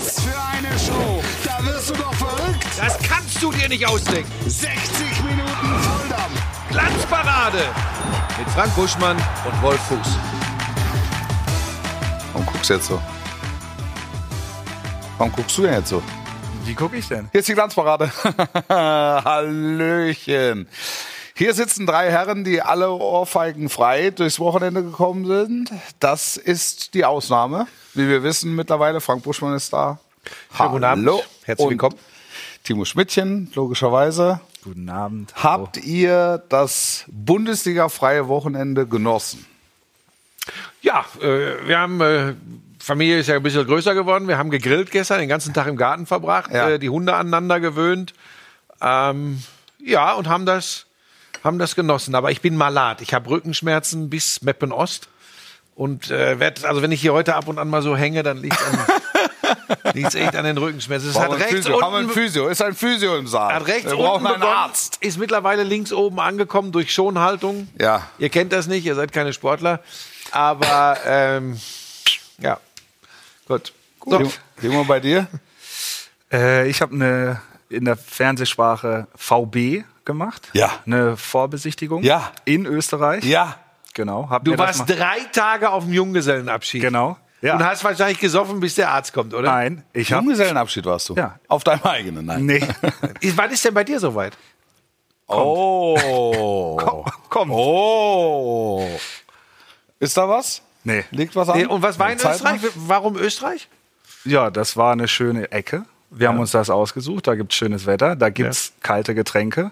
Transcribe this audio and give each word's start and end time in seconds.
Was 0.00 0.20
für 0.20 0.40
eine 0.40 0.78
Show! 0.78 1.22
Da 1.44 1.62
wirst 1.66 1.90
du 1.90 1.94
doch 1.94 2.14
verrückt! 2.14 2.64
Das 2.78 2.98
kannst 3.00 3.42
du 3.42 3.52
dir 3.52 3.68
nicht 3.68 3.86
ausdenken. 3.86 4.30
60 4.46 4.72
Minuten 5.24 5.82
Volldampf! 5.82 6.42
Glanzparade 6.70 7.64
mit 8.38 8.48
Frank 8.48 8.74
Buschmann 8.74 9.16
und 9.16 9.62
Wolf 9.62 9.80
Fuß. 9.88 10.16
Warum 12.32 12.46
guckst 12.46 12.70
du 12.70 12.74
jetzt 12.74 12.86
so? 12.86 13.02
Warum 15.18 15.32
guckst 15.32 15.58
du 15.58 15.62
denn 15.62 15.74
jetzt 15.74 15.90
so? 15.90 16.02
Wie 16.64 16.74
gucke 16.74 16.96
ich 16.96 17.06
denn? 17.06 17.28
Hier 17.32 17.40
ist 17.40 17.48
die 17.48 17.54
Glanzparade. 17.54 18.10
Hallöchen. 18.70 20.66
Hier 21.40 21.54
sitzen 21.54 21.86
drei 21.86 22.10
Herren, 22.10 22.44
die 22.44 22.60
alle 22.60 22.90
ohrfeigenfrei 22.90 24.10
durchs 24.10 24.38
Wochenende 24.40 24.82
gekommen 24.82 25.24
sind. 25.24 25.70
Das 25.98 26.36
ist 26.36 26.92
die 26.92 27.06
Ausnahme. 27.06 27.66
Wie 27.94 28.06
wir 28.06 28.22
wissen 28.22 28.54
mittlerweile, 28.54 29.00
Frank 29.00 29.22
Buschmann 29.22 29.54
ist 29.54 29.72
da. 29.72 29.98
Schönen 30.54 30.70
guten 30.72 30.84
Abend. 30.84 31.08
Herzlich 31.44 31.64
Und 31.64 31.70
willkommen. 31.70 31.96
Timo 32.62 32.84
Schmidtchen, 32.84 33.50
logischerweise. 33.54 34.40
Guten 34.64 34.90
Abend. 34.90 35.32
Habt 35.34 35.78
ihr 35.78 36.42
das 36.50 37.06
Bundesliga-freie 37.08 38.28
Wochenende 38.28 38.86
genossen? 38.86 39.46
Ja, 40.82 41.06
äh, 41.22 41.66
wir 41.66 41.78
haben, 41.78 42.02
äh, 42.02 42.34
Familie 42.80 43.18
ist 43.20 43.28
ja 43.28 43.36
ein 43.36 43.42
bisschen 43.42 43.66
größer 43.66 43.94
geworden. 43.94 44.28
Wir 44.28 44.36
haben 44.36 44.50
gegrillt 44.50 44.90
gestern, 44.90 45.20
den 45.20 45.30
ganzen 45.30 45.54
Tag 45.54 45.68
im 45.68 45.78
Garten 45.78 46.04
verbracht, 46.04 46.52
Ja. 46.52 46.68
äh, 46.68 46.78
die 46.78 46.90
Hunde 46.90 47.14
aneinander 47.14 47.60
gewöhnt. 47.60 48.12
Ähm, 48.82 49.42
ja, 49.82 50.12
und 50.12 50.28
haben 50.28 50.44
das, 50.44 50.84
haben 51.44 51.58
das 51.58 51.74
genossen. 51.74 52.14
Aber 52.14 52.30
ich 52.30 52.40
bin 52.40 52.56
malat. 52.56 53.00
Ich 53.00 53.14
habe 53.14 53.30
Rückenschmerzen 53.30 54.10
bis 54.10 54.42
Meppen 54.42 54.72
Ost. 54.72 55.08
Und 55.74 56.10
äh, 56.10 56.38
werd, 56.38 56.64
also 56.64 56.82
wenn 56.82 56.92
ich 56.92 57.00
hier 57.00 57.12
heute 57.14 57.34
ab 57.34 57.48
und 57.48 57.58
an 57.58 57.68
mal 57.68 57.80
so 57.80 57.96
hänge, 57.96 58.22
dann 58.22 58.38
liegt 58.38 58.58
an, 58.62 59.92
liegt's 59.94 60.14
echt 60.14 60.36
an 60.36 60.44
den 60.44 60.58
Rückenschmerzen. 60.58 61.10
Es 61.10 61.18
hat 61.18 61.30
wir 61.30 61.38
rechts 61.38 61.52
Physio? 61.52 61.80
Haben 61.80 61.92
wir 61.92 61.98
einen 61.98 62.08
unten, 62.08 62.20
Physio? 62.20 62.48
Ist 62.48 62.60
ein 62.60 62.74
Physio 62.74 63.16
im 63.16 63.26
Saal? 63.26 63.54
hat 63.54 63.66
rechts 63.66 63.90
wir 63.90 63.96
brauchen 63.96 64.26
unten 64.26 64.42
einen 64.42 64.52
Arzt. 64.52 64.98
ist 65.00 65.18
mittlerweile 65.18 65.62
links 65.62 65.92
oben 65.92 66.20
angekommen 66.20 66.72
durch 66.72 66.92
Schonhaltung. 66.92 67.68
Ja. 67.78 68.06
Ihr 68.18 68.28
kennt 68.28 68.52
das 68.52 68.66
nicht, 68.66 68.84
ihr 68.84 68.94
seid 68.94 69.12
keine 69.12 69.32
Sportler. 69.32 69.80
Aber 70.32 70.98
ähm, 71.06 71.58
ja, 72.38 72.60
gut. 73.46 73.72
So. 74.04 74.18
Timo, 74.18 74.32
Timo, 74.60 74.84
bei 74.84 75.00
dir? 75.00 75.28
Äh, 76.32 76.68
ich 76.68 76.82
habe 76.82 76.94
eine 76.94 77.40
in 77.70 77.84
der 77.84 77.96
Fernsehsprache 77.96 79.06
VB 79.14 79.84
gemacht. 80.04 80.50
Ja. 80.52 80.70
Eine 80.84 81.16
Vorbesichtigung. 81.16 82.02
Ja. 82.02 82.32
In 82.44 82.66
Österreich. 82.66 83.24
Ja. 83.24 83.56
Genau. 83.94 84.28
Hab 84.28 84.44
Du 84.44 84.56
warst 84.58 84.88
drei 84.88 85.20
Tage 85.32 85.70
auf 85.70 85.84
dem 85.84 85.92
Junggesellenabschied. 85.92 86.82
Genau. 86.82 87.16
Ja. 87.42 87.54
Und 87.54 87.64
hast 87.64 87.82
wahrscheinlich 87.84 88.18
gesoffen, 88.18 88.60
bis 88.60 88.74
der 88.74 88.90
Arzt 88.90 89.12
kommt, 89.14 89.32
oder? 89.32 89.48
Nein, 89.50 89.82
ich 89.94 90.12
habe. 90.12 90.22
Junggesellenabschied 90.22 90.84
warst 90.84 91.08
du? 91.08 91.14
Ja. 91.14 91.38
Auf 91.48 91.64
deinem 91.64 91.82
eigenen, 91.84 92.26
nein. 92.26 92.44
Nee. 92.44 92.68
Wann 93.34 93.50
ist 93.50 93.64
denn 93.64 93.72
bei 93.72 93.82
dir 93.84 93.98
soweit? 93.98 94.36
Oh. 95.26 96.76
Komm. 97.28 97.50
Oh. 97.50 98.86
Ist 99.98 100.16
da 100.16 100.28
was? 100.28 100.60
Nee. 100.84 101.04
Liegt 101.10 101.36
was 101.36 101.48
an? 101.48 101.58
Nee, 101.58 101.66
Und 101.66 101.82
was 101.82 101.98
war 101.98 102.10
in 102.10 102.18
Zeit 102.18 102.36
Österreich? 102.36 102.62
noch? 102.62 102.70
Warum 102.76 103.16
Österreich? 103.16 103.68
Ja, 104.24 104.50
das 104.50 104.76
war 104.76 104.92
eine 104.92 105.08
schöne 105.08 105.50
Ecke. 105.52 105.84
Wir 106.10 106.28
haben 106.28 106.38
uns 106.38 106.50
das 106.50 106.70
ausgesucht. 106.70 107.26
Da 107.26 107.34
gibt's 107.34 107.54
schönes 107.54 107.86
Wetter, 107.86 108.16
da 108.16 108.30
gibt's 108.30 108.72
kalte 108.82 109.14
Getränke. 109.14 109.70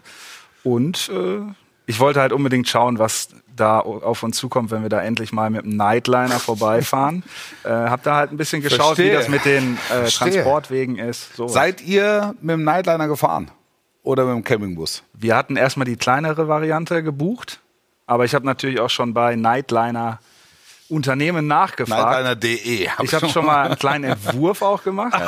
Und 0.62 1.11
äh, 1.12 1.41
ich 1.86 2.00
wollte 2.00 2.20
halt 2.20 2.33
unbedingt 2.33 2.69
schauen, 2.69 2.98
was 2.98 3.28
da 3.56 3.80
auf 3.80 4.22
uns 4.22 4.36
zukommt, 4.36 4.70
wenn 4.70 4.83
wir 4.83 4.89
da 4.89 5.03
endlich 5.03 5.33
mal 5.33 5.50
mit 5.50 5.64
einem 5.64 5.77
Nightliner 5.77 6.39
vorbeifahren. 6.39 7.25
äh, 7.64 7.70
hab 7.70 8.03
da 8.03 8.17
halt 8.17 8.30
ein 8.30 8.36
bisschen 8.36 8.62
geschaut, 8.62 8.97
Verstehe. 8.97 9.12
wie 9.12 9.14
das 9.14 9.28
mit 9.28 9.45
den 9.45 9.78
äh. 9.91 10.08
Transportwegen 10.08 10.97
ist. 10.97 11.34
So. 11.34 11.48
Seid 11.48 11.80
ihr 11.80 12.34
mit 12.41 12.55
dem 12.55 12.64
Nightliner 12.64 13.08
gefahren? 13.08 13.50
Oder 14.02 14.25
mit 14.25 14.36
dem 14.36 14.45
Campingbus? 14.45 15.02
Wir 15.12 15.34
hatten 15.34 15.56
erstmal 15.56 15.86
die 15.86 15.97
kleinere 15.97 16.47
Variante 16.47 17.02
gebucht, 17.02 17.61
aber 18.07 18.24
ich 18.24 18.34
habe 18.34 18.46
natürlich 18.46 18.80
auch 18.80 18.90
schon 18.90 19.13
bei 19.13 19.34
Nightliner 19.34 20.20
Unternehmen 20.89 21.47
nachgefragt. 21.47 22.25
Nightliner.de. 22.25 22.89
hab 22.89 23.05
Ich 23.05 23.15
habe 23.15 23.29
schon 23.29 23.45
mal 23.47 23.67
einen 23.67 23.79
kleinen 23.79 24.05
Entwurf 24.05 24.63
auch 24.63 24.83
gemacht. 24.83 25.15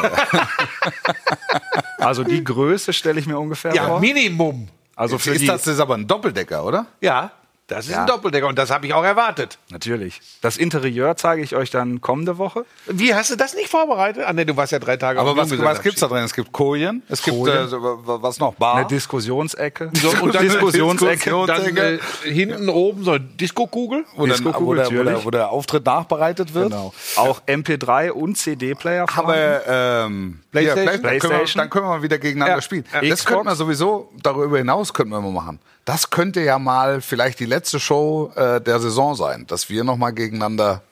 also 1.98 2.24
die 2.24 2.42
Größe 2.42 2.92
stelle 2.92 3.20
ich 3.20 3.26
mir 3.26 3.38
ungefähr 3.38 3.74
Ja, 3.74 3.86
vor. 3.86 4.00
Minimum. 4.00 4.68
Also 4.96 5.18
für 5.18 5.32
ist 5.32 5.42
die, 5.42 5.46
das 5.46 5.66
ist 5.66 5.80
aber 5.80 5.94
ein 5.94 6.06
Doppeldecker, 6.06 6.64
oder? 6.64 6.86
Ja, 7.00 7.30
das 7.70 7.86
ist 7.86 7.92
Ja. 7.92 8.00
ein 8.02 8.06
Doppeldecker 8.06 8.46
und 8.48 8.58
das 8.58 8.70
habe 8.70 8.86
ich 8.86 8.94
auch 8.94 9.04
erwartet. 9.04 9.58
natürlich. 9.70 10.20
Das 10.42 10.56
Interieur 10.56 11.16
zeige 11.16 11.42
ich 11.42 11.54
euch 11.56 11.70
dann 11.70 12.00
kommende 12.00 12.38
Woche. 12.38 12.64
Wie 12.86 13.14
hast 13.14 13.30
du 13.30 13.36
das 13.36 13.54
nicht 13.54 13.68
vorbereitet? 13.68 14.24
Ah, 14.26 14.32
nee, 14.32 14.44
du 14.44 14.56
warst 14.56 14.72
ja 14.72 14.78
drei 14.78 14.96
Tage 14.96 15.20
Aber 15.20 15.30
auf 15.30 15.48
dem 15.48 15.58
was, 15.58 15.64
was 15.64 15.82
gibt's 15.82 16.00
da 16.00 16.08
drin? 16.08 16.24
Es 16.24 16.34
gibt 16.34 16.52
Kojen, 16.52 17.02
es 17.08 17.22
gibt 17.22 17.36
Kojen. 17.36 17.56
äh, 17.68 17.70
was 17.72 18.38
noch? 18.38 18.54
Bar. 18.54 18.76
Eine 18.76 18.86
Diskussionsecke. 18.86 19.90
So, 19.94 20.10
und 20.22 20.34
dann 20.34 20.42
Diskussionsecke. 20.48 21.30
Dann 21.46 21.76
äh, 21.76 21.98
hinten 22.24 22.68
oben 22.68 23.04
so 23.04 23.12
eine 23.12 23.20
Diskokugel. 23.20 24.04
wo, 24.16 24.26
dann, 24.26 24.44
wo, 24.44 24.54
wo, 24.66 24.74
der, 24.74 24.84
natürlich. 24.84 25.24
wo 25.24 25.30
der 25.30 25.50
Auftritt 25.50 25.84
nachbereitet 25.86 26.54
wird. 26.54 26.70
Genau. 26.70 26.92
Auch 27.16 27.40
MP3 27.46 28.10
und 28.10 28.36
CD-Player. 28.36 29.06
Aber 29.16 29.66
ähm, 29.66 30.40
PlayStation? 30.50 30.84
ja, 30.86 30.90
Play- 30.90 31.02
Dann, 31.02 31.02
können 31.02 31.02
wir, 31.02 31.08
PlayStation? 31.38 31.58
dann 31.60 31.70
können 31.70 31.84
wir 31.84 31.88
mal 31.90 32.02
wieder 32.02 32.18
gegeneinander 32.18 32.56
Ja. 32.56 32.62
spielen. 32.62 32.84
Ja. 32.92 33.08
Das 33.08 33.24
könnten 33.24 33.46
wir 33.46 33.54
sowieso, 33.54 34.10
darüber 34.22 34.58
hinaus 34.58 34.92
könnten 34.92 35.12
wir 35.12 35.20
mal 35.20 35.30
machen. 35.32 35.60
Das 35.90 36.10
könnte 36.10 36.40
ja 36.40 36.60
mal 36.60 37.00
vielleicht 37.00 37.40
die 37.40 37.46
letzte 37.46 37.80
Show 37.80 38.30
äh, 38.36 38.60
der 38.60 38.78
Saison 38.78 39.16
sein, 39.16 39.44
dass 39.48 39.68
wir 39.70 39.82
noch 39.82 39.96
mal 39.96 40.12
gegeneinander 40.12 40.82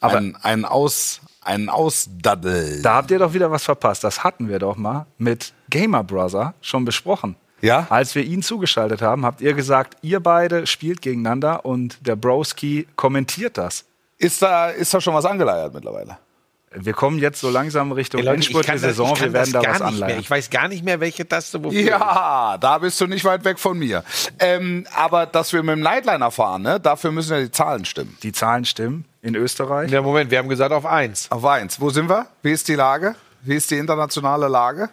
Aber- 0.00 0.16
einen, 0.16 0.34
einen 0.36 0.64
aus 0.64 1.20
einen 1.42 1.68
ausdaddeln. 1.68 2.82
Da 2.82 2.94
habt 2.94 3.10
ihr 3.10 3.18
doch 3.18 3.34
wieder 3.34 3.50
was 3.50 3.64
verpasst. 3.64 4.02
Das 4.02 4.24
hatten 4.24 4.48
wir 4.48 4.58
doch 4.58 4.76
mal 4.76 5.04
mit 5.18 5.52
Gamer 5.68 6.02
Brother 6.02 6.54
schon 6.62 6.86
besprochen. 6.86 7.36
Ja? 7.60 7.86
Als 7.90 8.14
wir 8.14 8.24
ihn 8.24 8.42
zugeschaltet 8.42 9.02
haben, 9.02 9.26
habt 9.26 9.42
ihr 9.42 9.52
gesagt, 9.52 9.98
ihr 10.00 10.20
beide 10.20 10.66
spielt 10.66 11.02
gegeneinander 11.02 11.66
und 11.66 11.98
der 12.06 12.16
Broski 12.16 12.88
kommentiert 12.96 13.58
das. 13.58 13.84
Ist 14.16 14.40
da 14.40 14.70
ist 14.70 14.94
da 14.94 15.02
schon 15.02 15.12
was 15.12 15.26
angeleiert 15.26 15.74
mittlerweile? 15.74 16.16
Wir 16.76 16.92
kommen 16.92 17.18
jetzt 17.18 17.40
so 17.40 17.50
langsam 17.50 17.92
Richtung 17.92 18.20
Ey, 18.20 18.26
Leute, 18.26 18.40
ich 18.40 18.46
Endspurt 18.46 18.66
der 18.66 18.74
das- 18.74 18.82
Saison. 18.82 19.18
Wir 19.20 19.32
werden 19.32 19.52
da 19.52 19.62
was 19.64 19.80
anleiern. 19.80 20.18
Ich 20.18 20.28
weiß 20.28 20.50
gar 20.50 20.66
nicht 20.68 20.84
mehr, 20.84 20.98
welche 21.00 21.26
Taste 21.28 21.62
wofür. 21.62 21.80
Ja, 21.80 22.58
da 22.60 22.78
bist 22.78 23.00
du 23.00 23.06
nicht 23.06 23.24
weit 23.24 23.44
weg 23.44 23.58
von 23.58 23.78
mir. 23.78 24.02
Ähm, 24.40 24.86
aber 24.94 25.26
dass 25.26 25.52
wir 25.52 25.62
mit 25.62 25.76
dem 25.76 25.80
Nightliner 25.80 26.30
fahren, 26.30 26.62
ne, 26.62 26.80
dafür 26.80 27.12
müssen 27.12 27.32
ja 27.32 27.40
die 27.40 27.50
Zahlen 27.52 27.84
stimmen. 27.84 28.16
Die 28.22 28.32
Zahlen 28.32 28.64
stimmen 28.64 29.04
in 29.22 29.34
Österreich. 29.36 29.90
Ja, 29.90 30.02
Moment, 30.02 30.30
wir 30.30 30.38
haben 30.38 30.48
gesagt 30.48 30.72
auf 30.72 30.84
eins. 30.86 31.30
Auf 31.30 31.44
eins. 31.44 31.80
Wo 31.80 31.90
sind 31.90 32.08
wir? 32.10 32.26
Wie 32.42 32.52
ist 32.52 32.66
die 32.68 32.74
Lage? 32.74 33.14
Wie 33.42 33.54
ist 33.54 33.70
die 33.70 33.76
internationale 33.78 34.48
Lage? 34.48 34.88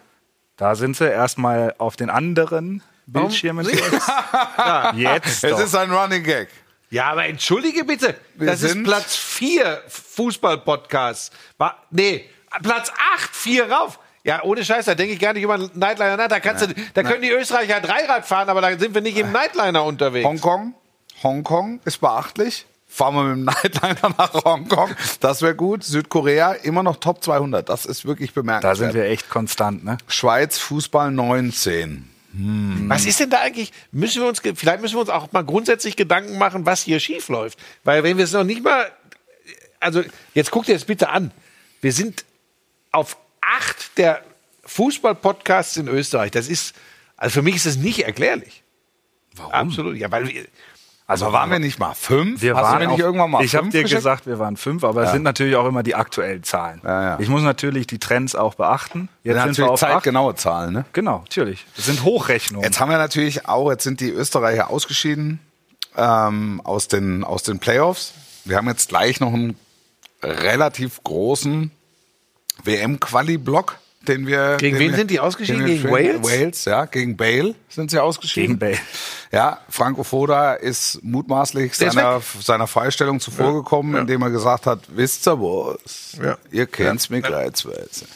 Da 0.56 0.74
sind 0.76 0.96
sie 0.96 1.08
erstmal 1.10 1.74
auf 1.78 1.96
den 1.96 2.10
anderen 2.10 2.82
Bildschirmen. 3.06 3.66
ja, 4.58 4.92
jetzt 4.94 5.42
Es 5.42 5.50
doch. 5.50 5.58
ist 5.60 5.74
ein 5.74 5.90
Running 5.90 6.22
Gag. 6.22 6.48
Ja, 6.92 7.06
aber 7.10 7.24
entschuldige 7.26 7.84
bitte, 7.84 8.14
Wir 8.34 8.48
das 8.48 8.62
ist 8.62 8.72
sind- 8.72 8.84
Platz 8.84 9.16
vier 9.16 9.82
Fußball-Podcasts. 9.88 11.30
War- 11.58 11.82
Nee, 11.90 12.28
Platz 12.62 12.92
acht, 13.14 13.34
vier 13.34 13.70
rauf. 13.72 13.98
Ja, 14.24 14.42
ohne 14.44 14.64
Scheiß, 14.64 14.84
da 14.84 14.94
denke 14.94 15.14
ich 15.14 15.18
gar 15.18 15.32
nicht 15.32 15.42
über 15.42 15.54
einen 15.54 15.70
Nightliner 15.74 16.16
nach. 16.16 16.28
Da, 16.28 16.38
kannst 16.38 16.64
du, 16.66 16.74
da 16.94 17.02
können 17.02 17.22
die 17.22 17.30
Österreicher 17.30 17.80
Dreirad 17.80 18.24
fahren, 18.26 18.48
aber 18.50 18.60
da 18.60 18.78
sind 18.78 18.94
wir 18.94 19.00
nicht 19.00 19.16
im 19.16 19.32
Nightliner 19.32 19.82
unterwegs. 19.84 20.24
Hongkong. 20.24 20.74
Hongkong 21.22 21.80
ist 21.84 21.98
beachtlich. 22.00 22.66
Fahren 22.86 23.14
wir 23.14 23.22
mit 23.24 23.36
dem 23.38 23.44
Nightliner 23.46 24.14
nach 24.18 24.44
Hongkong. 24.44 24.90
Das 25.20 25.40
wäre 25.40 25.54
gut. 25.56 25.82
Südkorea 25.82 26.52
immer 26.52 26.82
noch 26.82 26.96
Top 26.96 27.24
200. 27.24 27.68
Das 27.70 27.86
ist 27.86 28.04
wirklich 28.04 28.32
da 28.34 28.42
bemerkenswert. 28.42 28.76
sind 28.76 28.94
wir 28.94 29.04
echt 29.06 29.30
konstant. 29.30 29.82
Ne? 29.82 29.96
Schweiz 30.08 30.58
Fußball 30.58 31.10
19. 31.10 32.11
Was 32.34 33.04
ist 33.04 33.20
denn 33.20 33.30
da 33.30 33.40
eigentlich? 33.40 33.72
Müssen 33.90 34.22
wir 34.22 34.28
uns, 34.28 34.40
vielleicht 34.40 34.80
müssen 34.80 34.94
wir 34.94 35.00
uns 35.00 35.10
auch 35.10 35.32
mal 35.32 35.44
grundsätzlich 35.44 35.96
Gedanken 35.96 36.38
machen, 36.38 36.64
was 36.64 36.82
hier 36.82 36.98
schief 36.98 37.28
läuft. 37.28 37.58
Weil 37.84 38.02
wenn 38.04 38.16
wir 38.16 38.24
es 38.24 38.32
noch 38.32 38.44
nicht 38.44 38.62
mal, 38.62 38.90
also 39.80 40.02
jetzt 40.32 40.50
guckt 40.50 40.68
ihr 40.68 40.76
es 40.76 40.86
bitte 40.86 41.10
an. 41.10 41.30
Wir 41.82 41.92
sind 41.92 42.24
auf 42.90 43.18
acht 43.40 43.98
der 43.98 44.24
Fußball-Podcasts 44.64 45.76
in 45.76 45.88
Österreich. 45.88 46.30
Das 46.30 46.48
ist, 46.48 46.74
also 47.16 47.34
für 47.34 47.42
mich 47.42 47.56
ist 47.56 47.66
das 47.66 47.76
nicht 47.76 48.04
erklärlich. 48.04 48.62
Warum? 49.34 49.52
Absolut. 49.52 49.96
Ja, 49.96 50.10
weil 50.10 50.28
wir, 50.28 50.46
Also 51.12 51.32
waren 51.32 51.50
wir 51.50 51.58
nicht 51.58 51.78
mal 51.78 51.94
fünf? 51.94 52.40
Wir 52.42 52.56
Hast 52.56 52.62
waren 52.64 52.80
du 52.80 52.86
mir 52.86 52.92
nicht 52.92 53.00
irgendwann 53.00 53.30
mal 53.30 53.44
Ich 53.44 53.54
habe 53.54 53.68
dir 53.68 53.82
geschickt? 53.82 53.98
gesagt, 54.00 54.26
wir 54.26 54.38
waren 54.38 54.56
fünf, 54.56 54.82
aber 54.82 55.04
es 55.04 55.12
sind 55.12 55.22
natürlich 55.22 55.56
auch 55.56 55.66
immer 55.66 55.82
die 55.82 55.94
aktuellen 55.94 56.42
Zahlen. 56.42 56.80
Ja, 56.84 57.02
ja. 57.02 57.18
Ich 57.20 57.28
muss 57.28 57.42
natürlich 57.42 57.86
die 57.86 57.98
Trends 57.98 58.34
auch 58.34 58.54
beachten. 58.54 59.08
Jetzt 59.22 59.36
Ja, 59.36 59.44
sind 59.44 59.58
wir 59.58 59.70
auf 59.70 59.80
zeitgenaue 59.80 60.34
Zahlen. 60.34 60.72
Ne? 60.72 60.84
Genau, 60.92 61.18
natürlich. 61.18 61.66
Das 61.76 61.86
sind 61.86 62.02
Hochrechnungen. 62.02 62.64
Jetzt 62.64 62.80
haben 62.80 62.90
wir 62.90 62.98
natürlich 62.98 63.46
auch, 63.46 63.70
jetzt 63.70 63.84
sind 63.84 64.00
die 64.00 64.10
Österreicher 64.10 64.70
ausgeschieden 64.70 65.38
ähm, 65.96 66.60
aus, 66.64 66.88
den, 66.88 67.24
aus 67.24 67.42
den 67.42 67.58
Playoffs. 67.58 68.14
Wir 68.44 68.56
haben 68.56 68.68
jetzt 68.68 68.88
gleich 68.88 69.20
noch 69.20 69.32
einen 69.32 69.56
relativ 70.22 71.02
großen 71.04 71.70
WM-Quali-Block, 72.64 73.78
den 74.08 74.26
wir. 74.26 74.56
Gegen 74.58 74.76
den 74.76 74.80
wen 74.80 74.90
wir, 74.90 74.98
sind 74.98 75.10
die 75.10 75.20
ausgeschieden? 75.20 75.66
Gegen. 75.66 75.90
Wales? 75.90 76.22
Wales, 76.22 76.64
ja. 76.64 76.84
Gegen 76.84 77.16
Bale 77.16 77.54
sind 77.68 77.90
sie 77.90 77.98
ausgeschieden. 77.98 78.58
Gegen 78.58 78.74
Bale. 78.74 78.78
Ja, 79.30 79.58
Franco 79.68 80.04
Foda 80.04 80.54
ist 80.54 81.02
mutmaßlich 81.02 81.76
Der 81.78 81.88
ist 81.88 81.94
seiner, 81.94 82.20
seiner 82.40 82.66
Freistellung 82.66 83.20
zuvorgekommen, 83.20 83.94
indem 83.96 84.22
er 84.22 84.30
gesagt 84.30 84.66
hat, 84.66 84.80
wisst 84.88 85.26
ihr 85.26 85.38
was? 85.38 86.18
Ja. 86.22 86.36
Ihr 86.50 86.66
kennt's 86.66 87.08
mir 87.08 87.22
Kreuzweise. 87.22 88.06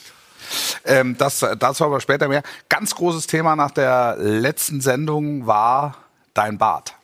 Ähm, 0.85 1.17
das, 1.19 1.44
dazu 1.59 1.85
aber 1.85 2.00
später 2.00 2.29
mehr. 2.29 2.43
Ganz 2.69 2.94
großes 2.94 3.27
Thema 3.27 3.56
nach 3.56 3.71
der 3.71 4.17
letzten 4.19 4.81
Sendung 4.81 5.47
war 5.47 5.97
dein 6.35 6.59
Bart. 6.59 6.94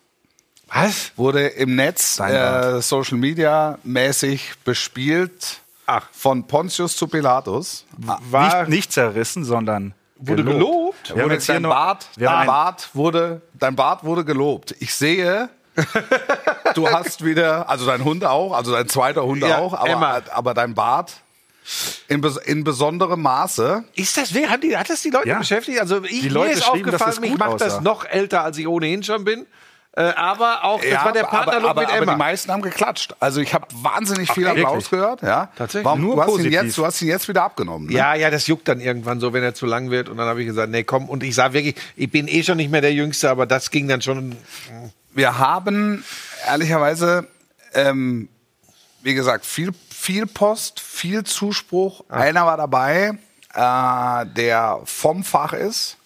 Was? 0.69 1.13
Wurde 1.17 1.49
im 1.49 1.75
Netz 1.75 2.19
äh, 2.19 2.81
Social 2.81 3.19
Media 3.19 3.79
mäßig 3.83 4.53
bespielt. 4.65 5.62
Ach. 5.87 6.07
Von 6.13 6.47
Pontius 6.47 6.97
zu 6.97 7.09
Pilatus. 7.09 7.85
War, 7.99 8.61
Nicht, 8.63 8.69
nicht 8.69 8.93
zerrissen, 8.93 9.45
sondern 9.45 9.95
wurde 10.17 10.45
gelobt? 10.45 11.09
Wir 11.09 11.17
haben 11.17 11.23
Wurde 11.25 11.35
jetzt 11.35 11.47
hier 11.47 11.55
dein, 11.55 11.63
noch- 11.63 11.71
Bart, 11.71 12.09
wir 12.17 12.29
dein, 12.29 12.39
ein- 12.39 12.47
Bart 12.47 12.89
wurde, 12.95 13.43
dein 13.55 13.75
Bart 13.77 14.05
wurde 14.05 14.25
gelobt. 14.25 14.75
Ich 14.79 14.95
sehe, 14.95 15.49
du 16.75 16.89
hast 16.89 17.25
wieder, 17.25 17.69
also 17.69 17.87
dein 17.87 18.05
Hund 18.05 18.25
auch, 18.25 18.53
also 18.53 18.73
dein 18.73 18.89
zweiter 18.89 19.25
Hund 19.25 19.43
Ja, 19.43 19.59
auch, 19.59 19.75
aber, 19.75 20.23
aber 20.33 20.55
dein 20.55 20.75
Bart 20.75 21.15
in, 22.09 22.23
in 22.45 22.65
besonderem 22.65 23.23
Maße. 23.23 23.85
Ist 23.95 24.17
das, 24.17 24.35
wer, 24.35 24.51
hat, 24.51 24.63
die, 24.63 24.77
hat 24.77 24.91
das 24.91 25.03
die 25.03 25.11
Leute 25.11 25.29
Ja. 25.29 25.39
beschäftigt? 25.39 25.81
Also 25.81 26.03
ich, 26.05 26.21
Die 26.23 26.29
Leute 26.29 26.49
mir 26.51 26.55
ist 26.55 26.69
aufgefallen, 26.69 27.23
gut 27.31 27.39
macht 27.39 27.61
das 27.61 27.81
noch 27.81 28.05
älter, 28.05 28.43
als 28.45 28.59
ich 28.59 28.67
ohnehin 28.69 29.03
schon 29.03 29.25
bin. 29.25 29.47
Äh, 29.95 30.05
aber 30.17 30.65
auch, 30.65 30.81
das 30.81 31.05
war 31.05 31.13
der 31.13 31.25
aber, 31.25 31.31
Partnerlook 31.31 31.71
aber, 31.71 31.81
mit 31.83 31.91
aber 31.91 32.03
Emma. 32.03 32.13
die 32.13 32.19
meisten 32.19 32.51
haben 32.51 32.63
geklatscht. 32.63 33.15
Also 33.21 33.43
ich 33.43 33.53
habe 33.53 33.67
wahnsinnig 33.75 34.33
viel 34.33 34.45
wirklich? 34.45 34.65
Applaus 34.65 34.89
gehört. 34.89 35.21
Ja. 35.21 35.51
Tatsächlich? 35.57 35.85
Warum, 35.85 36.01
Nur 36.01 36.15
du, 36.15 36.23
hast 36.23 36.29
ihn 36.29 36.33
positiv. 36.37 36.53
jetzt, 36.53 36.79
du 36.79 36.87
hast 36.87 37.03
ihn 37.03 37.09
jetzt 37.09 37.29
wieder 37.29 37.43
abgenommen. 37.43 37.89
Ne? 37.89 37.93
Ja, 37.93 38.15
ja, 38.15 38.31
das 38.31 38.47
juckt 38.47 38.67
dann 38.69 38.81
irgendwann 38.81 39.21
so, 39.21 39.35
wenn 39.35 39.43
er 39.43 39.55
zu 39.55 39.67
lang 39.67 39.91
wird. 39.91 40.09
Und 40.09 40.17
dann 40.17 40.27
habe 40.27 40.41
ich 40.41 40.47
gesagt, 40.47 40.71
nee, 40.71 40.83
komm. 40.83 41.11
Und 41.11 41.23
ich 41.23 41.35
sah 41.35 41.53
wirklich, 41.53 41.75
ich 41.95 42.11
bin 42.11 42.27
eh 42.27 42.43
schon 42.43 42.57
nicht 42.57 42.71
mehr 42.71 42.81
der 42.81 42.95
Jüngste, 42.95 43.29
aber 43.29 43.45
das 43.45 43.71
ging 43.71 43.87
dann 43.87 44.01
schon. 44.01 44.35
Wir 45.11 45.39
haben 45.39 46.03
ehrlicherweise, 46.49 47.29
ähm, 47.75 48.31
wie 49.03 49.13
gesagt, 49.13 49.45
viel, 49.45 49.73
viel 49.91 50.27
Post, 50.27 50.81
viel 50.81 51.25
Zuspruch. 51.25 52.03
Einer 52.09 52.47
war 52.47 52.57
dabei, 52.57 53.19
äh, 53.53 54.27
der 54.35 54.81
vom 54.87 55.23
Fach 55.23 55.53
ist, 55.53 55.99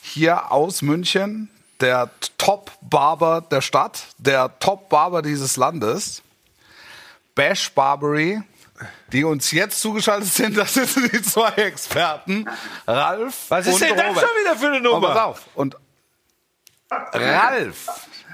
hier 0.00 0.52
aus 0.52 0.80
München, 0.82 1.50
der 1.82 2.10
Top-Barber 2.38 3.42
der 3.42 3.60
Stadt, 3.60 4.04
der 4.18 4.58
Top-Barber 4.60 5.20
dieses 5.22 5.56
Landes, 5.56 6.22
Bash 7.34 7.70
Barbary, 7.72 8.42
die 9.12 9.24
uns 9.24 9.50
jetzt 9.50 9.80
zugeschaltet 9.80 10.32
sind. 10.32 10.56
Das 10.56 10.74
sind 10.74 11.12
die 11.12 11.22
zwei 11.22 11.50
Experten, 11.52 12.48
Ralf 12.86 13.46
Was 13.48 13.66
ist 13.66 13.74
und 13.74 13.80
denn 13.82 13.96
das 13.96 14.06
Robert. 14.08 14.20
schon 14.24 14.40
wieder 14.40 14.56
für 14.56 14.66
eine 14.68 14.90
Und 14.90 15.02
pass 15.02 15.10
Nummer? 15.10 15.24
auf. 15.24 15.42
Und 15.54 15.76
Ralf 16.90 17.88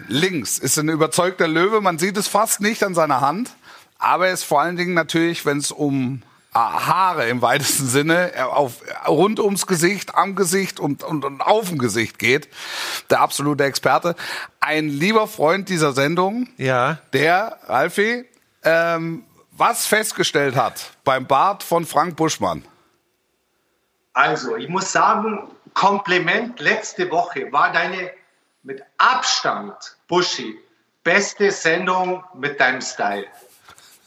links 0.09 0.59
ist 0.59 0.79
ein 0.79 0.89
überzeugter 0.89 1.49
Löwe. 1.49 1.81
Man 1.81 1.99
sieht 1.99 2.17
es 2.17 2.29
fast 2.29 2.61
nicht 2.61 2.83
an 2.83 2.95
seiner 2.95 3.21
Hand. 3.21 3.51
Aber 3.99 4.29
er 4.29 4.33
ist 4.35 4.45
vor 4.45 4.61
allen 4.61 4.77
Dingen 4.77 4.95
natürlich, 4.95 5.45
wenn 5.45 5.59
es 5.59 5.71
um 5.73 6.23
Haare 6.59 7.29
im 7.29 7.43
weitesten 7.43 7.87
Sinne 7.87 8.35
äh, 8.35 8.41
auf, 8.43 8.83
rund 9.07 9.41
ums 9.41 9.67
Gesicht, 9.67 10.15
am 10.15 10.35
Gesicht 10.35 10.81
und, 10.81 11.03
und, 11.03 11.25
und 11.25 11.41
auf 11.41 11.69
dem 11.69 11.79
Gesicht 11.79 12.19
geht, 12.19 12.49
der 13.11 13.21
absolute 13.21 13.65
Experte. 13.65 14.15
Ein 14.61 14.89
lieber 14.89 15.27
Freund 15.27 15.69
dieser 15.69 15.93
Sendung, 15.93 16.49
Ja. 16.57 16.99
der, 17.13 17.59
Ralfi, 17.67 18.25
ähm, 18.65 19.25
was 19.53 19.87
festgestellt 19.87 20.57
hat 20.57 20.93
beim 21.05 21.27
Bart 21.27 21.63
von 21.63 21.85
Frank 21.85 22.17
Buschmann. 22.17 22.65
Also, 24.13 24.57
ich 24.57 24.69
muss 24.69 24.91
sagen, 24.93 25.49
Kompliment 25.75 26.59
letzte 26.61 27.11
Woche 27.11 27.53
war 27.53 27.73
deine 27.73 28.11
mit 28.63 28.83
Abstand, 28.99 29.75
Buschi, 30.09 30.59
beste 31.05 31.51
Sendung 31.51 32.25
mit 32.35 32.59
deinem 32.61 32.81
Style. 32.81 33.27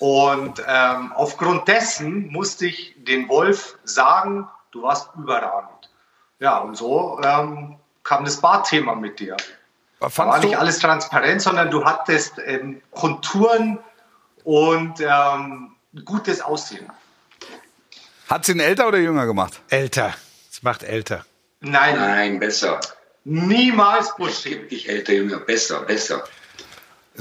Und 0.01 0.63
ähm, 0.67 1.11
aufgrund 1.13 1.67
dessen 1.67 2.31
musste 2.31 2.65
ich 2.65 2.95
den 2.97 3.29
Wolf 3.29 3.77
sagen, 3.83 4.47
du 4.71 4.81
warst 4.81 5.09
überragend. 5.15 5.91
Ja, 6.39 6.57
und 6.57 6.75
so 6.75 7.21
ähm, 7.23 7.75
kam 8.03 8.25
das 8.25 8.41
Barthema 8.41 8.95
mit 8.95 9.19
dir. 9.19 9.37
Da 9.37 9.45
war 10.05 10.09
Fandst 10.09 10.43
nicht 10.43 10.57
alles 10.57 10.79
transparent, 10.79 11.43
sondern 11.43 11.69
du 11.69 11.85
hattest 11.85 12.39
ähm, 12.43 12.81
Konturen 12.89 13.77
und 14.43 14.99
ähm, 15.01 15.75
gutes 16.03 16.41
Aussehen. 16.41 16.89
hat 18.27 18.45
sie 18.45 18.53
ihn 18.53 18.59
älter 18.59 18.87
oder 18.87 18.97
jünger 18.97 19.27
gemacht? 19.27 19.61
Älter. 19.69 20.15
Es 20.51 20.63
macht 20.63 20.81
älter. 20.81 21.25
Nein, 21.59 21.95
Nein, 21.95 22.39
besser. 22.39 22.79
niemals 23.23 24.15
Buschi. 24.15 24.55
Ich 24.71 24.89
älter, 24.89 25.13
jünger, 25.13 25.37
besser, 25.41 25.81
besser. 25.81 26.23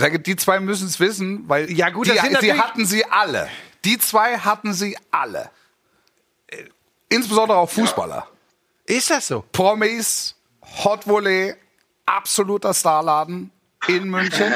Die 0.08 0.36
zwei 0.36 0.60
müssen 0.60 0.86
es 0.88 0.98
wissen, 1.00 1.48
weil 1.48 1.70
Ja, 1.70 1.90
gut, 1.90 2.06
die, 2.06 2.12
natürlich- 2.12 2.58
hatten 2.60 2.86
sie 2.86 3.04
alle. 3.04 3.48
Die 3.84 3.98
zwei 3.98 4.38
hatten 4.38 4.72
sie 4.74 4.96
alle. 5.10 5.50
Äh, 6.48 6.64
Insbesondere 7.08 7.58
auch 7.58 7.70
Fußballer. 7.70 8.26
Ist 8.86 9.10
das 9.10 9.26
so? 9.28 9.44
Promis, 9.52 10.34
Hot 10.84 11.06
Volley, 11.06 11.54
absoluter 12.06 12.72
Starladen 12.74 13.50
in 13.88 14.08
München. 14.10 14.52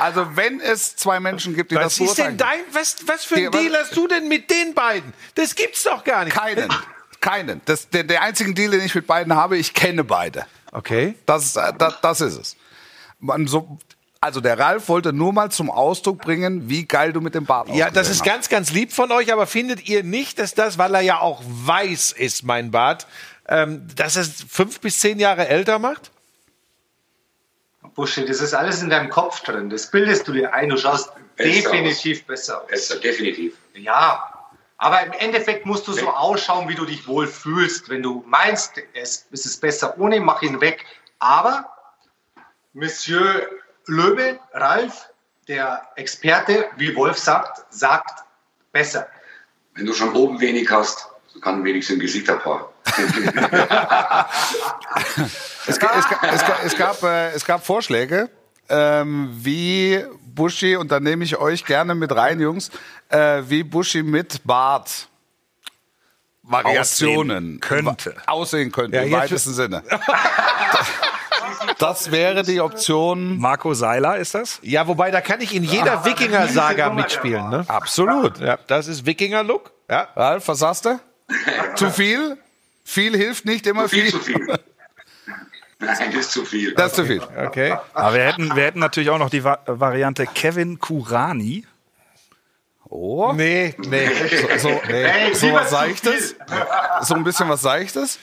Also 0.00 0.36
wenn 0.36 0.60
es 0.60 0.96
zwei 0.96 1.18
Menschen 1.20 1.54
gibt, 1.54 1.70
die 1.72 1.76
Was 1.76 1.96
das 1.96 2.08
ist 2.08 2.18
denn 2.18 2.36
dein, 2.36 2.60
was, 2.72 2.96
was 3.06 3.24
für 3.24 3.36
ein 3.36 3.50
Deal 3.50 3.74
hast 3.74 3.96
du 3.96 4.06
denn 4.06 4.28
mit 4.28 4.50
den 4.50 4.74
beiden? 4.74 5.12
Das 5.34 5.54
gibt's 5.54 5.82
doch 5.82 6.04
gar 6.04 6.24
nicht. 6.24 6.36
Keinen. 6.36 6.72
Keinen. 7.20 7.60
Das, 7.64 7.88
der, 7.90 8.04
der 8.04 8.22
einzige 8.22 8.54
Deal, 8.54 8.70
den 8.70 8.82
ich 8.82 8.94
mit 8.94 9.06
beiden 9.06 9.34
habe, 9.34 9.56
ich 9.58 9.74
kenne 9.74 10.04
beide. 10.04 10.46
Okay. 10.72 11.16
Das, 11.26 11.56
äh, 11.56 11.72
das, 11.76 12.00
das 12.00 12.20
ist 12.20 12.38
es. 12.38 12.56
Man 13.18 13.46
so, 13.46 13.78
also 14.20 14.40
der 14.40 14.58
Ralf 14.58 14.88
wollte 14.88 15.12
nur 15.12 15.32
mal 15.32 15.50
zum 15.50 15.70
Ausdruck 15.70 16.20
bringen, 16.20 16.68
wie 16.68 16.86
geil 16.86 17.12
du 17.12 17.20
mit 17.20 17.34
dem 17.34 17.46
Bart 17.46 17.68
Ja, 17.70 17.90
das 17.90 18.08
ist 18.08 18.20
hast. 18.20 18.26
ganz, 18.26 18.48
ganz 18.48 18.70
lieb 18.70 18.92
von 18.92 19.10
euch, 19.12 19.32
aber 19.32 19.46
findet 19.46 19.88
ihr 19.88 20.02
nicht, 20.02 20.38
dass 20.38 20.54
das, 20.54 20.76
weil 20.78 20.94
er 20.94 21.00
ja 21.00 21.20
auch 21.20 21.42
weiß 21.44 22.12
ist, 22.12 22.44
mein 22.44 22.70
Bart, 22.70 23.06
ähm, 23.48 23.86
dass 23.96 24.16
es 24.16 24.44
fünf 24.48 24.80
bis 24.80 25.00
zehn 25.00 25.18
Jahre 25.18 25.48
älter 25.48 25.78
macht? 25.78 26.10
Buschi, 27.94 28.24
das 28.24 28.40
ist 28.40 28.54
alles 28.54 28.82
in 28.82 28.90
deinem 28.90 29.10
Kopf 29.10 29.40
drin. 29.40 29.70
Das 29.70 29.90
bildest 29.90 30.28
du 30.28 30.32
dir 30.32 30.54
ein. 30.54 30.68
Du 30.68 30.76
schaust 30.76 31.10
Besser 31.36 31.70
definitiv 31.70 32.24
besser 32.24 32.62
aus. 32.62 32.68
Besser, 32.68 32.98
definitiv. 33.00 33.54
Ja, 33.74 34.32
aber 34.76 35.02
im 35.04 35.12
Endeffekt 35.12 35.66
musst 35.66 35.88
du 35.88 35.92
so 35.92 36.08
ausschauen, 36.10 36.68
wie 36.68 36.74
du 36.74 36.84
dich 36.84 37.06
wohl 37.06 37.26
fühlst. 37.26 37.88
Wenn 37.88 38.02
du 38.02 38.22
meinst, 38.26 38.74
es, 38.94 39.26
es 39.32 39.46
ist 39.46 39.60
besser 39.60 39.98
ohne, 39.98 40.20
mach 40.20 40.42
ihn 40.42 40.60
weg. 40.60 40.84
Aber 41.18 41.66
Monsieur 42.72 43.42
Löwe, 43.92 44.38
Ralf, 44.52 45.08
der 45.48 45.82
Experte, 45.96 46.66
wie 46.76 46.94
Wolf 46.96 47.18
sagt, 47.18 47.64
sagt 47.70 48.24
besser. 48.72 49.06
Wenn 49.74 49.86
du 49.86 49.92
schon 49.94 50.14
oben 50.14 50.40
wenig 50.40 50.70
hast, 50.70 51.08
kann 51.42 51.64
wenigstens 51.64 51.94
im 51.94 52.00
Gesicht 52.00 52.28
ein 52.30 52.38
paar. 52.40 52.72
Es, 55.66 55.78
ga- 55.78 55.90
es, 55.98 56.04
es, 56.34 56.42
es, 56.72 56.76
gab, 56.76 57.02
äh, 57.02 57.30
es 57.30 57.44
gab 57.44 57.64
Vorschläge, 57.64 58.28
ähm, 58.68 59.30
wie 59.32 60.04
Buschi, 60.34 60.76
und 60.76 60.90
da 60.90 61.00
nehme 61.00 61.24
ich 61.24 61.36
euch 61.36 61.64
gerne 61.64 61.94
mit 61.94 62.14
rein, 62.14 62.40
Jungs, 62.40 62.70
äh, 63.08 63.42
wie 63.46 63.62
Buschi 63.62 64.02
mit 64.02 64.40
Bart 64.44 65.08
Variationen 66.42 67.56
Aussehen 67.56 67.60
könnte. 67.60 68.14
aussehen 68.26 68.72
könnte, 68.72 68.96
Ja, 68.96 69.02
im 69.04 69.12
weitesten 69.12 69.52
Sinne. 69.54 69.82
Das 71.80 72.10
wäre 72.10 72.42
die 72.42 72.60
Option. 72.60 73.38
Marco 73.38 73.74
Seiler 73.74 74.18
ist 74.18 74.34
das? 74.34 74.60
Ja, 74.62 74.86
wobei, 74.86 75.10
da 75.10 75.20
kann 75.20 75.40
ich 75.40 75.54
in 75.54 75.64
jeder 75.64 76.04
Wikinger-Saga 76.04 76.90
mitspielen. 76.90 77.48
Ne? 77.48 77.64
Absolut. 77.66 78.38
Ja, 78.38 78.58
das 78.66 78.86
ist 78.86 79.06
Wikinger-Look. 79.06 79.72
Ja. 79.88 80.08
Ralf, 80.14 80.46
was 80.46 80.58
sagst 80.58 80.84
du? 80.84 81.00
Zu 81.76 81.90
viel? 81.90 82.36
Viel 82.84 83.16
hilft 83.16 83.44
nicht 83.46 83.66
immer 83.66 83.88
viel 83.88 84.10
viel. 84.10 84.12
zu 84.12 84.18
viel. 84.20 84.58
Nein, 85.78 86.12
das 86.12 86.20
ist 86.20 86.32
zu 86.32 86.44
viel. 86.44 86.74
Das 86.74 86.88
ist 86.88 86.96
zu 86.96 87.06
viel. 87.06 87.22
Okay. 87.22 87.76
Aber 87.94 88.14
wir 88.14 88.24
hätten, 88.24 88.54
wir 88.54 88.64
hätten 88.64 88.80
natürlich 88.80 89.08
auch 89.08 89.18
noch 89.18 89.30
die 89.30 89.42
Va 89.42 89.58
Variante 89.66 90.26
Kevin 90.26 90.78
Kurani. 90.78 91.64
Oh. 92.88 93.32
Nee, 93.32 93.74
nee. 93.78 94.10
So, 94.58 94.68
Hey, 94.82 95.34
so 95.34 95.52
was 95.52 95.68
zu 95.68 95.76
Seichtes? 95.76 96.36
So 97.02 97.14
ein 97.14 97.24
bisschen 97.24 97.48
was 97.48 97.62
Seichtes? 97.62 98.18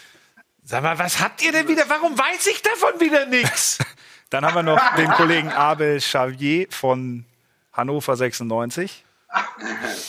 Sag 0.70 0.84
mal, 0.84 1.00
was 1.00 1.22
habt 1.22 1.42
ihr 1.44 1.54
denn 1.54 1.66
wieder? 1.70 1.84
Warum 1.88 2.18
weiß 2.20 2.46
ich 2.48 2.62
davon 2.62 3.00
wieder 3.00 3.26
nichts? 3.26 3.78
Dann 4.30 4.46
haben 4.46 4.54
wir 4.56 4.64
noch 4.64 4.96
den 4.96 5.10
Kollegen 5.12 5.50
Abel 5.50 6.00
Xavier 6.00 6.68
von 6.70 7.24
Hannover 7.72 8.18
96, 8.18 9.06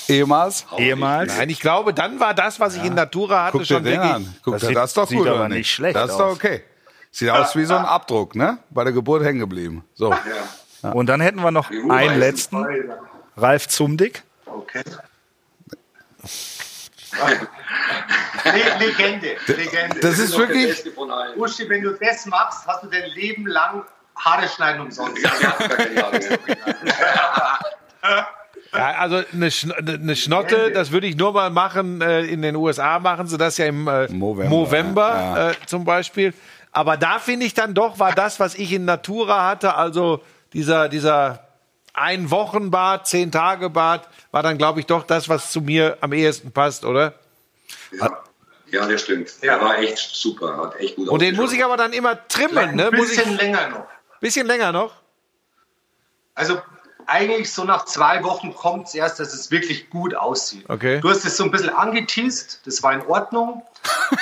Ehemals? 0.08 0.66
ehemals. 0.76 1.36
Nein, 1.36 1.50
ich 1.50 1.60
glaube, 1.60 1.94
dann 1.94 2.18
war 2.18 2.34
das, 2.34 2.58
was 2.58 2.74
ich 2.74 2.82
in 2.84 2.94
Natura 2.94 3.44
hatte, 3.44 3.58
Guck 3.58 3.60
dir 3.62 3.74
schon 3.74 3.84
den 3.84 3.92
wirklich. 3.94 4.12
an. 4.12 4.36
Guck 4.42 4.54
Das 4.54 4.60
dir, 4.62 4.66
sieht- 4.68 4.76
das 4.76 4.90
ist 4.90 4.96
doch 4.96 5.08
sieht 5.08 5.18
gut, 5.18 5.28
aber 5.28 5.36
oder 5.40 5.48
nicht 5.50 5.70
schlecht 5.70 5.94
Das 5.94 6.10
ist 6.10 6.16
doch 6.18 6.26
aus. 6.30 6.36
okay. 6.36 6.62
Sieht 7.12 7.30
aus 7.30 7.54
wie 7.54 7.64
so 7.64 7.76
ein 7.76 7.84
Abdruck, 7.84 8.34
ne? 8.34 8.58
Bei 8.70 8.82
der 8.82 8.92
Geburt 8.92 9.22
hängen 9.22 9.38
geblieben. 9.38 9.84
So. 9.94 10.12
Und 10.82 11.06
dann 11.06 11.20
hätten 11.20 11.40
wir 11.42 11.50
noch 11.52 11.70
einen 11.70 12.18
letzten, 12.18 12.64
Ralf 13.36 13.68
Zumdick. 13.68 14.24
Okay. 14.46 14.82
Le 18.44 18.86
Legende, 18.86 19.36
Legende. 19.46 20.00
Das 20.00 20.18
ist 20.18 20.36
wirklich. 20.36 20.84
Uschi, 21.36 21.68
wenn 21.68 21.82
du 21.82 21.92
das 21.92 22.26
machst, 22.26 22.66
hast 22.66 22.82
du 22.82 22.86
dein 22.88 23.10
Leben 23.10 23.46
lang 23.46 23.84
Haare 24.16 24.48
schneiden 24.48 24.80
umsonst. 24.82 25.22
Ja, 28.72 28.98
also 28.98 29.22
eine, 29.32 29.50
Schn 29.50 29.72
eine 29.72 30.14
Schnotte, 30.14 30.70
das 30.72 30.90
würde 30.90 31.06
ich 31.06 31.16
nur 31.16 31.32
mal 31.32 31.50
machen. 31.50 32.02
Äh, 32.02 32.22
in 32.24 32.42
den 32.42 32.54
USA 32.54 32.98
machen 32.98 33.26
sie 33.26 33.38
das 33.38 33.56
ja 33.56 33.66
im 33.66 33.88
äh, 33.88 34.08
Movember, 34.08 34.48
Movember 34.50 35.08
ja. 35.08 35.50
äh, 35.50 35.54
zum 35.66 35.84
Beispiel. 35.84 36.34
Aber 36.72 36.96
da 36.96 37.18
finde 37.18 37.46
ich 37.46 37.54
dann 37.54 37.72
doch, 37.74 37.98
war 37.98 38.12
das, 38.12 38.40
was 38.40 38.54
ich 38.54 38.72
in 38.72 38.84
Natura 38.84 39.48
hatte, 39.48 39.74
also 39.74 40.22
dieser, 40.52 40.88
dieser 40.88 41.47
ein 42.00 42.30
Wochenbad, 42.30 43.06
zehn 43.06 43.32
Tage 43.32 43.70
Bad, 43.70 44.08
war 44.30 44.42
dann, 44.42 44.58
glaube 44.58 44.80
ich, 44.80 44.86
doch 44.86 45.02
das, 45.02 45.28
was 45.28 45.50
zu 45.50 45.60
mir 45.60 45.98
am 46.00 46.12
ehesten 46.12 46.52
passt, 46.52 46.84
oder? 46.84 47.14
Ja, 47.92 48.22
ja 48.70 48.86
das 48.86 49.02
stimmt. 49.02 49.32
Er 49.40 49.60
war 49.60 49.78
echt 49.78 49.98
super, 49.98 50.56
hat 50.56 50.76
echt 50.76 50.96
gut 50.96 51.08
Und 51.08 51.22
den 51.22 51.36
muss 51.36 51.52
ich 51.52 51.64
aber 51.64 51.76
dann 51.76 51.92
immer 51.92 52.26
trimmen, 52.28 52.58
Ein 52.58 52.76
ne? 52.76 52.90
Muss 52.92 53.10
ich 53.10 53.18
bisschen 53.18 53.36
länger 53.36 53.68
noch. 53.68 53.86
bisschen 54.20 54.46
länger 54.46 54.72
noch. 54.72 54.92
Also 56.34 56.60
eigentlich 57.08 57.52
so 57.52 57.64
nach 57.64 57.86
zwei 57.86 58.22
Wochen 58.22 58.54
kommt 58.54 58.88
es 58.88 58.94
erst, 58.94 59.18
dass 59.18 59.32
es 59.32 59.50
wirklich 59.50 59.88
gut 59.88 60.14
aussieht. 60.14 60.68
Okay. 60.68 61.00
Du 61.00 61.08
hast 61.08 61.24
es 61.24 61.36
so 61.36 61.44
ein 61.44 61.50
bisschen 61.50 61.70
angeteased, 61.70 62.60
das 62.66 62.82
war 62.82 62.92
in 62.92 63.02
Ordnung. 63.06 63.62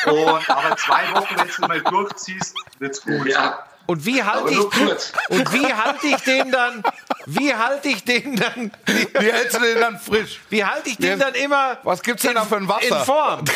Und, 0.06 0.50
aber 0.50 0.76
zwei 0.76 1.02
Wochen, 1.12 1.36
wenn 1.36 1.46
du 1.46 1.52
es 1.52 1.58
mal 1.58 1.80
durchziehst, 1.82 2.54
wird's 2.78 3.02
gut. 3.02 3.26
Ja, 3.26 3.65
Und 3.86 4.04
wie 4.04 4.22
halte 4.22 4.52
ich 4.52 4.58
und 5.28 5.52
wie 5.52 5.72
halte 5.72 6.06
ich 6.06 6.16
den 6.16 6.50
dann? 6.50 6.82
Wie 7.26 7.54
halte 7.54 7.88
ich 7.88 8.04
den 8.04 8.36
dann? 8.36 8.72
Wie 8.86 9.32
hältst 9.32 9.56
du 9.56 9.60
den 9.60 9.80
dann 9.80 9.98
frisch? 9.98 10.40
Wie 10.48 10.64
halte 10.64 10.90
ich 10.90 10.96
den 10.96 11.18
dann 11.18 11.34
immer? 11.34 11.78
Was 11.82 12.02
gibt's 12.02 12.22
denn 12.22 12.34
da 12.34 12.44
für 12.44 12.56
ein 12.56 12.68
Wasser? 12.68 12.98
In 12.98 13.04
Form. 13.04 13.44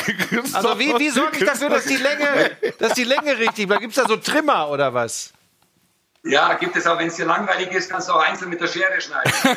Also 0.53 0.79
wie, 0.79 0.99
wie 0.99 1.11
sorge 1.11 1.39
ich 1.39 1.45
dafür, 1.45 1.69
dass 1.69 1.85
die 1.85 1.97
Länge, 1.97 2.57
dass 2.79 2.95
die 2.95 3.05
Länge 3.05 3.39
richtig 3.39 3.67
bleibt? 3.67 3.83
Gibt 3.83 3.97
es 3.97 4.03
da 4.03 4.09
so 4.09 4.17
Trimmer 4.17 4.69
oder 4.69 4.95
was? 4.95 5.33
Ja, 6.23 6.53
gibt 6.55 6.77
es 6.77 6.87
auch, 6.87 6.99
wenn 6.99 7.09
es 7.09 7.17
dir 7.17 7.25
langweilig 7.25 7.73
ist, 7.73 7.91
kannst 7.91 8.09
du 8.09 8.13
auch 8.13 8.23
einzeln 8.23 8.51
mit 8.51 8.61
der 8.61 8.67
Schere 8.67 9.01
schneiden. 9.01 9.33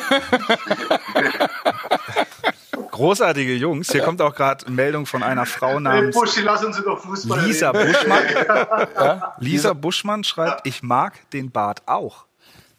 Großartige 2.94 3.54
Jungs. 3.54 3.90
Hier 3.90 4.02
kommt 4.02 4.22
auch 4.22 4.32
gerade 4.36 4.70
Meldung 4.70 5.04
von 5.04 5.24
einer 5.24 5.46
Frau 5.46 5.72
Hey, 5.72 5.80
namens 5.80 6.14
Buschi, 6.14 6.42
lass 6.42 6.64
uns 6.64 6.78
über 6.78 6.96
Fußball 6.96 7.44
Lisa 7.44 7.70
reden. 7.70 7.92
Buschmann. 7.92 9.22
Lisa 9.40 9.72
Buschmann 9.72 10.22
schreibt, 10.22 10.64
ich 10.64 10.80
mag 10.80 11.28
den 11.30 11.50
Bart 11.50 11.82
auch. 11.86 12.26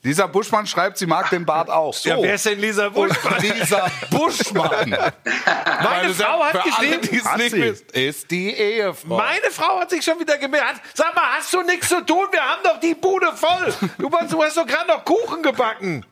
Dieser 0.06 0.30
Buschmann 0.30 0.68
schreibt, 0.68 1.00
sie 1.00 1.06
mag 1.06 1.30
den 1.32 1.46
Bart 1.46 1.70
auch. 1.70 1.94
So. 1.94 2.08
Ja, 2.08 2.22
wer 2.22 2.36
ist 2.36 2.46
denn 2.46 2.60
Lisa 2.60 2.88
Busch? 2.88 3.12
Dieser 3.42 3.92
Buschmann. 4.10 4.92
Meine 5.84 6.14
Frau 6.14 6.44
hat 6.46 6.64
geschrieben, 6.64 7.26
Hat 7.26 7.38
nicht 7.38 7.52
wissen, 7.54 7.86
ist 7.92 8.32
die 8.32 8.54
Ehefrau. 8.54 9.18
meine 9.18 9.52
Frau 9.52 9.82
hat 9.82 9.90
sich 9.90 10.06
schon 10.06 10.18
wieder 10.18 10.38
gemeldet. 10.38 10.80
Sag 10.94 11.14
mal, 11.14 11.36
hast 11.36 11.54
du 11.54 11.62
nichts 11.64 11.90
zu 11.90 12.06
tun? 12.06 12.28
Wir 12.32 12.42
haben 12.42 12.62
doch 12.64 12.80
die 12.80 12.96
Bude 12.96 13.34
voll. 13.36 13.90
Du, 13.98 14.10
du 14.10 14.44
hast 14.44 14.56
doch 14.56 14.66
gerade 14.66 14.88
noch 14.88 15.04
Kuchen 15.04 15.44
gebacken. 15.44 16.06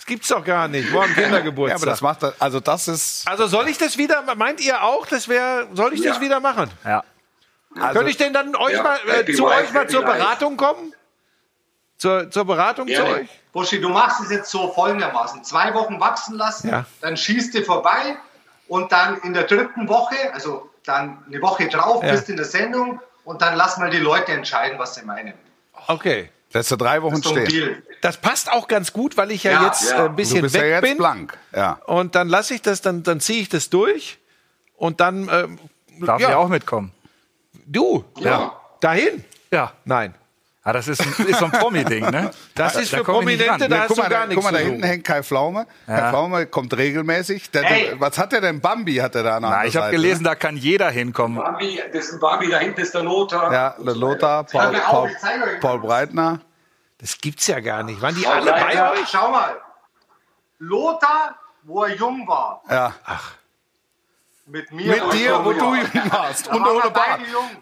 Das 0.00 0.06
gibt's 0.06 0.28
doch 0.28 0.42
gar 0.42 0.66
nicht. 0.66 0.90
Morgen 0.90 1.12
ja, 1.14 1.22
Kindergeburtstag. 1.24 1.76
aber 1.82 1.90
das 1.90 2.00
macht, 2.00 2.22
er- 2.22 2.32
also 2.38 2.58
das 2.58 2.88
ist, 2.88 3.28
also 3.28 3.46
soll 3.46 3.68
ich 3.68 3.76
das 3.76 3.98
wieder, 3.98 4.22
meint 4.34 4.58
ihr 4.64 4.82
auch, 4.82 5.04
das 5.06 5.28
wäre, 5.28 5.68
soll 5.74 5.92
ich 5.92 6.00
das 6.00 6.16
Ja. 6.16 6.22
wieder 6.22 6.40
machen? 6.40 6.70
Ja. 6.86 7.04
also, 7.78 7.92
Könnte 7.98 8.10
ich 8.10 8.16
denn 8.16 8.32
dann 8.32 8.56
euch 8.56 8.72
Ja, 8.72 8.82
mal, 8.82 8.98
äh, 9.06 9.24
zu 9.30 9.44
wife, 9.44 9.54
euch 9.62 9.72
mal 9.74 9.88
zur 9.90 10.00
life. 10.02 10.16
Beratung 10.16 10.56
kommen? 10.56 10.94
Zur, 11.98 12.30
zur 12.30 12.46
Beratung 12.46 12.88
zu 12.88 12.94
Gerne. 12.94 13.10
euch? 13.14 13.28
Buschi, 13.52 13.78
du 13.78 13.90
machst 13.90 14.22
es 14.22 14.30
jetzt 14.30 14.50
so 14.50 14.72
folgendermaßen. 14.72 15.44
Zwei 15.44 15.74
Wochen 15.74 16.00
wachsen 16.00 16.36
lassen, 16.38 16.70
Ja. 16.70 16.86
dann 17.02 17.18
schießt 17.18 17.52
du 17.54 17.62
vorbei 17.62 18.16
und 18.68 18.90
dann 18.92 19.18
in 19.18 19.34
der 19.34 19.44
dritten 19.44 19.86
Woche, 19.86 20.16
also 20.32 20.70
dann 20.86 21.22
eine 21.26 21.42
Woche 21.42 21.68
drauf, 21.68 22.02
Ja. 22.02 22.12
bist 22.12 22.30
in 22.30 22.36
der 22.36 22.46
Sendung 22.46 23.00
und 23.24 23.42
dann 23.42 23.54
lass 23.54 23.76
mal 23.76 23.90
die 23.90 23.98
Leute 23.98 24.32
entscheiden, 24.32 24.78
was 24.78 24.94
sie 24.94 25.04
meinen. 25.04 25.34
Okay. 25.88 26.30
Lässt 26.52 26.70
du 26.70 26.76
drei 26.76 27.02
Wochen 27.02 27.16
ein 27.16 27.22
stehen. 27.22 27.82
Das 28.02 28.16
passt 28.16 28.50
auch 28.50 28.66
ganz 28.68 28.92
gut, 28.92 29.16
weil 29.16 29.30
ich 29.30 29.44
ja, 29.44 29.52
Ja, 29.52 29.66
jetzt 29.66 29.90
ja. 29.90 29.96
äh, 29.96 30.00
ein 30.02 30.06
Du 30.08 30.16
bisschen 30.16 30.42
bist 30.42 30.54
weg 30.54 30.62
ja 30.62 30.68
jetzt 30.68 30.82
bin. 30.82 30.96
blank. 30.98 31.38
Ja. 31.54 31.72
Und 31.86 32.14
dann 32.14 32.28
lasse 32.28 32.54
ich 32.54 32.62
das, 32.62 32.80
dann, 32.80 33.02
dann 33.02 33.20
ziehe 33.20 33.42
ich 33.42 33.48
das 33.48 33.70
durch. 33.70 34.18
Und 34.76 35.00
dann, 35.00 35.28
ähm, 35.30 35.58
Darf 36.00 36.20
ja, 36.20 36.30
ich 36.30 36.34
auch 36.34 36.48
mitkommen? 36.48 36.92
du, 37.66 38.04
Ja. 38.18 38.58
dahin? 38.80 39.22
Ja. 39.52 39.72
Nein. 39.84 40.14
Ah, 40.62 40.74
das 40.74 40.88
ist, 40.88 41.00
ist 41.00 41.38
so 41.38 41.46
ein 41.46 41.52
Promi-Ding, 41.52 42.10
ne? 42.10 42.30
Das 42.54 42.74
Da- 42.74 42.80
ist 42.80 42.92
da 42.92 42.96
für 42.98 43.02
nicht 43.02 43.06
Prominente, 43.06 43.68
da 43.68 43.76
Ja, 43.76 43.80
hast 43.82 43.88
guck 43.88 43.96
du 43.96 44.02
mal, 44.02 44.08
gar 44.10 44.20
da, 44.20 44.26
nichts 44.26 44.44
guck 44.44 44.52
mal, 44.52 44.58
da 44.58 44.64
hinten 44.64 44.82
hängt 44.82 45.04
Kai 45.04 45.22
Pflaume. 45.22 45.66
Kai 45.86 46.10
Pflaume 46.10 46.46
kommt 46.46 46.76
regelmäßig. 46.76 47.50
Der, 47.50 47.70
Ey. 47.70 47.94
Was 47.98 48.18
hat 48.18 48.32
der 48.32 48.42
denn? 48.42 48.60
Bambi 48.60 48.96
hat 48.96 49.14
er 49.14 49.22
da 49.22 49.36
an 49.36 49.42
der 49.42 49.50
Na, 49.50 49.56
anderen 49.56 49.68
ich 49.70 49.76
habe 49.78 49.90
gelesen, 49.90 50.24
da 50.24 50.34
kann 50.34 50.58
jeder 50.58 50.90
hinkommen. 50.90 51.38
Bambi, 51.42 51.80
das 51.92 52.04
ist 52.08 52.12
ein 52.14 52.20
Bambi, 52.20 52.50
da 52.50 52.58
hinten 52.58 52.80
ist 52.82 52.92
der 52.94 53.02
Lothar. 53.02 53.50
Ja, 53.52 53.74
der 53.78 53.94
Lothar, 53.96 54.44
Paul, 54.44 54.72
Paul, 54.84 55.10
Paul 55.60 55.78
Breitner. 55.80 56.40
Das 56.98 57.16
gibt's 57.16 57.46
ja 57.46 57.60
gar 57.60 57.82
nicht. 57.82 58.02
Waren 58.02 58.14
die 58.14 58.22
Schau, 58.24 58.30
alle 58.32 58.50
bei 58.52 58.60
Leiter. 58.60 58.92
euch? 58.92 59.08
Schau 59.10 59.30
mal. 59.30 59.56
Lothar, 60.58 61.36
wo 61.62 61.84
er 61.84 61.94
jung 61.96 62.26
war, 62.28 62.62
Ja. 62.70 62.94
Mit 64.50 64.72
mir. 64.72 64.86
Mit 64.86 65.12
dir, 65.12 65.44
wo 65.44 65.52
du 65.52 65.60
warst. 66.10 66.48
Da 66.48 66.52
Und 66.52 66.66
ohne 66.66 66.90
Bart. 66.90 67.20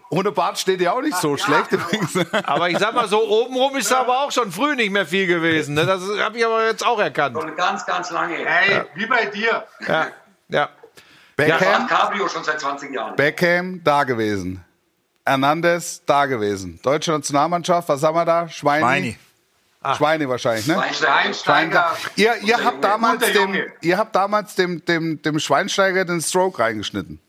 Ohne 0.09 0.31
Bart 0.31 0.57
steht 0.59 0.81
ja 0.81 0.93
auch 0.93 1.01
nicht 1.01 1.17
so 1.17 1.35
Ja, 1.35 1.37
schlecht 1.37 1.69
genau. 1.69 1.83
übrigens. 1.85 2.33
Aber 2.45 2.69
ich 2.69 2.77
sag 2.77 2.93
mal 2.93 3.07
so, 3.07 3.23
obenrum 3.23 3.75
ist 3.77 3.91
da 3.91 4.01
aber 4.01 4.23
auch 4.23 4.31
schon 4.31 4.51
früh 4.51 4.75
nicht 4.75 4.91
mehr 4.91 5.05
viel 5.05 5.27
gewesen. 5.27 5.75
Ne? 5.75 5.85
Das 5.85 6.01
habe 6.19 6.37
ich 6.37 6.45
aber 6.45 6.65
jetzt 6.65 6.85
auch 6.85 6.99
erkannt. 6.99 7.37
Schon 7.39 7.55
ganz, 7.55 7.85
ganz 7.85 8.09
lange. 8.11 8.35
Hey, 8.35 8.83
wie 8.95 9.05
bei 9.05 9.25
dir. 9.25 9.65
Ja, 9.87 10.07
ja. 10.49 10.69
Beckham, 11.35 11.87
Cabrio 11.87 12.27
schon 12.27 12.43
seit 12.43 12.59
20 12.59 12.93
Jahren. 12.93 13.15
Beckham, 13.15 13.81
da 13.83 14.03
gewesen. 14.03 14.63
Hernandez, 15.25 16.03
da 16.05 16.25
gewesen. 16.25 16.79
Deutsche 16.83 17.11
Nationalmannschaft, 17.11 17.87
was 17.87 18.03
haben 18.03 18.15
wir 18.15 18.25
da? 18.25 18.49
Schweini? 18.49 18.81
Schweini. 18.81 19.19
Schweini 19.95 20.27
wahrscheinlich, 20.27 20.67
ne? 20.67 20.81
Schweinsteiger. 20.93 21.95
Ihr, 22.17 22.35
ihr, 22.43 22.63
habt 22.63 22.83
damals 22.83 23.31
dem, 23.31 23.55
ihr 23.81 23.97
habt 23.97 24.13
damals 24.15 24.55
dem, 24.55 24.83
dem, 24.83 25.21
dem 25.21 25.39
Schweinsteiger 25.39 26.03
den 26.03 26.21
Stroke 26.21 26.59
reingeschnitten. 26.59 27.19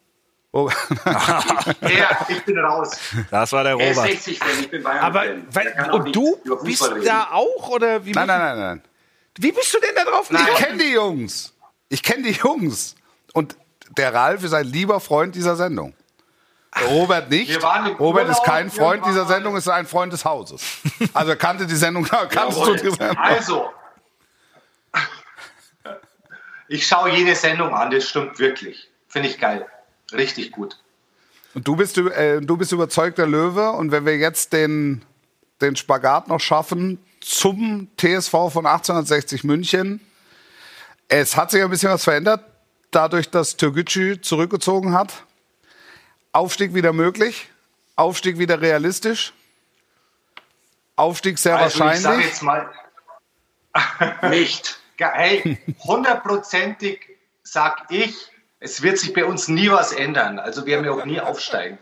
Oh, 0.53 0.69
Ja, 1.07 2.27
ich 2.29 2.45
bin 2.45 2.59
raus. 2.59 2.91
Das 3.31 3.53
war 3.53 3.63
der 3.63 3.79
Er 3.79 3.91
ist 3.93 3.99
Robert. 3.99 4.11
60 4.13 4.39
Fan, 4.41 4.49
ich 4.61 4.69
bin 4.71 4.83
Bayern 4.83 4.99
Aber 5.05 5.25
weil, 5.53 5.91
und 5.93 6.15
du 6.17 6.37
bist 6.65 6.91
reden. 6.91 7.05
da 7.05 7.29
auch 7.31 7.69
oder 7.69 8.05
wie, 8.05 8.11
nein, 8.11 8.27
nein, 8.27 8.41
nein, 8.41 8.59
nein. 8.59 8.83
wie 9.39 9.53
bist 9.53 9.73
du 9.73 9.79
denn 9.79 9.95
da 9.95 10.05
drauf 10.11 10.29
Ich 10.29 10.37
gekommen? 10.37 10.57
kenne 10.57 10.79
die 10.83 10.91
Jungs. 10.93 11.53
Ich 11.89 12.03
kenne 12.03 12.25
die 12.25 12.33
Jungs. 12.33 12.97
Und 13.33 13.57
der 13.97 14.13
Ralf 14.13 14.43
ist 14.43 14.53
ein 14.55 14.67
lieber 14.67 14.99
Freund 14.99 15.37
dieser 15.37 15.55
Sendung. 15.55 15.95
Robert 16.89 17.31
nicht. 17.31 17.63
Robert 17.99 18.29
ist 18.29 18.39
Urlaub 18.39 18.45
kein 18.45 18.71
Freund 18.71 19.05
dieser. 19.05 19.27
Sendung, 19.27 19.57
ist 19.57 19.69
ein 19.69 19.87
Freund 19.87 20.13
des 20.13 20.25
Hauses. 20.25 20.63
Also 21.15 21.31
er 21.31 21.37
kannte 21.37 21.67
die 21.67 21.75
Sendung, 21.75 22.05
kannst 22.31 22.57
du 22.57 22.63
Jawohl. 22.63 22.77
die 22.77 22.91
Sendung. 22.91 23.17
Also, 23.17 23.71
ich 26.69 26.87
schaue 26.87 27.11
jede 27.11 27.35
Sendung 27.35 27.75
an, 27.75 27.91
das 27.91 28.09
stimmt 28.09 28.39
wirklich. 28.39 28.89
Finde 29.09 29.29
ich 29.29 29.41
geil. 29.41 29.67
Richtig 30.13 30.53
gut. 30.53 30.79
Und 31.55 31.67
du 31.67 31.75
bist, 31.75 31.99
äh, 31.99 32.41
du 32.41 32.57
bist 32.57 32.71
überzeugter 32.71 33.27
Löwe 33.27 33.73
und 33.73 33.91
wenn 33.91 34.07
wir 34.07 34.17
jetzt 34.17 34.53
den, 34.53 35.03
den 35.61 35.75
Spagat 35.75 36.29
noch 36.29 36.39
schaffen 36.39 37.05
zum 37.21 37.89
TSV 37.97 38.31
von 38.31 38.67
1860 38.67 39.43
München, 39.43 40.01
es 41.09 41.37
hat 41.37 41.51
sich 41.51 41.61
ein 41.61 41.71
bisschen 41.71 41.91
was 41.91 42.05
verändert, 42.05 42.45
dadurch, 42.93 43.29
dass 43.29 43.57
Türkgücü 43.57 44.21
zurückgezogen 44.21 44.93
hat. 44.93 45.25
Aufstieg 46.33 46.75
wieder 46.75 46.93
möglich, 46.93 47.49
Aufstieg 47.97 48.39
wieder 48.39 48.61
realistisch, 48.61 49.33
Aufstieg 50.97 51.39
sehr 51.39 51.57
Also 51.57 51.85
ich 51.85 52.01
sage 52.01 52.05
wahrscheinlich. 52.05 52.27
jetzt 52.27 52.43
mal, 52.43 52.71
Nicht. 54.31 54.79
hey, 54.99 55.59
hundertprozentig 55.85 57.01
sag 57.43 57.87
ich, 57.91 58.15
es 58.61 58.83
wird 58.83 58.99
sich 58.99 59.15
bei 59.15 59.25
uns 59.25 59.49
nie 59.49 59.71
was 59.71 59.93
ändern. 59.93 60.39
Also 60.39 60.67
wir 60.67 60.75
werden 60.83 60.85
ja 60.85 60.93
auch 60.93 61.05
nie 61.07 61.21
aufsteigen. 61.21 61.79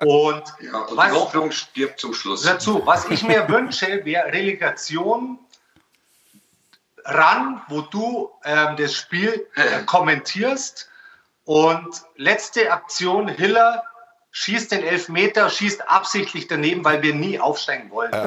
Und 0.00 0.42
Ja, 0.60 0.78
und 0.78 0.90
die 0.92 0.96
was, 0.96 1.12
Hoffnung 1.12 1.50
stirbt 1.52 2.00
zum 2.00 2.14
Schluss. 2.14 2.42
dazu, 2.42 2.80
was 2.86 3.04
ich 3.10 3.22
mir 3.22 3.46
wünsche, 3.48 4.04
wäre 4.04 4.32
Relegation 4.32 5.38
ran, 7.04 7.60
wo 7.68 7.82
du 7.82 8.30
ähm, 8.44 8.76
das 8.78 8.94
Spiel 8.94 9.46
äh, 9.56 9.82
kommentierst 9.84 10.88
und 11.44 12.02
letzte 12.16 12.72
Aktion, 12.72 13.28
Hiller 13.28 13.82
schießt 14.30 14.72
den 14.72 14.82
Elfmeter, 14.82 15.48
schießt 15.48 15.88
absichtlich 15.88 16.48
daneben, 16.48 16.84
weil 16.84 17.02
wir 17.02 17.14
nie 17.14 17.38
aufsteigen 17.38 17.90
wollen. 17.90 18.10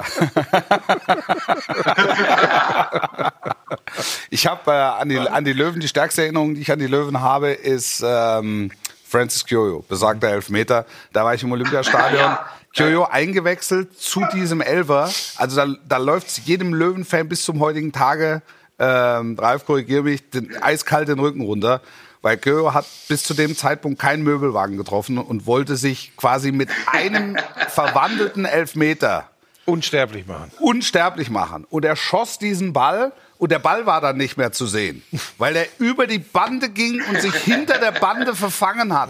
Ich 4.29 4.47
habe 4.47 4.71
äh, 4.71 4.73
an, 4.73 5.09
die, 5.09 5.17
an 5.17 5.43
die 5.45 5.53
Löwen, 5.53 5.79
die 5.79 5.87
stärkste 5.87 6.21
Erinnerung, 6.23 6.55
die 6.55 6.61
ich 6.61 6.71
an 6.71 6.79
die 6.79 6.87
Löwen 6.87 7.21
habe, 7.21 7.51
ist 7.51 8.03
ähm, 8.05 8.71
Francis 9.07 9.45
Kyoyo, 9.45 9.83
besagter 9.87 10.27
Elfmeter. 10.29 10.85
Da 11.13 11.25
war 11.25 11.33
ich 11.33 11.43
im 11.43 11.51
Olympiastadion. 11.51 12.19
Ja. 12.19 12.45
Kyoyo 12.75 13.05
eingewechselt 13.05 13.99
zu 13.99 14.25
diesem 14.33 14.61
Elfer. 14.61 15.09
Also 15.37 15.55
da, 15.55 15.75
da 15.87 15.97
läuft 15.97 16.27
es 16.27 16.45
jedem 16.45 16.73
Löwen-Fan 16.73 17.27
bis 17.27 17.43
zum 17.43 17.59
heutigen 17.59 17.91
Tage, 17.91 18.41
ähm, 18.79 19.37
Ralf, 19.39 19.65
korrigiere 19.65 20.03
mich, 20.03 20.29
den, 20.29 20.61
eiskalt 20.61 21.07
den 21.07 21.19
Rücken 21.19 21.41
runter. 21.41 21.81
Weil 22.21 22.37
Kyoyo 22.37 22.73
hat 22.73 22.85
bis 23.07 23.23
zu 23.23 23.33
dem 23.33 23.55
Zeitpunkt 23.55 23.99
keinen 23.99 24.23
Möbelwagen 24.23 24.77
getroffen 24.77 25.17
und 25.17 25.45
wollte 25.45 25.75
sich 25.77 26.15
quasi 26.17 26.51
mit 26.51 26.69
einem 26.87 27.37
verwandelten 27.69 28.45
Elfmeter 28.45 29.29
Unsterblich 29.65 30.25
machen. 30.27 30.51
unsterblich 30.59 31.29
machen. 31.29 31.65
Und 31.69 31.83
er 31.85 31.95
schoss 31.95 32.39
diesen 32.39 32.71
Ball 32.73 33.11
und 33.37 33.51
der 33.51 33.59
Ball 33.59 33.85
war 33.85 34.01
dann 34.01 34.17
nicht 34.17 34.37
mehr 34.37 34.51
zu 34.51 34.65
sehen, 34.65 35.03
weil 35.37 35.55
er 35.55 35.67
über 35.77 36.07
die 36.07 36.19
Bande 36.19 36.69
ging 36.69 37.01
und 37.03 37.21
sich 37.21 37.35
hinter 37.35 37.77
der 37.77 37.91
Bande 37.91 38.33
verfangen 38.35 38.93
hat. 38.97 39.09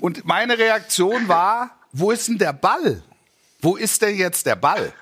Und 0.00 0.24
meine 0.24 0.56
Reaktion 0.56 1.28
war, 1.28 1.70
wo 1.92 2.12
ist 2.12 2.28
denn 2.28 2.38
der 2.38 2.52
Ball? 2.52 3.02
Wo 3.60 3.76
ist 3.76 4.02
denn 4.02 4.16
jetzt 4.16 4.46
der 4.46 4.56
Ball? 4.56 4.92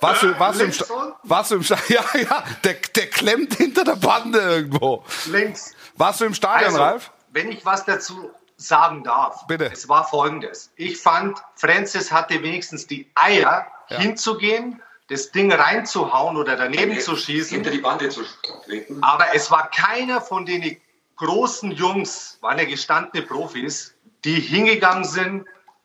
Warst 0.00 0.22
du, 0.22 0.38
warst 0.38 0.60
du 0.60 0.64
im, 0.64 0.72
Sta- 0.72 1.18
warst 1.22 1.50
du 1.50 1.54
im 1.56 1.62
Sta- 1.62 1.78
Ja, 1.88 2.04
ja, 2.14 2.44
der, 2.64 2.74
der 2.74 3.10
klemmt 3.10 3.54
hinter 3.54 3.84
der 3.84 3.96
Bande 3.96 4.38
irgendwo. 4.38 5.04
Links. 5.26 5.74
Warst 5.96 6.20
du 6.20 6.24
im 6.26 6.34
Stadion, 6.34 6.70
Also, 6.70 6.82
Ralf? 6.82 7.10
wenn 7.30 7.50
ich 7.50 7.64
was 7.64 7.84
dazu 7.84 8.30
sagen 8.56 9.02
darf. 9.04 9.46
Bitte. 9.46 9.70
Es 9.72 9.88
war 9.88 10.04
folgendes. 10.06 10.70
Ich 10.76 10.98
fand, 11.00 11.38
Francis 11.56 12.12
hatte 12.12 12.42
wenigstens 12.42 12.86
die 12.86 13.10
Eier, 13.14 13.66
hinzugehen, 13.88 14.80
das 15.08 15.30
Ding 15.30 15.52
reinzuhauen 15.52 16.36
oder 16.36 16.56
daneben 16.56 16.98
zu 17.00 17.16
schießen. 17.16 17.56
Hinter 17.56 17.70
die 17.70 17.78
Bande 17.78 18.08
zu 18.08 18.22
treten. 18.64 19.02
Aber 19.02 19.34
es 19.34 19.50
war 19.50 19.70
keiner 19.70 20.20
von 20.20 20.46
den 20.46 20.80
großen 21.16 21.70
Jungs, 21.72 22.38
waren 22.40 22.58
ja 22.58 22.64
gestandene 22.64 23.24
Profis, 23.26 23.94
die 24.24 24.40
hingegangen 24.40 25.04
sind 25.04 25.44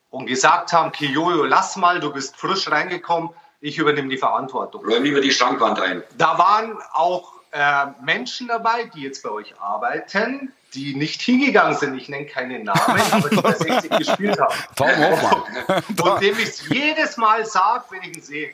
und 0.10 0.26
gesagt 0.28 0.72
haben, 0.74 0.92
Kiyoyo, 0.92 1.44
lass 1.46 1.76
mal, 1.76 2.00
du 2.00 2.12
bist 2.14 2.36
frisch 2.38 2.70
reingekommen, 2.72 3.30
ich 3.62 3.78
übernehme 3.78 4.10
die 4.10 4.18
Verantwortung. 4.18 4.86
Räum 4.86 5.04
lieber 5.04 5.22
die 5.22 5.32
Schrankwand 5.32 5.80
ein. 5.82 6.04
Da 6.18 6.38
waren 6.38 6.78
auch 6.94 7.34
äh, 7.52 7.88
Menschen 8.04 8.48
dabei, 8.48 8.86
die 8.94 9.02
jetzt 9.02 9.24
bei 9.24 9.30
euch 9.32 9.60
arbeiten, 9.60 10.52
die 10.74 10.96
nicht 10.96 11.22
hingegangen 11.22 11.76
sind. 11.78 11.96
Ich 11.98 12.08
nenne 12.10 12.26
keine 12.28 12.64
Namen, 12.64 13.02
aber 13.12 13.30
die 13.30 13.36
bei 13.38 13.54
60 13.54 13.90
gespielt 13.98 14.40
haben. 14.40 14.54
Tom 14.76 14.88
Hoffmann. 14.88 15.84
Und 16.14 16.22
dem 16.22 16.38
ich 16.40 16.62
jedes 16.70 17.18
Mal 17.18 17.46
sage, 17.46 17.84
wenn 17.90 18.02
ich 18.04 18.18
ihn 18.18 18.22
sehe. 18.22 18.54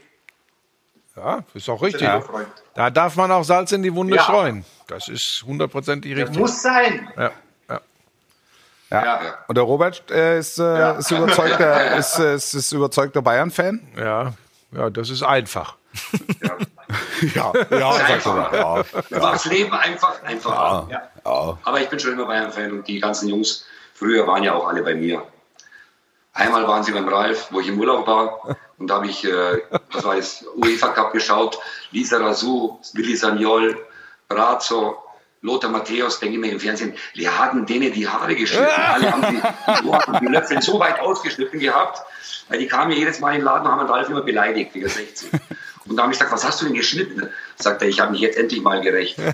Ja, 1.15 1.43
ist 1.53 1.69
auch 1.69 1.81
Ja. 1.81 1.85
richtig. 1.87 2.09
Freund. 2.25 2.47
Da 2.73 2.89
darf 2.89 3.15
man 3.15 3.31
auch 3.31 3.43
Salz 3.43 3.71
in 3.71 3.83
die 3.83 3.93
Wunde 3.93 4.15
Ja. 4.15 4.23
streuen. 4.23 4.65
Das 4.87 5.07
ist 5.07 5.43
hundertprozentig 5.45 6.15
richtig. 6.15 6.37
Muss 6.37 6.61
sein. 6.61 7.07
Ja, 7.17 7.31
ja. 7.69 7.81
Ja. 8.91 9.37
Und 9.47 9.55
der 9.57 9.63
Robert 9.63 10.09
äh, 10.11 10.39
ist, 10.39 10.59
äh, 10.59 10.97
ist 10.99 11.11
überzeugter, 11.11 11.95
ist, 11.97 12.19
äh, 12.19 12.35
ist, 12.35 12.53
ist 12.53 12.71
überzeugter 12.71 13.21
Bayern-Fan. 13.21 13.87
Ja, 13.97 14.33
ja, 14.75 14.89
das 14.89 15.09
ist 15.09 15.23
einfach. 15.23 15.75
Ja, 17.33 17.53
ja, 17.69 17.93
sagt 17.93 18.25
er. 18.25 18.85
Ja, 19.09 19.21
War 19.21 19.31
das 19.33 19.45
Leben 19.45 19.73
einfach, 19.73 20.21
einfach. 20.23 20.89
Ja. 20.89 21.09
Aber 21.23 21.81
ich 21.81 21.89
bin 21.89 21.99
schon 21.99 22.13
immer 22.13 22.25
Bayern-Fan 22.25 22.71
und 22.71 22.87
die 22.87 22.99
ganzen 22.99 23.29
Jungs 23.29 23.65
früher 23.93 24.27
waren 24.27 24.43
ja 24.43 24.53
auch 24.53 24.67
alle 24.67 24.83
bei 24.83 24.95
mir. 24.95 25.25
Einmal 26.33 26.67
waren 26.67 26.83
sie 26.83 26.91
beim 26.91 27.07
Ralf, 27.07 27.47
wo 27.51 27.61
ich 27.61 27.69
im 27.69 27.79
Urlaub 27.79 28.05
war. 28.07 28.57
Und 28.77 28.87
da 28.87 28.95
habe 28.95 29.07
ich, 29.07 29.23
äh, 29.23 29.61
was 29.93 30.03
war 30.03 30.17
das, 30.17 30.45
UEFA 30.55 30.89
Cup 30.89 31.13
geschaut. 31.13 31.57
Lisa 31.91 32.17
Razou, 32.17 32.79
Willi 32.93 33.15
Sagnol, 33.15 33.77
Brazzo, 34.27 34.97
Lothar 35.45 35.69
Matthäus, 35.69 36.19
denke 36.19 36.35
ich 36.35 36.41
mir 36.41 36.51
im 36.51 36.59
Fernsehen, 36.59 36.95
die 37.15 37.29
hatten 37.29 37.65
denen 37.65 37.93
die 37.93 38.07
Haare 38.07 38.35
geschnitten. 38.35 38.65
Alle 38.65 39.11
haben 39.11 39.21
die, 39.21 39.41
die, 39.41 40.19
die 40.19 40.25
Löffel 40.25 40.61
so 40.61 40.79
weit 40.79 40.99
ausgeschnitten 40.99 41.59
gehabt, 41.59 42.01
weil 42.49 42.59
die 42.59 42.67
kamen 42.67 42.91
ja 42.91 42.97
jedes 42.97 43.19
Mal 43.19 43.31
in 43.31 43.37
den 43.37 43.45
Laden 43.45 43.65
und 43.65 43.71
haben 43.71 43.79
den 43.79 43.89
Ralf 43.89 44.09
immer 44.09 44.23
beleidigt, 44.23 44.73
wie 44.73 44.81
er 44.81 44.89
60. 44.89 45.31
Und 45.87 45.97
da 45.97 46.03
habe 46.03 46.13
ich 46.13 46.17
gesagt, 46.17 46.33
was 46.33 46.43
hast 46.43 46.61
du 46.61 46.65
denn 46.65 46.73
geschnitten? 46.73 47.29
Sagt 47.57 47.83
er, 47.83 47.87
ich 47.87 47.99
habe 47.99 48.11
mich 48.11 48.21
jetzt 48.21 48.37
endlich 48.37 48.61
mal 48.61 48.81
gerecht. 48.81 49.17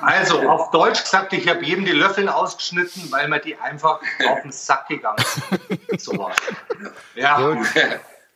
Also 0.00 0.38
auf 0.48 0.70
Deutsch 0.70 1.02
gesagt, 1.02 1.32
ich 1.32 1.48
habe 1.48 1.64
jedem 1.64 1.84
die 1.84 1.90
Löffel 1.90 2.28
ausgeschnitten, 2.28 3.10
weil 3.10 3.26
mir 3.26 3.40
die 3.40 3.56
einfach 3.56 4.00
auf 4.28 4.42
den 4.42 4.52
Sack 4.52 4.86
gegangen 4.86 5.18
sind. 5.18 6.00
So 6.00 6.16
war 6.16 6.30
Ja. 7.16 7.40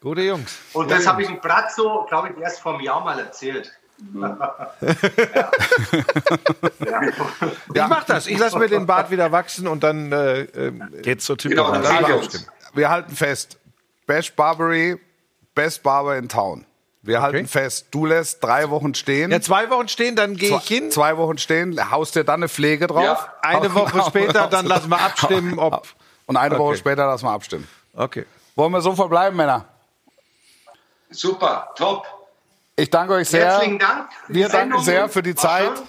Gute 0.01 0.23
Jungs. 0.23 0.59
Und 0.73 0.91
das 0.91 1.07
habe 1.07 1.23
ich 1.23 1.29
in 1.29 1.39
Brazzo, 1.41 2.07
glaube 2.09 2.31
ich, 2.31 2.43
erst 2.43 2.61
vor 2.61 2.75
einem 2.75 2.81
Jahr 2.81 3.05
mal 3.05 3.21
erzählt. 3.21 3.71
Ich 7.75 7.83
mach 7.89 8.05
das. 8.05 8.27
Ich 8.27 8.39
lasse 8.39 8.59
mir 8.59 8.69
den 8.69 8.87
Bart 8.87 9.11
wieder 9.11 9.33
wachsen 9.33 9.67
und 9.67 9.83
dann 9.83 10.13
äh, 10.13 10.41
ähm, 10.43 10.83
Geht 11.03 11.23
zur 11.23 11.37
Genau, 11.37 11.73
dann 11.73 11.83
sehen 11.85 12.07
wir 12.07 12.15
abstimmen. 12.17 12.45
uns. 12.45 12.75
Wir 12.75 12.89
halten 12.91 13.15
fest, 13.17 13.59
Bash 14.07 14.33
Barbary, 14.33 14.99
Best 15.55 15.83
Barber 15.83 16.17
in 16.17 16.29
Town. 16.29 16.65
Wir 17.03 17.23
halten 17.23 17.47
fest, 17.47 17.87
du 17.93 18.05
lässt 18.05 18.45
drei 18.45 18.69
Wochen 18.71 18.95
stehen. 18.95 19.31
ja, 19.31 19.41
zwei 19.41 19.71
Wochen 19.71 19.89
stehen, 19.89 20.17
dann 20.17 20.37
gehe 20.37 20.55
ich 20.57 20.69
hin. 20.69 20.91
Zwei 20.91 21.17
Wochen 21.17 21.39
stehen, 21.39 21.91
haust 21.91 22.15
dir 22.15 22.25
dann 22.25 22.41
eine 22.41 22.49
Pflege 22.49 22.87
drauf. 22.87 23.03
Ja. 23.03 23.33
Eine 23.41 23.73
Woche 23.75 24.03
später, 24.07 24.49
dann 24.49 24.67
lassen 24.67 24.91
wir 24.91 25.01
abstimmen, 25.01 25.59
ob. 25.59 25.89
Und 26.27 26.37
eine 26.37 26.59
Woche 26.59 26.71
Okay. 26.71 26.79
später 26.79 27.07
lassen 27.07 27.25
wir 27.25 27.33
abstimmen. 27.33 27.67
Okay. 27.95 28.25
Wollen 28.55 28.71
wir 28.73 28.81
so 28.83 28.95
verbleiben, 28.95 29.37
Männer? 29.37 29.65
Super, 31.11 31.71
top. 31.75 32.07
Ich 32.77 32.89
danke 32.91 33.15
euch 33.15 33.29
sehr. 33.29 33.47
Herzlichen 33.47 33.79
Dank. 33.79 34.09
Wir 34.29 34.49
danken 34.49 34.69
Sendung. 34.71 34.85
sehr 34.85 35.09
für 35.09 35.23
die 35.23 35.37
War 35.37 35.43
Zeit. 35.43 35.83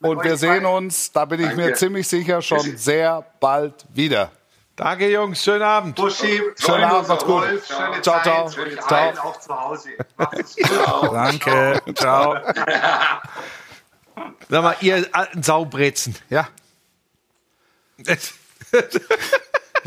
Und 0.00 0.22
wir 0.22 0.36
sehen 0.36 0.62
beiden. 0.62 0.66
uns, 0.66 1.10
da 1.12 1.24
bin 1.24 1.40
ich 1.40 1.54
mir 1.56 1.64
Danke. 1.64 1.78
ziemlich 1.78 2.06
sicher, 2.06 2.42
schon 2.42 2.76
sehr 2.76 3.24
bald 3.40 3.86
wieder. 3.94 4.30
Danke, 4.76 5.10
Jungs. 5.10 5.42
Schönen 5.42 5.62
Abend. 5.62 5.96
Buschi, 5.96 6.42
Schönen 6.60 6.84
Abend, 6.84 7.08
macht's 7.08 7.24
gut. 7.24 7.44
Schöne 7.66 8.02
Ciao, 8.02 8.22
ciao. 8.22 8.46
Zeit. 8.48 8.58
Euch 8.66 8.78
Ciao. 8.80 8.98
allen 9.00 9.18
auch 9.18 9.40
zu 9.40 9.58
Hause. 9.58 9.88
Macht's 10.18 10.54
gut. 11.00 11.12
Danke. 11.14 11.80
Ciao. 11.94 12.36
Sag 14.50 14.62
mal, 14.62 14.76
ihr 14.80 15.06
alten 15.12 15.42
Saubrezen. 15.42 16.14
Ja, 16.28 16.48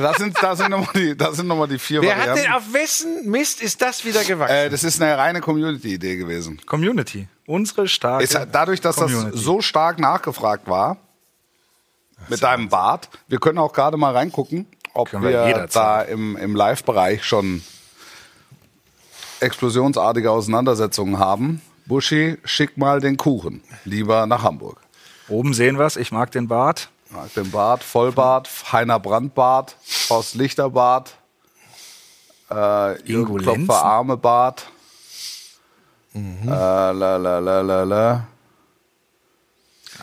das 0.03 0.17
sind, 0.17 0.35
das 0.41 0.57
sind 0.57 0.69
nochmal 0.69 0.93
die, 0.95 1.15
das 1.15 1.35
sind 1.35 1.47
noch 1.47 1.55
mal 1.57 1.67
die 1.67 1.79
vier 1.79 2.01
Wer 2.01 2.15
hat 2.15 2.29
Varianten. 2.29 2.43
denn, 2.43 2.51
auf 2.53 2.73
wessen 2.73 3.29
Mist 3.29 3.61
ist 3.61 3.81
das 3.81 4.03
wieder 4.05 4.23
gewachsen? 4.23 4.55
Äh, 4.55 4.69
das 4.69 4.83
ist 4.83 5.01
eine 5.01 5.17
reine 5.17 5.41
Community-Idee 5.41 6.15
gewesen. 6.15 6.59
Community. 6.65 7.27
Unsere 7.45 7.87
starke 7.87 8.23
Es, 8.23 8.37
dadurch, 8.51 8.81
dass 8.81 8.95
Community. 8.97 9.31
das 9.31 9.41
so 9.41 9.61
stark 9.61 9.99
nachgefragt 9.99 10.67
war, 10.67 10.97
mit 12.27 12.43
deinem 12.43 12.69
Bart, 12.69 13.09
wir 13.27 13.39
können 13.39 13.57
auch 13.57 13.73
gerade 13.73 13.97
mal 13.97 14.13
reingucken, 14.15 14.67
ob 14.93 15.09
Können 15.09 15.23
wir 15.23 15.31
wir, 15.45 15.67
da 15.71 16.01
im, 16.01 16.35
im 16.35 16.55
Live-Bereich 16.55 17.23
schon 17.23 17.63
explosionsartige 19.39 20.29
Auseinandersetzungen 20.31 21.19
haben. 21.19 21.61
Buschi, 21.85 22.37
schick 22.43 22.77
mal 22.77 22.99
den 22.99 23.17
Kuchen. 23.17 23.63
Lieber 23.85 24.25
nach 24.25 24.43
Hamburg. 24.43 24.79
Oben 25.27 25.53
sehen 25.53 25.77
wir 25.77 25.85
es. 25.85 25.95
Ich 25.95 26.11
mag 26.11 26.31
den 26.31 26.47
Bart. 26.47 26.89
Mag 27.09 27.33
den 27.33 27.49
Bart, 27.49 27.83
Vollbart, 27.83 28.47
Heiner 28.71 28.99
Brandbart, 28.99 29.75
Horst 30.09 30.35
Lichterbart, 30.35 31.15
äh, 32.51 33.01
Jürgen 33.03 33.37
Klopfer? 33.37 33.83
Arme 33.83 34.15
Bart. 34.17 34.67
Äh, 36.13 36.47
la 36.47 36.91
la 36.91 37.39
la 37.39 37.61
la 37.61 37.83
la. 37.83 38.27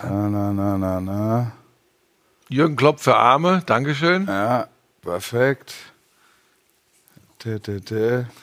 Na, 0.02 0.28
na, 0.28 0.52
na, 0.52 0.78
na, 0.78 1.00
na. 1.00 1.52
Jürgen 2.48 2.76
Klopp 2.76 3.00
für 3.00 3.16
Arme. 3.16 3.62
Dankeschön. 3.66 4.26
Ja, 4.26 4.68
perfekt. 5.02 5.74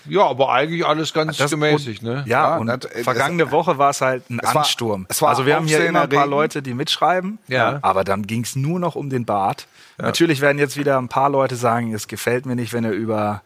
Ja, 0.07 0.25
aber 0.27 0.51
eigentlich 0.51 0.85
alles 0.85 1.13
ganz 1.13 1.37
Das- 1.37 1.51
gemäßig, 1.51 2.01
ne? 2.01 2.23
Ja, 2.27 2.55
Ja, 2.55 2.57
und 2.57 2.67
das- 2.67 2.87
vergangene 3.03 3.51
Woche 3.51 3.77
war 3.77 3.89
es 3.91 4.01
halt 4.01 4.29
ein 4.29 4.39
war- 4.41 4.55
Ansturm. 4.57 5.05
es 5.09 5.21
war 5.21 5.29
also 5.29 5.45
wir 5.45 5.55
haben 5.55 5.67
hier 5.67 5.85
immer 5.85 6.01
ein 6.03 6.09
paar. 6.09 6.25
Leute, 6.27 6.61
die 6.61 6.73
mitschreiben, 6.73 7.39
Ja. 7.47 7.79
aber 7.81 8.03
dann 8.03 8.25
ging 8.27 8.43
es 8.43 8.55
nur 8.55 8.79
noch 8.79 8.95
um 8.95 9.09
den 9.09 9.25
Bart. 9.25 9.67
Natürlich 9.97 10.41
werden 10.41 10.57
jetzt 10.57 10.77
wieder 10.77 10.97
ein 10.97 11.07
paar 11.09 11.29
Leute 11.29 11.55
sagen, 11.55 11.93
es 11.93 12.07
gefällt 12.07 12.45
mir 12.45 12.55
nicht, 12.55 12.73
wenn 12.73 12.83
ihr 12.83 12.91
über 12.91 13.41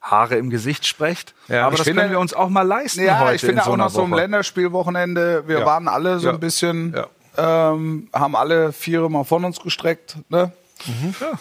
Haare 0.00 0.36
im 0.36 0.50
Gesicht 0.50 0.86
sprecht. 0.86 1.34
Ja, 1.48 1.66
aber 1.66 1.76
das 1.76 1.86
finde- 1.86 2.02
können 2.02 2.12
wir 2.12 2.20
uns 2.20 2.34
auch 2.34 2.48
mal 2.50 2.62
leisten 2.62 3.02
Ja, 3.04 3.20
heute 3.20 3.36
ich 3.36 3.40
finde 3.40 3.60
in 3.60 3.64
so 3.64 3.72
auch 3.72 3.76
nach 3.76 3.88
so 3.90 4.02
einem 4.02 4.12
Woche. 4.12 4.20
Länderspielwochenende, 4.20 5.44
wir 5.48 5.60
Ja. 5.60 5.66
waren 5.66 5.88
alle 5.88 6.18
so 6.18 6.28
Ja. 6.28 6.34
ein 6.34 6.40
bisschen, 6.40 6.94
Ja. 7.36 7.70
ähm, 7.72 8.08
haben 8.12 8.36
alle 8.36 8.72
Viere 8.72 9.10
mal 9.10 9.24
von 9.24 9.44
uns 9.46 9.60
gestreckt. 9.60 10.16
Ne? 10.28 10.52
Mhm. 10.86 11.14
Ja. 11.20 11.38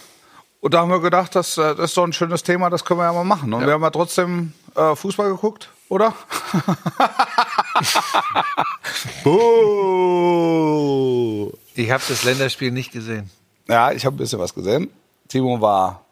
Und 0.63 0.73
da 0.73 0.79
haben 0.79 0.91
wir 0.91 1.01
gedacht, 1.01 1.35
das, 1.35 1.57
äh, 1.57 1.75
das 1.75 1.89
ist 1.89 1.97
doch 1.97 2.05
ein 2.05 2.13
schönes 2.13 2.41
Thema, 2.41 2.69
das 2.69 2.85
können 2.85 3.01
wir 3.01 3.03
ja 3.03 3.11
mal 3.11 3.25
machen. 3.25 3.53
Und 3.53 3.65
wir 3.65 3.73
haben 3.73 3.81
ja 3.81 3.89
trotzdem 3.89 4.53
äh, 4.77 4.95
Fußball 4.95 5.29
geguckt, 5.29 5.69
oder? 5.89 6.13
Buh. 9.25 11.51
Ich 11.75 11.91
habe 11.91 12.01
das 12.07 12.23
Länderspiel 12.23 12.71
nicht 12.71 12.93
gesehen. 12.93 13.29
Ja, 13.67 13.91
ich 13.91 14.05
habe 14.05 14.15
ein 14.15 14.19
bisschen 14.19 14.39
was 14.39 14.53
gesehen. 14.53 14.89
Timo 15.27 15.59
war 15.59 16.05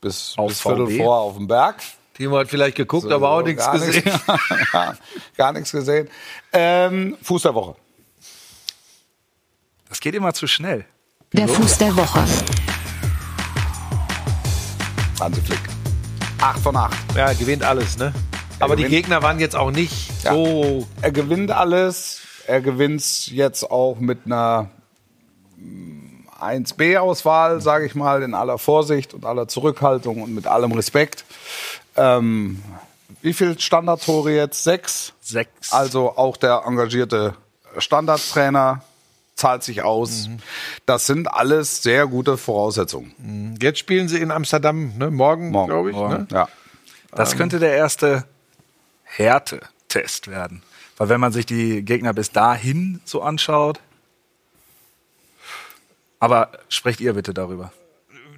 bis, 0.00 0.34
Auf 0.36 0.48
bis 0.48 0.60
Viertel 0.60 0.86
VW. 0.86 0.98
vor 0.98 1.20
auf 1.20 1.36
dem 1.36 1.46
Berg. 1.46 1.76
Timo 2.14 2.38
hat 2.38 2.48
vielleicht 2.48 2.76
geguckt, 2.76 3.08
aber 3.12 3.30
auch 3.30 3.42
nichts 3.42 3.64
gar 3.64 3.78
gesehen. 3.78 4.02
ja, 4.72 4.96
gar 5.36 5.52
nichts 5.52 5.70
gesehen. 5.70 6.08
Ähm, 6.52 7.16
Fuß 7.22 7.42
der 7.42 7.54
Woche. 7.54 7.76
Das 9.88 10.00
geht 10.00 10.16
immer 10.16 10.34
zu 10.34 10.48
schnell. 10.48 10.84
Der 11.32 11.46
Fuß 11.46 11.78
der 11.78 11.96
Woche. 11.96 12.24
Hansi 15.20 15.40
Flick. 15.40 15.60
Acht 16.40 16.58
von 16.60 16.76
acht. 16.76 16.96
Ja, 17.16 17.32
gewinnt 17.32 17.62
alles, 17.62 17.96
ne? 17.98 18.12
Aber 18.60 18.76
die 18.76 18.82
gewinnt. 18.84 19.02
Gegner 19.02 19.22
waren 19.22 19.38
jetzt 19.40 19.56
auch 19.56 19.70
nicht 19.70 20.22
Ja. 20.24 20.32
so. 20.34 20.86
Er 21.00 21.12
gewinnt 21.12 21.50
alles. 21.50 22.20
Er 22.46 22.60
gewinnt 22.60 23.28
jetzt 23.28 23.70
auch 23.70 23.98
mit 23.98 24.20
einer 24.26 24.68
mm, 25.56 26.26
1B-Auswahl, 26.40 27.60
sage 27.60 27.86
ich 27.86 27.94
mal, 27.94 28.22
in 28.22 28.34
aller 28.34 28.58
Vorsicht 28.58 29.14
und 29.14 29.24
aller 29.24 29.48
Zurückhaltung 29.48 30.22
und 30.22 30.34
mit 30.34 30.46
allem 30.46 30.72
Respekt. 30.72 31.24
Ähm, 31.96 32.62
wie 33.22 33.32
viel 33.32 33.58
Standardtore 33.58 34.32
jetzt? 34.34 34.62
Sechs? 34.64 35.14
Sechs. 35.22 35.72
Also 35.72 36.16
auch 36.16 36.36
der 36.36 36.64
engagierte 36.66 37.34
Standardtrainer 37.78 38.82
zahlt 39.44 39.62
sich 39.62 39.82
aus. 39.82 40.30
Das 40.86 41.06
sind 41.06 41.28
alles 41.30 41.82
sehr 41.82 42.06
gute 42.06 42.38
Voraussetzungen. 42.38 43.58
Jetzt 43.60 43.78
spielen 43.78 44.08
sie 44.08 44.18
in 44.18 44.30
Amsterdam, 44.30 44.96
ne? 44.96 45.10
morgen, 45.10 45.50
Morgen. 45.50 45.68
glaube 45.68 45.90
ich. 45.90 45.96
Ne? 45.96 46.26
Ja. 46.30 46.48
Das 47.12 47.36
könnte 47.36 47.58
der 47.58 47.74
erste 47.74 48.24
Härtetest 49.02 50.28
werden. 50.28 50.62
Weil 50.96 51.10
wenn 51.10 51.20
man 51.20 51.32
sich 51.32 51.44
die 51.44 51.84
Gegner 51.84 52.14
bis 52.14 52.32
dahin 52.32 53.00
so 53.04 53.20
anschaut. 53.20 53.80
Aber 56.20 56.48
sprecht 56.70 57.02
ihr 57.02 57.12
bitte 57.12 57.34
darüber. 57.34 57.70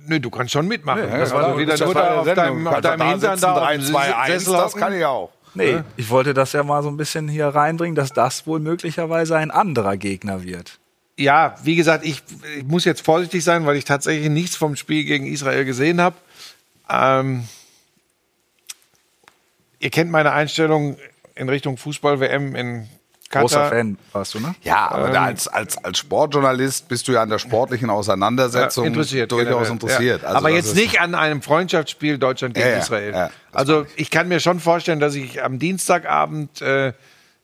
Nö, 0.06 0.18
du 0.18 0.30
kannst 0.30 0.52
schon 0.52 0.66
mitmachen. 0.66 1.08
Ja, 1.08 1.18
das 1.18 1.30
klar, 1.30 1.42
war 1.50 1.58
wieder 1.58 1.76
das 1.76 1.80
nur 1.80 1.94
war 1.94 2.18
auf 2.18 2.34
deinem, 2.34 2.66
auf 2.66 2.74
du 2.74 2.80
deinem 2.80 3.08
Hintern 3.10 3.40
da 3.40 3.52
auf 3.52 3.58
3, 3.60 3.76
dem 3.76 3.86
2, 3.86 4.16
1, 4.16 4.26
Sessel 4.44 4.52
das 4.54 4.74
kann 4.74 4.92
ich 4.92 5.04
auch. 5.04 5.30
Nee, 5.54 5.82
ich 5.96 6.10
wollte 6.10 6.34
das 6.34 6.52
ja 6.52 6.64
mal 6.64 6.82
so 6.82 6.88
ein 6.88 6.96
bisschen 6.96 7.28
hier 7.28 7.46
reinbringen, 7.46 7.94
dass 7.94 8.12
das 8.12 8.46
wohl 8.46 8.58
möglicherweise 8.58 9.36
ein 9.36 9.50
anderer 9.50 9.96
Gegner 9.96 10.42
wird. 10.42 10.80
Ja, 11.18 11.56
wie 11.62 11.76
gesagt, 11.76 12.04
ich, 12.04 12.22
ich 12.58 12.64
muss 12.64 12.84
jetzt 12.84 13.00
vorsichtig 13.02 13.42
sein, 13.42 13.64
weil 13.64 13.76
ich 13.76 13.84
tatsächlich 13.84 14.28
nichts 14.28 14.54
vom 14.56 14.76
Spiel 14.76 15.04
gegen 15.04 15.26
Israel 15.26 15.64
gesehen 15.64 16.00
habe. 16.00 16.16
Ähm, 16.90 17.48
ihr 19.80 19.90
kennt 19.90 20.10
meine 20.10 20.32
Einstellung 20.32 20.96
in 21.34 21.48
Richtung 21.48 21.76
Fußball-WM 21.76 22.54
in 22.54 22.88
Großer 23.28 23.56
Katar. 23.56 23.70
Fan 23.70 23.98
warst 24.12 24.34
du, 24.34 24.40
ne? 24.40 24.54
Ja, 24.62 24.88
aber 24.88 25.08
Ähm, 25.08 25.12
da 25.14 25.24
als, 25.24 25.48
als, 25.48 25.82
als 25.84 25.98
Sportjournalist 25.98 26.86
bist 26.86 27.08
du 27.08 27.12
ja 27.12 27.22
an 27.22 27.28
der 27.28 27.40
sportlichen 27.40 27.90
Auseinandersetzung 27.90 28.84
Ja, 28.84 28.88
interessiert, 28.88 29.32
durchaus 29.32 29.48
generell. 29.68 29.72
interessiert. 29.72 30.22
Ja. 30.22 30.28
Also 30.28 30.38
Aber 30.38 30.50
jetzt 30.50 30.76
nicht 30.76 31.00
an 31.00 31.14
einem 31.16 31.42
Freundschaftsspiel 31.42 32.18
Deutschland 32.18 32.54
gegen 32.54 32.68
Ja, 32.68 32.76
Israel. 32.76 33.30
also 33.52 33.84
ich 33.96 34.10
kann 34.12 34.28
mir 34.28 34.38
schon 34.38 34.60
vorstellen, 34.60 35.00
dass 35.00 35.16
ich 35.16 35.42
am 35.42 35.58
Dienstagabend, 35.58 36.62
äh, 36.62 36.92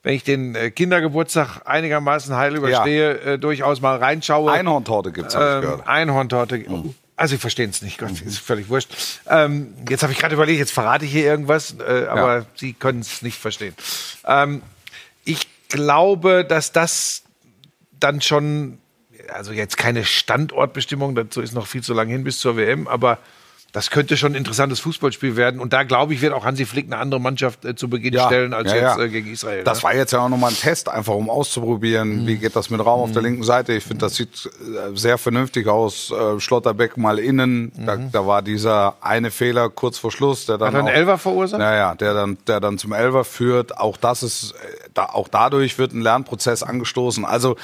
wenn 0.02 0.14
ich 0.14 0.24
den 0.24 0.54
äh, 0.54 0.70
Kindergeburtstag 0.70 1.60
einigermaßen 1.64 2.34
heil 2.34 2.56
überstehe, 2.56 3.20
äh, 3.20 3.38
durchaus 3.38 3.80
mal 3.80 3.96
reinschaue. 3.96 4.50
Einhorntorte 4.50 5.12
gibt's, 5.12 5.34
hab 5.34 5.42
ich 5.42 5.54
ähm, 5.56 5.60
gehört. 5.62 5.86
Einhorntorte. 5.86 6.64
Also 7.14 7.36
ich 7.36 7.40
verstehe 7.40 7.68
es 7.68 7.82
nicht, 7.82 7.98
Gott, 7.98 8.20
ist 8.20 8.38
völlig 8.38 8.68
wurscht. 8.68 8.90
Ähm, 9.28 9.74
jetzt 9.88 10.02
habe 10.02 10.12
ich 10.12 10.18
gerade 10.18 10.34
überlegt, 10.34 10.58
jetzt 10.58 10.72
verrate 10.72 11.04
ich 11.04 11.12
hier 11.12 11.24
irgendwas, 11.24 11.76
äh, 11.78 12.06
aber 12.08 12.38
Ja. 12.38 12.46
Sie 12.56 12.72
können 12.72 13.00
es 13.00 13.22
nicht 13.22 13.38
verstehen. 13.38 13.74
Ähm, 14.26 14.62
ich 15.24 15.46
glaube, 15.68 16.44
dass 16.44 16.72
das 16.72 17.22
dann 18.00 18.20
schon, 18.22 18.78
also 19.32 19.52
jetzt 19.52 19.76
keine 19.76 20.04
Standortbestimmung, 20.04 21.14
dazu 21.14 21.40
ist 21.40 21.52
noch 21.54 21.66
viel 21.68 21.82
zu 21.82 21.94
lang 21.94 22.08
hin 22.08 22.24
bis 22.24 22.40
zur 22.40 22.56
WM, 22.56 22.88
aber 22.88 23.18
das 23.72 23.88
könnte 23.88 24.18
schon 24.18 24.32
ein 24.32 24.34
interessantes 24.34 24.80
Fußballspiel 24.80 25.34
werden. 25.34 25.58
Und 25.58 25.72
da 25.72 25.82
glaube 25.82 26.12
ich, 26.12 26.20
wird 26.20 26.34
auch 26.34 26.44
Hansi 26.44 26.66
Flick 26.66 26.86
eine 26.86 26.98
andere 26.98 27.20
Mannschaft 27.20 27.64
äh, 27.64 27.74
zu 27.74 27.88
Beginn 27.88 28.12
stellen 28.12 28.52
als 28.52 28.70
ja, 28.70 28.76
jetzt 28.76 28.98
ja. 28.98 29.04
Äh, 29.04 29.08
gegen 29.08 29.32
Israel. 29.32 29.64
Das 29.64 29.78
ne? 29.78 29.84
war 29.84 29.94
jetzt 29.94 30.12
ja 30.12 30.20
auch 30.20 30.28
nochmal 30.28 30.50
ein 30.50 30.56
Test, 30.56 30.90
einfach 30.90 31.14
um 31.14 31.30
auszuprobieren, 31.30 32.26
wie 32.26 32.36
geht 32.36 32.54
das 32.54 32.68
mit 32.68 32.84
Raum 32.84 33.00
auf 33.00 33.12
der 33.12 33.22
linken 33.22 33.44
Seite. 33.44 33.72
Ich 33.72 33.84
finde, 33.84 34.04
das 34.04 34.16
sieht 34.16 34.46
äh, 34.46 34.94
sehr 34.94 35.16
vernünftig 35.16 35.66
aus. 35.68 36.10
Äh, 36.10 36.38
Schlotterbeck 36.38 36.98
mal 36.98 37.18
innen, 37.18 37.72
da, 37.86 37.96
da 37.96 38.26
war 38.26 38.42
dieser 38.42 38.96
eine 39.00 39.30
Fehler 39.30 39.70
kurz 39.70 39.96
vor 39.96 40.12
Schluss, 40.12 40.44
der 40.44 40.58
dann 40.58 40.68
Hat 40.68 40.74
er 40.74 40.78
einen 40.80 40.88
auch, 40.88 40.92
Elfer 40.92 41.18
verursacht? 41.18 41.58
Naja, 41.58 41.94
der 41.94 42.12
dann, 42.12 42.36
der 42.46 42.60
dann 42.60 42.76
zum 42.76 42.92
Elfer 42.92 43.24
führt. 43.24 43.78
Auch 43.78 43.96
das 43.96 44.22
ist, 44.22 44.52
äh, 44.52 44.88
da, 44.92 45.06
auch 45.06 45.28
dadurch 45.28 45.78
wird 45.78 45.94
ein 45.94 46.02
Lernprozess 46.02 46.62
angestoßen. 46.62 47.24
Also 47.24 47.56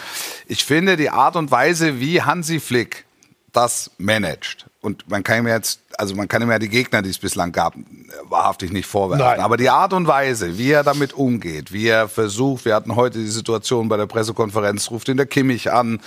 ich 0.46 0.64
finde 0.64 0.96
die 0.96 1.10
Art 1.10 1.36
und 1.36 1.50
Weise, 1.50 2.00
wie 2.00 2.22
Hansi 2.22 2.60
Flick 2.60 3.04
das 3.52 3.90
managt. 3.98 4.66
Und 4.80 5.08
man 5.10 5.22
kann 5.24 5.40
ihm 5.40 5.48
jetzt, 5.48 5.80
also 5.98 6.14
man 6.14 6.28
kann 6.28 6.40
ihm 6.42 6.50
ja 6.50 6.58
die 6.58 6.68
Gegner, 6.68 7.02
die 7.02 7.10
es 7.10 7.18
bislang 7.18 7.52
gab, 7.52 7.74
wahrhaftig 8.22 8.72
nicht 8.72 8.86
vorwerfen. 8.86 9.26
Nein. 9.26 9.40
Aber 9.40 9.56
die 9.56 9.68
Art 9.68 9.92
und 9.92 10.06
Weise, 10.06 10.56
wie 10.56 10.70
er 10.70 10.84
damit 10.84 11.12
umgeht, 11.12 11.72
wie 11.72 11.88
er 11.88 12.08
versucht, 12.08 12.64
wir 12.64 12.74
hatten 12.74 12.94
heute 12.96 13.18
die 13.18 13.26
Situation 13.26 13.88
bei 13.88 13.96
der 13.96 14.06
Pressekonferenz, 14.06 14.90
ruft 14.90 15.08
ihn 15.08 15.16
der 15.16 15.26
Kimmich 15.26 15.72
an, 15.72 16.00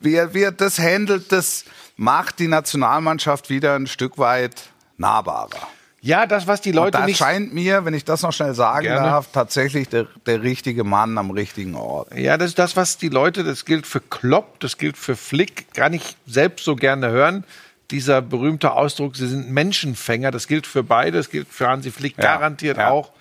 wie 0.00 0.14
er, 0.14 0.34
wie 0.34 0.42
er 0.42 0.52
das 0.52 0.78
handelt, 0.78 1.30
das 1.30 1.64
macht 1.96 2.38
die 2.38 2.48
Nationalmannschaft 2.48 3.50
wieder 3.50 3.74
ein 3.74 3.86
Stück 3.86 4.16
weit 4.18 4.70
nahbarer. 4.96 5.68
ja, 6.00 6.26
das, 6.26 6.46
was 6.46 6.60
die 6.60 6.70
Und 6.70 6.76
Leute 6.76 6.98
da 6.98 7.04
nicht 7.04 7.18
scheint 7.18 7.52
mir, 7.52 7.84
wenn 7.84 7.92
ich 7.92 8.04
das 8.04 8.22
noch 8.22 8.32
schnell 8.32 8.54
sagen 8.54 8.84
Gerne. 8.84 9.08
darf, 9.08 9.28
tatsächlich 9.32 9.88
der, 9.88 10.06
der 10.26 10.42
richtige 10.42 10.84
Mann 10.84 11.18
am 11.18 11.30
richtigen 11.30 11.74
Ort. 11.74 12.16
Ja, 12.16 12.38
das 12.38 12.50
ist 12.50 12.58
das, 12.58 12.76
was 12.76 12.96
die 12.96 13.08
Leute, 13.10 13.44
das 13.44 13.64
gilt 13.64 13.86
für 13.86 14.00
Klopp, 14.00 14.60
das 14.60 14.78
gilt 14.78 14.96
für 14.96 15.16
Flick, 15.16 15.72
gar 15.74 15.90
nicht 15.90 16.16
selbst 16.26 16.64
so 16.64 16.76
gerne 16.76 17.10
hören. 17.10 17.44
Dieser 17.90 18.20
berühmte 18.20 18.72
Ausdruck, 18.72 19.16
sie 19.16 19.26
sind 19.26 19.50
Menschenfänger, 19.50 20.30
das 20.30 20.46
gilt 20.46 20.66
für 20.66 20.82
beide, 20.82 21.16
das 21.18 21.30
gilt 21.30 21.48
für 21.48 21.68
Hansi 21.68 21.90
Flick 21.90 22.16
Ja, 22.18 22.24
garantiert 22.36 22.76
ja. 22.76 22.90
auch. 22.90 23.12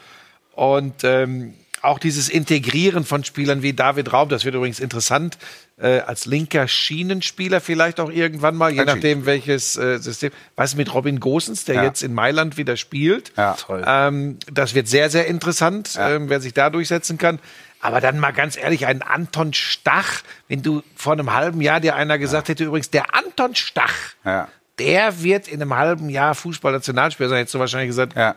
Und 0.54 1.04
ähm, 1.04 1.54
auch 1.82 2.00
dieses 2.00 2.28
Integrieren 2.28 3.06
von 3.06 3.24
Spielern 3.24 3.62
wie 3.62 3.72
David 3.72 4.12
Raum, 4.12 4.28
das 4.30 4.44
wird 4.44 4.56
übrigens 4.56 4.80
interessant, 4.80 5.38
äh, 5.80 6.00
als 6.00 6.26
linker 6.26 6.68
Schienenspieler 6.68 7.62
vielleicht 7.62 8.00
auch 8.00 8.10
irgendwann 8.10 8.56
mal, 8.56 8.72
je 8.72 8.84
nachdem 8.84 9.26
welches 9.28 9.78
äh, 9.78 10.00
System. 10.00 10.32
Was 10.56 10.76
mit 10.76 10.92
Robin 10.94 11.20
Gosens, 11.20 11.66
der 11.66 11.76
Ja. 11.76 11.84
jetzt 11.84 12.02
in 12.02 12.14
Mailand 12.14 12.58
wieder 12.58 12.76
spielt? 12.78 13.32
Ja. 13.38 13.54
Toll. 13.54 13.84
Ähm, 13.88 14.38
das 14.52 14.74
wird 14.74 14.88
sehr, 14.88 15.10
sehr 15.12 15.28
interessant, 15.28 15.94
Ja. 15.94 16.10
ähm, 16.16 16.30
wer 16.30 16.42
sich 16.42 16.54
da 16.54 16.70
durchsetzen 16.72 17.18
kann. 17.18 17.40
Aber 17.80 18.02
dann 18.02 18.20
mal 18.20 18.32
ganz 18.34 18.58
ehrlich, 18.58 18.88
ein 18.88 19.04
Anton 19.04 19.54
Stach, 19.54 20.24
wenn 20.48 20.64
du 20.64 20.82
vor 20.96 21.14
einem 21.14 21.34
halben 21.36 21.62
Jahr 21.62 21.80
dir 21.80 21.96
einer 21.96 22.18
gesagt 22.18 22.50
hätte, 22.50 22.64
übrigens, 22.64 22.90
der 22.90 23.14
Anton 23.14 23.54
Stach, 23.54 23.94
Ja. 24.26 24.48
Der 24.80 25.22
wird 25.24 25.48
in 25.48 25.62
einem 25.62 25.76
halben 25.76 26.10
Jahr 26.10 26.36
Fußball-Nationalspieler 26.36 27.30
sein, 27.30 27.38
hättest 27.40 27.56
du 27.56 27.60
wahrscheinlich 27.60 27.90
gesagt, 27.90 28.16
Ja. 28.16 28.36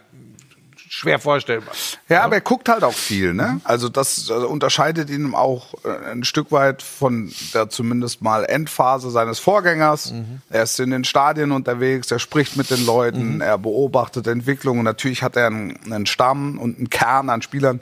schwer 0.89 1.19
vorstellbar. 1.21 1.73
Ja, 2.09 2.23
aber 2.23 2.35
er 2.37 2.41
guckt 2.41 2.69
halt 2.69 2.83
auch 2.83 2.93
viel, 2.95 3.33
ne? 3.33 3.61
Also 3.65 3.89
das 3.89 4.29
äh, 4.29 4.33
unterscheidet 4.33 5.09
ihn 5.11 5.35
auch 5.35 5.75
äh, 5.85 6.11
ein 6.11 6.25
Stück 6.25 6.51
weit 6.51 6.83
von 6.83 7.31
der 7.55 7.69
zumindest 7.71 8.23
mal 8.23 8.45
Endphase 8.45 9.11
seines 9.11 9.39
Vorgängers. 9.39 10.13
Er 10.51 10.65
ist 10.65 10.81
in 10.81 10.91
den 10.91 11.05
Stadien 11.05 11.53
unterwegs, 11.53 12.11
er 12.11 12.19
spricht 12.19 12.57
mit 12.57 12.71
den 12.71 12.85
Leuten, 12.85 13.41
er 13.41 13.57
beobachtet 13.59 14.27
Entwicklungen. 14.27 14.83
Natürlich 14.83 15.23
hat 15.23 15.37
er 15.37 15.47
einen, 15.47 15.79
einen 15.93 16.07
Stamm 16.07 16.59
und 16.59 16.79
einen 16.79 16.91
Kern 16.91 17.31
an 17.31 17.43
Spielern. 17.43 17.81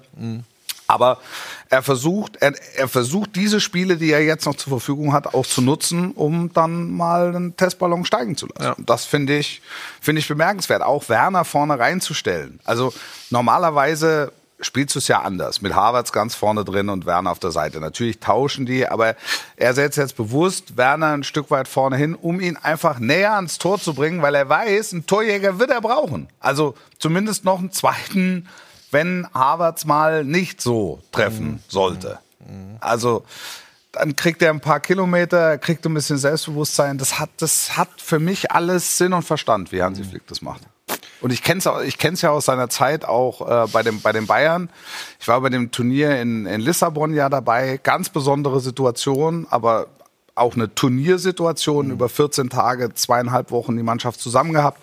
Aber 0.89 1.19
er 1.69 1.83
versucht, 1.83 2.37
er, 2.37 2.55
er 2.75 2.89
versucht 2.89 3.37
diese 3.37 3.61
Spiele, 3.61 3.99
die 3.99 4.11
er 4.11 4.25
jetzt 4.25 4.47
noch 4.47 4.57
zur 4.57 4.71
Verfügung 4.71 5.13
hat, 5.13 5.35
auch 5.35 5.47
zu 5.47 5.61
nutzen, 5.61 6.13
um 6.13 6.51
dann 6.55 6.91
mal 6.91 7.29
einen 7.29 7.57
Testballon 7.57 8.07
steigen 8.07 8.37
zu 8.37 8.47
lassen. 8.47 8.63
Ja. 8.63 8.75
Das 8.79 9.05
finde 9.05 9.37
ich, 9.37 9.61
finde 10.01 10.21
ich 10.21 10.29
bemerkenswert. 10.29 10.83
Auch 10.83 11.11
Werner 11.11 11.45
vorne 11.45 11.79
reinzustellen. 11.79 12.59
Also 12.65 12.95
normalerweise 13.29 14.33
spielst 14.61 14.95
du 14.95 14.99
es 14.99 15.09
ja 15.09 15.21
anders. 15.21 15.61
Mit 15.61 15.75
Havertz 15.75 16.13
ganz 16.13 16.35
vorne 16.35 16.65
drin 16.65 16.89
und 16.89 17.07
Werner 17.07 17.31
auf 17.31 17.39
der 17.39 17.51
Seite. 17.51 17.81
Natürlich 17.81 18.19
tauschen 18.19 18.67
die, 18.67 18.87
aber 18.89 19.15
er 19.57 19.75
setzt 19.75 19.99
jetzt 19.99 20.17
bewusst 20.17 20.77
Werner 20.77 21.13
ein 21.13 21.23
Stück 21.23 21.51
weit 21.51 21.69
vorne 21.69 21.97
hin, 21.97 22.15
um 22.15 22.41
ihn 22.41 22.57
einfach 22.57 22.99
näher 22.99 23.35
ans 23.35 23.59
Tor 23.59 23.79
zu 23.79 23.95
bringen, 23.95 24.23
weil 24.23 24.35
er 24.35 24.49
weiß, 24.49 24.93
ein 24.93 25.07
Torjäger 25.07 25.59
wird 25.59 25.71
er 25.71 25.81
brauchen. 25.81 26.29
Also 26.41 26.75
zumindest 26.99 27.45
noch 27.45 27.59
einen 27.59 27.73
zweiten, 27.73 28.49
wenn 28.91 29.27
Havertz 29.33 29.85
mal 29.85 30.25
nicht 30.25 30.61
so 30.61 31.01
treffen 31.13 31.63
sollte. 31.69 32.19
Also 32.81 33.25
dann 33.93 34.17
kriegt 34.17 34.43
er 34.43 34.51
ein 34.51 34.61
paar 34.61 34.81
Kilometer, 34.81 35.39
er 35.39 35.59
kriegt 35.59 35.85
ein 35.87 35.95
bisschen 35.95 36.19
Selbstbewusstsein. 36.19 36.99
Das 36.99 37.19
hat, 37.19 37.31
das 37.39 37.77
hat 37.77 37.89
für 37.99 38.19
mich 38.19 38.53
alles 38.53 38.99
Sinn 38.99 39.13
und 39.13 39.23
Verstand, 39.23 39.73
wie 39.73 39.83
Hansi 39.83 40.05
Flick 40.05 40.27
das 40.27 40.43
macht. 40.43 40.63
Und 41.21 41.33
ich 41.33 41.43
kenne 41.43 41.59
es 41.59 41.69
ich 41.85 41.99
kenn's 41.99 42.23
ja 42.23 42.31
aus 42.31 42.45
seiner 42.45 42.69
Zeit 42.69 43.05
auch 43.05 43.41
äh, 43.41 43.67
bei, 43.73 43.83
dem, 43.83 44.01
bei 44.01 44.13
den 44.13 44.27
Bayern. 44.27 44.71
Ich 45.19 45.27
war 45.27 45.41
bei 45.41 45.49
dem 45.49 45.71
Turnier 45.71 46.21
in, 46.21 46.47
in 46.47 46.61
Lissabon 46.61 47.13
ja 47.13 47.29
dabei. 47.29 47.81
Ganz 47.83 48.09
besondere 48.09 48.61
Situation, 48.61 49.47
aber 49.51 49.89
auch 50.37 50.55
eine 50.55 50.73
Turniersituation 50.73 51.91
über 51.91 52.09
14 52.09 52.49
Tage, 52.51 52.95
zweieinhalb 52.95 53.51
Wochen 53.51 53.77
die 53.77 53.83
Mannschaft 53.83 54.21
zusammen 54.21 54.53
gehabt. 54.53 54.81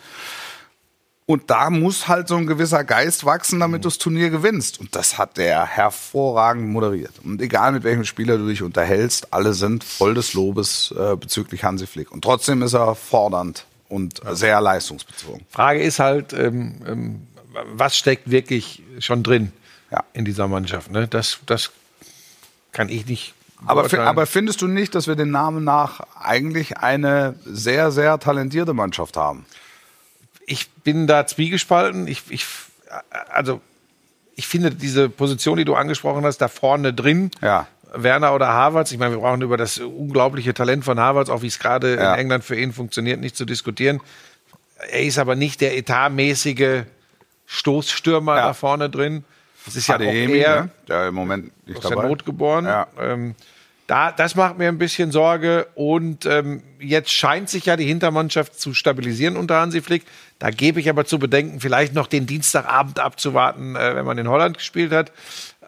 Und 1.28 1.50
da 1.50 1.72
muss 1.72 2.08
halt 2.08 2.28
so 2.28 2.36
ein 2.36 2.46
gewisser 2.46 2.84
Geist 2.84 3.26
wachsen, 3.26 3.60
damit 3.60 3.84
du 3.84 3.88
das 3.88 3.98
Turnier 3.98 4.30
gewinnst. 4.30 4.80
Und 4.80 4.96
das 4.96 5.18
hat 5.18 5.38
der 5.38 5.66
hervorragend 5.66 6.70
moderiert. 6.70 7.14
Und 7.24 7.42
egal 7.42 7.72
mit 7.72 7.84
welchem 7.84 8.06
Spieler 8.06 8.38
du 8.38 8.48
dich 8.48 8.62
unterhältst, 8.62 9.34
alle 9.34 9.54
sind 9.54 9.84
voll 9.84 10.14
des 10.14 10.34
Lobes 10.34 10.94
äh, 10.96 11.16
bezüglich 11.16 11.64
Hansi 11.64 11.88
Flick. 11.88 12.12
Und 12.12 12.24
trotzdem 12.24 12.62
ist 12.62 12.74
er 12.74 12.94
fordernd 12.94 13.66
und 13.90 14.22
sehr 14.34 14.62
leistungsbezogen. 14.62 15.46
Frage 15.50 15.82
ist 15.82 15.98
halt, 15.98 16.32
ähm, 16.34 16.76
ähm, 16.88 17.28
was 17.74 17.98
steckt 17.98 18.30
wirklich 18.30 18.84
schon 19.00 19.24
drin 19.24 19.52
Ja. 19.90 20.04
in 20.14 20.26
dieser 20.26 20.48
Mannschaft? 20.48 20.92
Ne? 20.92 21.08
Das, 21.08 21.40
das 21.48 21.72
kann 22.72 22.88
ich 22.90 23.08
nicht. 23.08 23.34
Aber, 23.66 23.92
aber 24.00 24.26
findest 24.28 24.62
du 24.62 24.68
nicht, 24.68 24.94
dass 24.94 25.08
wir 25.08 25.16
den 25.16 25.32
Namen 25.32 25.64
nach 25.64 26.02
eigentlich 26.20 26.78
eine 26.78 27.34
sehr, 27.46 27.92
sehr 27.92 28.20
talentierte 28.20 28.74
Mannschaft 28.74 29.18
haben? 29.18 29.46
Ich 30.46 30.70
bin 30.72 31.08
da 31.08 31.26
zwiegespalten. 31.28 32.08
Ich, 32.08 32.24
ich, 32.30 32.46
also, 33.30 33.62
ich 34.36 34.48
finde 34.48 34.72
diese 34.72 35.10
Position, 35.10 35.58
die 35.58 35.66
du 35.66 35.76
angesprochen 35.76 36.26
hast, 36.26 36.38
da 36.40 36.48
vorne 36.48 36.94
drin, 36.94 37.32
Ja. 37.42 37.68
Werner 37.98 38.36
oder 38.36 38.48
Havertz. 38.50 38.92
Ich 38.92 38.98
meine, 38.98 39.14
wir 39.14 39.20
brauchen 39.22 39.42
über 39.42 39.56
das 39.56 39.78
unglaubliche 39.78 40.54
Talent 40.54 40.84
von 40.84 41.00
Havertz, 41.00 41.30
auch 41.30 41.42
wie 41.44 41.48
es 41.48 41.60
gerade 41.60 41.96
Ja. 41.96 42.14
in 42.14 42.20
England 42.20 42.44
für 42.44 42.56
ihn 42.60 42.74
funktioniert, 42.74 43.22
nicht 43.22 43.38
zu 43.38 43.46
diskutieren. 43.46 44.02
Er 44.92 45.04
ist 45.04 45.18
aber 45.18 45.36
nicht 45.36 45.62
der 45.62 45.78
etatmäßige 45.78 46.84
Stoßstürmer 47.46 48.36
Ja. 48.36 48.48
da 48.48 48.54
vorne 48.54 48.90
drin. 48.90 49.24
Das 49.66 49.76
ist 49.76 49.88
ja 49.88 49.96
auch 49.96 50.00
Adeyemi, 50.00 50.38
eher 50.40 50.64
ne? 50.64 50.70
der 50.88 51.08
im 51.08 51.16
Moment 51.16 51.52
nicht 51.68 51.78
aus 51.78 51.84
der 51.84 51.92
dabei. 51.96 52.08
Not 52.10 52.26
geboren. 52.26 52.66
Ja. 52.66 52.88
Ähm, 53.00 53.36
da, 53.88 54.12
das 54.12 54.36
macht 54.36 54.58
mir 54.58 54.68
ein 54.68 54.78
bisschen 54.78 55.12
Sorge. 55.12 55.68
Und 55.76 56.26
ähm, 56.26 56.64
jetzt 56.80 57.12
scheint 57.12 57.50
sich 57.50 57.66
ja 57.66 57.78
die 57.78 57.86
Hintermannschaft 57.86 58.60
zu 58.60 58.74
stabilisieren 58.74 59.38
unter 59.38 59.60
Hansi 59.60 59.82
Flick. 59.82 60.04
Da 60.40 60.50
gebe 60.50 60.80
ich 60.80 60.90
aber 60.90 61.06
zu 61.06 61.20
bedenken, 61.20 61.60
vielleicht 61.60 61.94
noch 61.94 62.08
den 62.08 62.26
Dienstagabend 62.26 63.00
abzuwarten, 63.00 63.76
äh, 63.76 63.96
wenn 63.96 64.06
man 64.06 64.18
in 64.18 64.28
Holland 64.28 64.58
gespielt 64.58 64.92
hat. 64.92 65.12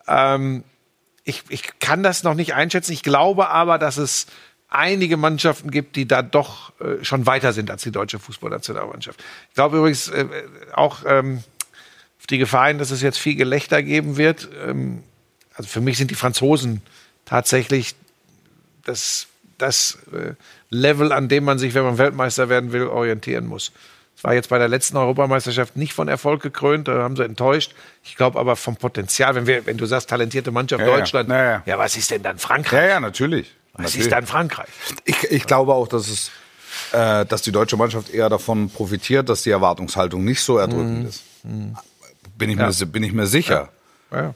Ähm, 0.07 0.63
ich, 1.23 1.43
ich 1.49 1.79
kann 1.79 2.03
das 2.03 2.23
noch 2.23 2.33
nicht 2.33 2.53
einschätzen. 2.53 2.93
Ich 2.93 3.03
glaube 3.03 3.49
aber, 3.49 3.77
dass 3.77 3.97
es 3.97 4.27
einige 4.69 5.17
Mannschaften 5.17 5.71
gibt, 5.71 5.95
die 5.95 6.07
da 6.07 6.21
doch 6.21 6.73
äh, 6.79 7.03
schon 7.03 7.25
weiter 7.25 7.53
sind 7.53 7.71
als 7.71 7.83
die 7.83 7.91
deutsche 7.91 8.19
Fußballnationalmannschaft. 8.19 9.23
Ich 9.49 9.55
glaube 9.55 9.77
übrigens 9.77 10.09
äh, 10.09 10.25
auch 10.73 11.03
ähm, 11.05 11.43
auf 12.19 12.27
die 12.27 12.37
Gefahr 12.37 12.67
hin, 12.67 12.77
dass 12.77 12.91
es 12.91 13.01
jetzt 13.01 13.19
viel 13.19 13.35
Gelächter 13.35 13.83
geben 13.83 14.17
wird. 14.17 14.49
Ähm, 14.65 15.03
also 15.53 15.69
für 15.69 15.81
mich 15.81 15.97
sind 15.97 16.11
die 16.11 16.15
Franzosen 16.15 16.81
tatsächlich 17.25 17.95
das, 18.87 19.27
das 19.57 19.97
äh, 20.11 20.33
Level, 20.69 21.11
an 21.11 21.27
dem 21.29 21.43
man 21.43 21.59
sich, 21.59 21.73
wenn 21.73 21.83
man 21.83 21.97
Weltmeister 21.97 22.49
werden 22.49 22.71
will, 22.71 22.87
orientieren 22.87 23.45
muss. 23.45 23.71
Es 24.15 24.23
war 24.23 24.33
jetzt 24.33 24.49
bei 24.49 24.57
der 24.57 24.67
letzten 24.67 24.97
Europameisterschaft 24.97 25.75
nicht 25.77 25.93
von 25.93 26.07
Erfolg 26.07 26.41
gekrönt, 26.41 26.87
da 26.87 27.03
haben 27.03 27.15
sie 27.15 27.23
enttäuscht. 27.23 27.73
Ich 28.03 28.15
glaube 28.15 28.39
aber 28.39 28.55
vom 28.55 28.75
Potenzial, 28.75 29.35
wenn, 29.35 29.45
wir, 29.45 29.67
wenn 29.67 29.77
du 29.77 29.85
sagst, 29.85 30.09
talentierte 30.09 30.49
Mannschaft 30.49 30.81
Ja. 30.81 30.87
Deutschland, 30.87 31.29
Ja, 31.29 31.43
ja. 31.43 31.63
ja, 31.65 31.77
was 31.77 31.95
ist 31.95 32.09
denn 32.09 32.23
dann 32.23 32.39
Frankreich? 32.39 32.81
Ja, 32.81 32.87
ja, 32.87 32.99
natürlich. 32.99 33.53
was 33.73 33.83
natürlich. 33.83 34.05
ist 34.07 34.11
dann 34.11 34.25
Frankreich? 34.25 34.69
Ich, 35.05 35.23
ich 35.25 35.45
glaube 35.45 35.73
auch, 35.73 35.87
dass 35.87 36.07
es, 36.07 36.31
äh, 36.93 37.27
dass 37.27 37.43
die 37.43 37.51
deutsche 37.51 37.77
Mannschaft 37.77 38.09
eher 38.09 38.27
davon 38.29 38.71
profitiert, 38.71 39.29
dass 39.29 39.43
die 39.43 39.51
Erwartungshaltung 39.51 40.23
nicht 40.25 40.41
so 40.41 40.57
erdrückend 40.57 41.09
ist. 41.09 41.23
Bin 41.43 42.49
ich, 42.49 42.55
mir, 42.55 42.71
bin 42.87 43.03
ich 43.03 43.13
mir 43.13 43.27
sicher. 43.27 43.69
Ja. 44.11 44.33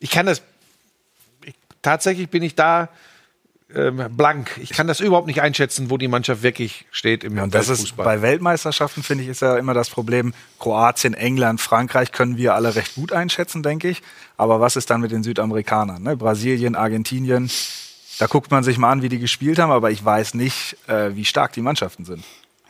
Ich 0.00 0.10
kann 0.10 0.24
das, 0.24 0.40
ich, 1.44 1.54
tatsächlich 1.82 2.30
bin 2.30 2.42
ich 2.42 2.54
da 2.54 2.88
ähm, 3.74 4.04
blank. 4.10 4.58
Ich 4.60 4.70
kann 4.70 4.86
das 4.86 5.00
überhaupt 5.00 5.26
nicht 5.26 5.42
einschätzen, 5.42 5.90
wo 5.90 5.98
die 5.98 6.08
Mannschaft 6.08 6.42
wirklich 6.42 6.86
steht 6.90 7.24
im 7.24 7.36
Ja, 7.36 7.44
und 7.44 7.54
das 7.54 7.68
ist 7.68 7.96
bei 7.96 8.22
Weltmeisterschaften, 8.22 9.02
finde 9.02 9.24
ich, 9.24 9.30
ist 9.30 9.42
ja 9.42 9.56
immer 9.56 9.74
das 9.74 9.90
Problem. 9.90 10.34
Kroatien, 10.58 11.14
England, 11.14 11.60
Frankreich 11.60 12.12
können 12.12 12.36
wir 12.36 12.54
alle 12.54 12.74
recht 12.74 12.94
gut 12.94 13.12
einschätzen, 13.12 13.62
denke 13.62 13.88
ich. 13.88 14.02
Aber 14.36 14.60
was 14.60 14.76
ist 14.76 14.90
dann 14.90 15.00
mit 15.00 15.12
den 15.12 15.22
Südamerikanern? 15.22 16.02
Ne? 16.02 16.16
Brasilien, 16.16 16.74
Argentinien. 16.74 17.50
Da 18.18 18.26
guckt 18.26 18.50
man 18.50 18.62
sich 18.62 18.78
mal 18.78 18.90
an, 18.90 19.02
wie 19.02 19.08
die 19.08 19.18
gespielt 19.18 19.58
haben, 19.58 19.70
aber 19.70 19.90
ich 19.90 20.04
weiß 20.04 20.34
nicht, 20.34 20.76
äh, 20.86 21.14
wie 21.14 21.24
stark 21.24 21.52
die 21.52 21.62
Mannschaften 21.62 22.04
sind. 22.04 22.24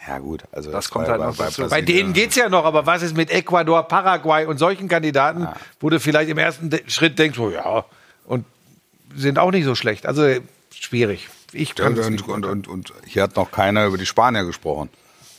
Ja, 0.06 0.18
gut. 0.18 0.42
Also 0.50 0.70
Das 0.70 0.90
kommt 0.90 1.08
halt 1.08 1.20
noch 1.20 1.36
dazu. 1.36 1.68
Bei 1.68 1.80
denen 1.80 2.12
geht's 2.12 2.34
ja 2.34 2.48
noch, 2.48 2.64
aber 2.64 2.86
was 2.86 3.02
ist 3.02 3.16
mit 3.16 3.30
Ecuador, 3.30 3.86
Paraguay 3.86 4.46
und 4.46 4.58
solchen 4.58 4.88
Kandidaten, 4.88 5.46
wo 5.80 5.90
du 5.90 6.00
vielleicht 6.00 6.30
im 6.30 6.38
ersten 6.38 6.70
De 6.70 6.82
Schritt 6.88 7.18
denkst, 7.18 7.38
oh 7.38 7.50
ja, 7.50 7.84
und 8.24 8.44
sind 9.14 9.38
auch 9.38 9.50
nicht 9.50 9.64
so 9.64 9.74
schlecht. 9.74 10.06
Also 10.06 10.26
schwierig. 10.72 11.28
Ich 11.52 11.74
kann 11.74 11.88
Und, 11.88 11.98
das 11.98 12.06
und, 12.06 12.22
und, 12.28 12.46
und, 12.46 12.68
und 12.68 12.92
hier 13.06 13.22
hat 13.24 13.36
noch 13.36 13.50
keiner 13.50 13.86
über 13.86 13.98
die 13.98 14.06
Spanier 14.06 14.44
gesprochen. 14.44 14.88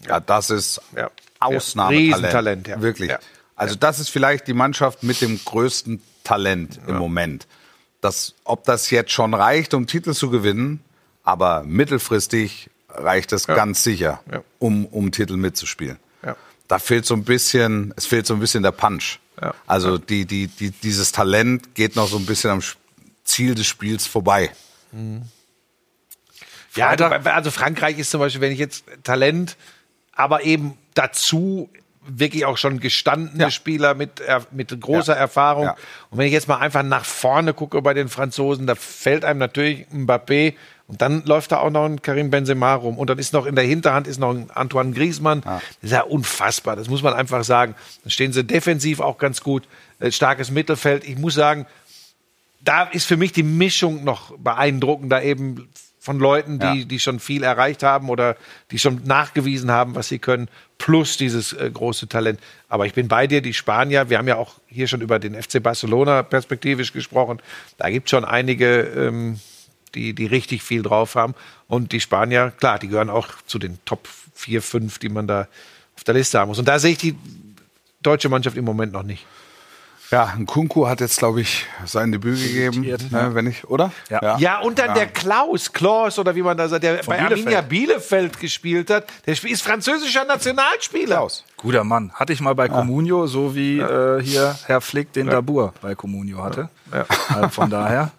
Ja, 0.07 0.19
das 0.19 0.49
ist 0.49 0.81
Ja. 0.95 1.09
Ausnahmetalent. 1.39 2.15
Riesentalent, 2.15 2.67
ja. 2.67 2.81
Wirklich. 2.81 3.09
Ja. 3.09 3.19
Also 3.55 3.75
das 3.75 3.99
ist 3.99 4.09
vielleicht 4.09 4.47
die 4.47 4.53
Mannschaft 4.53 5.03
mit 5.03 5.21
dem 5.21 5.39
größten 5.43 6.01
Talent 6.23 6.79
im 6.87 6.97
Moment. 6.97 7.47
Das, 8.01 8.33
ob 8.43 8.63
das 8.65 8.89
jetzt 8.91 9.11
schon 9.11 9.33
reicht, 9.33 9.73
um 9.73 9.87
Titel 9.87 10.13
zu 10.13 10.29
gewinnen, 10.29 10.81
aber 11.23 11.63
mittelfristig 11.63 12.69
reicht 12.89 13.31
es 13.33 13.47
ganz 13.47 13.83
sicher, 13.83 14.21
Ja. 14.31 14.41
um, 14.59 14.85
um 14.85 15.11
Titel 15.11 15.35
mitzuspielen. 15.37 15.97
Ja. 16.25 16.35
Da 16.67 16.79
fehlt 16.79 17.05
so 17.05 17.13
ein 17.13 17.23
bisschen, 17.23 17.93
es 17.95 18.05
fehlt 18.05 18.25
so 18.27 18.33
ein 18.33 18.39
bisschen 18.39 18.63
der 18.63 18.71
Punch. 18.71 19.19
Ja. 19.41 19.53
Also 19.67 19.97
die, 19.97 20.25
die, 20.25 20.47
die, 20.47 20.71
dieses 20.71 21.11
Talent 21.11 21.75
geht 21.75 21.95
noch 21.95 22.07
so 22.07 22.17
ein 22.17 22.25
bisschen 22.25 22.51
am 22.51 22.61
Ziel 23.23 23.55
des 23.55 23.65
Spiels 23.67 24.05
vorbei. 24.07 24.51
Ja, 26.75 26.95
du, 26.95 27.05
also 27.05 27.51
Frankreich 27.51 27.99
ist 27.99 28.11
zum 28.11 28.19
Beispiel, 28.19 28.41
wenn 28.41 28.51
ich 28.51 28.59
jetzt 28.59 28.85
Talent, 29.03 29.57
aber 30.13 30.43
eben 30.43 30.77
dazu 30.93 31.69
wirklich 32.05 32.45
auch 32.45 32.57
schon 32.57 32.79
gestandene 32.79 33.43
Ja. 33.43 33.51
Spieler 33.51 33.93
mit, 33.93 34.21
mit 34.51 34.77
großer 34.79 35.13
Ja. 35.13 35.19
Erfahrung. 35.19 35.65
Ja. 35.65 35.75
Und 36.09 36.17
wenn 36.17 36.27
ich 36.27 36.33
jetzt 36.33 36.47
mal 36.47 36.57
einfach 36.57 36.83
nach 36.83 37.05
vorne 37.05 37.53
gucke 37.53 37.81
bei 37.81 37.93
den 37.93 38.09
Franzosen, 38.09 38.67
da 38.67 38.75
fällt 38.75 39.23
einem 39.23 39.39
natürlich 39.39 39.85
Mbappé 39.87 40.53
und 40.87 41.01
dann 41.01 41.23
läuft 41.23 41.53
da 41.53 41.59
auch 41.59 41.69
noch 41.69 41.85
ein 41.85 42.01
Karim 42.01 42.29
Benzema 42.29 42.73
rum 42.73 42.97
und 42.97 43.09
dann 43.09 43.19
ist 43.19 43.31
noch 43.31 43.45
in 43.45 43.55
der 43.55 43.63
Hinterhand 43.63 44.07
ist 44.07 44.19
noch 44.19 44.31
ein 44.31 44.51
Antoine 44.51 44.91
Griezmann. 44.91 45.41
Das 45.45 45.61
ist 45.81 45.91
ja 45.91 46.01
unfassbar, 46.01 46.75
das 46.75 46.89
muss 46.89 47.03
man 47.03 47.13
einfach 47.13 47.43
sagen. 47.45 47.73
Dann 48.03 48.11
stehen 48.11 48.33
sie 48.33 48.43
defensiv 48.43 48.99
auch 48.99 49.17
ganz 49.17 49.41
gut, 49.41 49.63
äh, 49.99 50.11
starkes 50.11 50.51
Mittelfeld. 50.51 51.05
Ich 51.07 51.17
muss 51.17 51.35
sagen, 51.35 51.65
da 52.63 52.83
ist 52.83 53.05
für 53.05 53.17
mich 53.17 53.31
die 53.33 53.43
Mischung 53.43 54.03
noch 54.03 54.37
beeindruckender 54.37 55.23
eben 55.23 55.67
von 55.99 56.19
Leuten, 56.19 56.59
die, 56.59 56.65
Ja. 56.79 56.85
die 56.85 56.99
schon 56.99 57.19
viel 57.19 57.43
erreicht 57.43 57.81
haben 57.81 58.09
oder 58.09 58.35
die 58.71 58.79
schon 58.79 59.01
nachgewiesen 59.05 59.71
haben, 59.71 59.95
was 59.95 60.09
sie 60.09 60.19
können, 60.19 60.49
plus 60.77 61.15
dieses 61.15 61.53
äh, 61.53 61.69
große 61.73 62.07
Talent. 62.09 62.39
Aber 62.67 62.85
ich 62.85 62.93
bin 62.93 63.07
bei 63.07 63.25
dir, 63.25 63.41
die 63.41 63.53
Spanier, 63.53 64.09
wir 64.09 64.17
haben 64.17 64.27
ja 64.27 64.35
auch 64.35 64.55
hier 64.67 64.87
schon 64.87 64.99
über 65.01 65.17
den 65.19 65.41
FC 65.41 65.63
Barcelona 65.63 66.23
perspektivisch 66.23 66.91
gesprochen. 66.91 67.41
Da 67.77 67.89
gibt 67.89 68.07
es 68.07 68.11
schon 68.11 68.25
einige, 68.25 68.81
ähm, 68.81 69.39
die, 69.95 70.13
die 70.13 70.25
richtig 70.25 70.61
viel 70.61 70.81
drauf 70.83 71.15
haben. 71.15 71.35
Und 71.67 71.93
die 71.93 72.01
Spanier, 72.01 72.51
klar, 72.57 72.79
die 72.79 72.89
gehören 72.89 73.09
auch 73.09 73.29
zu 73.45 73.57
den 73.57 73.77
Top 73.85 74.07
4, 74.33 74.61
5, 74.61 74.99
die 74.99 75.09
man 75.09 75.27
da 75.27 75.47
auf 75.95 76.03
der 76.03 76.15
Liste 76.15 76.37
haben 76.37 76.49
muss. 76.49 76.59
Und 76.59 76.67
da 76.67 76.79
sehe 76.79 76.91
ich 76.91 76.97
die 76.97 77.15
deutsche 78.01 78.27
Mannschaft 78.27 78.57
im 78.57 78.65
Moment 78.65 78.91
noch 78.91 79.03
nicht. 79.03 79.25
Ja, 80.11 80.25
ein 80.25 80.45
Kunku 80.45 80.87
hat 80.87 81.01
jetzt, 81.01 81.17
glaube 81.17 81.41
ich, 81.41 81.65
sein 81.85 82.11
Debüt 82.11 82.37
gegeben, 82.39 82.81
ne, 82.81 83.31
wenn 83.33 83.47
ich, 83.47 83.63
oder? 83.67 83.91
Ja. 84.09 84.37
Ja, 84.37 84.59
und 84.59 84.77
dann 84.77 84.93
der 84.93 85.07
Klaus, 85.07 85.73
Klaus 85.73 86.19
oder 86.19 86.35
wie 86.35 86.43
man 86.43 86.55
da 86.55 86.67
sagt, 86.67 86.83
der 86.83 86.97
bei 86.97 87.17
Bielefeld. 87.17 87.31
Arminia 87.31 87.61
Bielefeld 87.61 88.39
gespielt 88.39 88.89
hat, 88.89 89.07
der 89.25 89.33
ist 89.33 89.63
französischer 89.63 90.25
Nationalspieler. 90.25 91.15
Klaus. 91.15 91.43
Guter 91.57 91.83
Mann. 91.83 92.11
Hatte 92.13 92.33
ich 92.33 92.41
mal 92.41 92.53
bei 92.53 92.67
Comunio, 92.67 93.25
so 93.25 93.55
wie 93.55 93.79
äh, 93.79 94.21
hier 94.21 94.55
Herr 94.65 94.81
Flick 94.81 95.13
den 95.13 95.27
Dabur 95.27 95.73
bei 95.81 95.95
Comunio 95.95 96.43
hatte. 96.43 96.69
Also 97.29 97.49
von 97.49 97.69
daher 97.69 98.11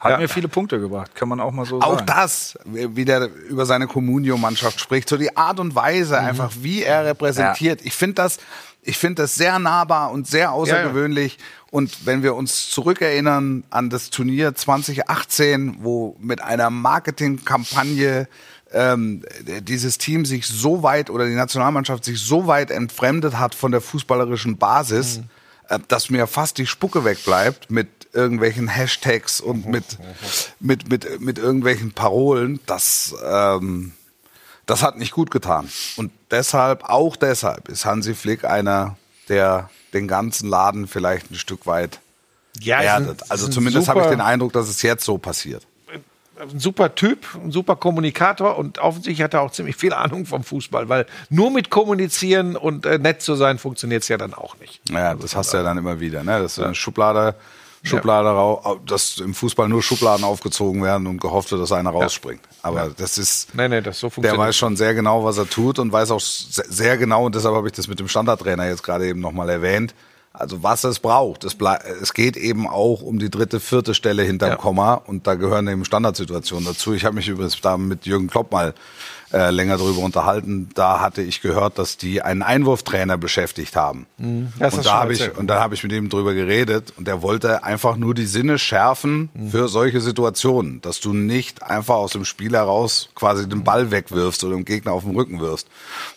hat 0.00 0.18
mir 0.18 0.28
viele 0.28 0.48
Punkte 0.48 0.80
gebracht. 0.80 1.14
Kann 1.14 1.28
man 1.28 1.40
auch 1.40 1.52
mal 1.52 1.64
so 1.64 1.80
Auch 1.80 1.94
sagen. 1.94 2.06
das, 2.06 2.58
wie 2.64 3.04
der 3.04 3.28
über 3.48 3.66
seine 3.66 3.86
Communio-Mannschaft 3.86 4.80
spricht, 4.80 5.08
so 5.08 5.16
die 5.16 5.36
Art 5.36 5.60
und 5.60 5.74
Weise 5.74 6.18
einfach, 6.18 6.52
wie 6.60 6.82
er 6.82 7.04
repräsentiert. 7.04 7.80
Ich 7.82 7.94
finde 7.94 8.14
das, 8.14 8.38
ich 8.86 8.98
finde 8.98 9.22
das 9.22 9.34
sehr 9.34 9.58
nahbar 9.58 10.12
und 10.12 10.26
sehr 10.26 10.52
außergewöhnlich. 10.52 11.38
Und 11.70 12.06
wenn 12.06 12.22
wir 12.22 12.34
uns 12.34 12.70
zurückerinnern 12.70 13.64
an 13.70 13.90
das 13.90 14.10
Turnier 14.10 14.54
2018, 14.54 15.78
wo 15.80 16.16
mit 16.20 16.40
einer 16.40 16.70
Marketingkampagne 16.70 18.28
ähm, 18.72 19.24
dieses 19.62 19.98
Team 19.98 20.24
sich 20.24 20.46
so 20.46 20.82
weit 20.82 21.10
oder 21.10 21.26
die 21.26 21.34
Nationalmannschaft 21.34 22.04
sich 22.04 22.20
so 22.20 22.46
weit 22.46 22.70
entfremdet 22.70 23.38
hat 23.38 23.54
von 23.54 23.72
der 23.72 23.80
fußballerischen 23.80 24.56
Basis, 24.56 25.20
äh, 25.68 25.78
dass 25.88 26.08
mir 26.08 26.26
fast 26.26 26.58
die 26.58 26.66
Spucke 26.66 27.04
wegbleibt 27.04 27.70
mit 27.70 27.88
irgendwelchen 28.12 28.68
Hashtags 28.68 29.40
und 29.40 29.66
mit, 29.66 29.84
mit, 30.60 30.88
mit, 30.88 31.20
mit 31.20 31.38
irgendwelchen 31.38 31.92
Parolen. 31.92 32.60
Das, 32.66 33.14
ähm, 33.24 33.92
das 34.66 34.82
hat 34.82 34.98
nicht 34.98 35.12
gut 35.12 35.30
getan. 35.30 35.68
Und 35.96 36.12
deshalb, 36.30 36.84
auch 36.84 37.16
deshalb, 37.16 37.68
ist 37.68 37.84
Hansi 37.84 38.14
Flick 38.14 38.44
einer, 38.44 38.96
der 39.28 39.70
den 39.92 40.08
ganzen 40.08 40.48
Laden 40.48 40.86
vielleicht 40.88 41.30
ein 41.30 41.36
Stück 41.36 41.66
weit 41.66 42.00
Ja, 42.60 42.78
ein- 42.78 42.84
erdet. 42.86 43.30
Also 43.30 43.46
ein 43.46 43.52
zumindest 43.52 43.88
habe 43.88 44.00
ich 44.02 44.06
den 44.08 44.20
Eindruck, 44.20 44.52
dass 44.52 44.68
es 44.68 44.82
jetzt 44.82 45.04
so 45.04 45.18
passiert. 45.18 45.66
ein 46.38 46.58
super 46.60 46.94
Typ, 46.94 47.26
ein 47.42 47.50
super 47.50 47.76
Kommunikator 47.76 48.58
und 48.58 48.78
offensichtlich 48.78 49.22
hat 49.24 49.32
er 49.32 49.40
auch 49.40 49.52
ziemlich 49.52 49.74
viel 49.76 49.94
Ahnung 49.94 50.26
vom 50.26 50.44
Fußball, 50.44 50.86
weil 50.90 51.06
nur 51.30 51.50
mit 51.50 51.70
kommunizieren 51.70 52.56
und 52.56 52.84
äh, 52.84 52.98
nett 52.98 53.22
zu 53.22 53.36
sein 53.36 53.56
funktioniert 53.58 54.02
es 54.02 54.08
ja 54.08 54.18
dann 54.18 54.34
auch 54.34 54.54
nicht. 54.58 54.82
Ja, 54.90 55.14
das 55.14 55.34
hast 55.34 55.54
du 55.54 55.56
ja 55.56 55.62
dann 55.62 55.78
immer 55.78 55.98
wieder, 55.98 56.22
ne? 56.24 56.40
Dass 56.42 56.56
du 56.56 56.64
eine 56.64 56.74
Schublade, 56.74 57.36
Schublade 57.86 58.28
rau- 58.30 58.80
dass 58.86 59.18
im 59.18 59.34
Fußball 59.34 59.68
nur 59.68 59.82
Schubladen 59.82 60.24
aufgezogen 60.24 60.82
werden 60.82 61.06
und 61.06 61.20
gehofft 61.20 61.50
wird, 61.52 61.60
dass 61.62 61.72
einer 61.72 61.90
rausspringt. 61.90 62.40
Aber 62.62 62.90
das 62.96 63.16
ist, 63.18 63.54
Nee, 63.54 63.68
nee, 63.68 63.80
das 63.80 64.00
so 64.00 64.10
der 64.18 64.36
weiß 64.36 64.56
schon 64.56 64.76
sehr 64.76 64.94
genau, 64.94 65.24
was 65.24 65.38
er 65.38 65.48
tut 65.48 65.78
und 65.78 65.92
weiß 65.92 66.10
auch 66.10 66.20
se- 66.20 66.64
sehr 66.68 66.96
genau, 66.96 67.26
und 67.26 67.34
deshalb 67.34 67.54
habe 67.54 67.68
ich 67.68 67.74
das 67.74 67.88
mit 67.88 67.98
dem 68.00 68.08
Standardtrainer 68.08 68.66
jetzt 68.68 68.82
gerade 68.82 69.06
eben 69.06 69.20
nochmal 69.20 69.48
erwähnt, 69.48 69.94
also 70.32 70.62
was 70.62 70.84
es 70.84 70.98
braucht. 70.98 71.44
Es, 71.44 71.56
es 72.02 72.12
geht 72.12 72.36
eben 72.36 72.68
auch 72.68 73.00
um 73.00 73.18
die 73.18 73.30
dritte, 73.30 73.58
vierte 73.60 73.94
Stelle 73.94 74.22
hinterm 74.22 74.50
Ja. 74.50 74.56
Komma 74.56 74.94
und 74.94 75.26
da 75.26 75.34
gehören 75.34 75.66
eben 75.68 75.84
Standardsituationen 75.84 76.66
dazu. 76.66 76.92
Ich 76.92 77.04
habe 77.06 77.14
mich 77.14 77.28
übrigens 77.28 77.58
da 77.60 77.76
mit 77.78 78.04
Jürgen 78.04 78.26
Klopp 78.28 78.52
mal 78.52 78.74
äh, 79.32 79.50
länger 79.50 79.76
darüber 79.78 80.02
unterhalten. 80.02 80.68
Da 80.74 81.00
hatte 81.00 81.22
ich 81.22 81.42
gehört, 81.42 81.78
dass 81.78 81.96
die 81.96 82.22
einen 82.22 82.42
Einwurftrainer 82.42 83.18
beschäftigt 83.18 83.76
haben. 83.76 84.06
Mhm. 84.18 84.52
Und 84.58 84.86
da 84.86 85.00
habe 85.00 85.12
ich 85.12 85.36
und 85.36 85.46
da 85.48 85.60
habe 85.60 85.74
ich 85.74 85.82
mit 85.82 85.92
ihm 85.92 86.08
drüber 86.08 86.34
geredet 86.34 86.92
und 86.96 87.08
er 87.08 87.22
wollte 87.22 87.64
einfach 87.64 87.96
nur 87.96 88.14
die 88.14 88.26
Sinne 88.26 88.58
schärfen 88.58 89.30
Mhm. 89.34 89.50
für 89.50 89.68
solche 89.68 90.00
Situationen, 90.00 90.80
dass 90.80 91.00
du 91.00 91.12
nicht 91.12 91.62
einfach 91.62 91.96
aus 91.96 92.12
dem 92.12 92.24
Spiel 92.24 92.52
heraus 92.52 93.08
quasi 93.14 93.48
den 93.48 93.64
Ball 93.64 93.90
wegwirfst 93.90 94.44
oder 94.44 94.54
dem 94.54 94.64
Gegner 94.64 94.92
auf 94.92 95.04
den 95.04 95.14
Rücken 95.14 95.40
wirfst, 95.40 95.68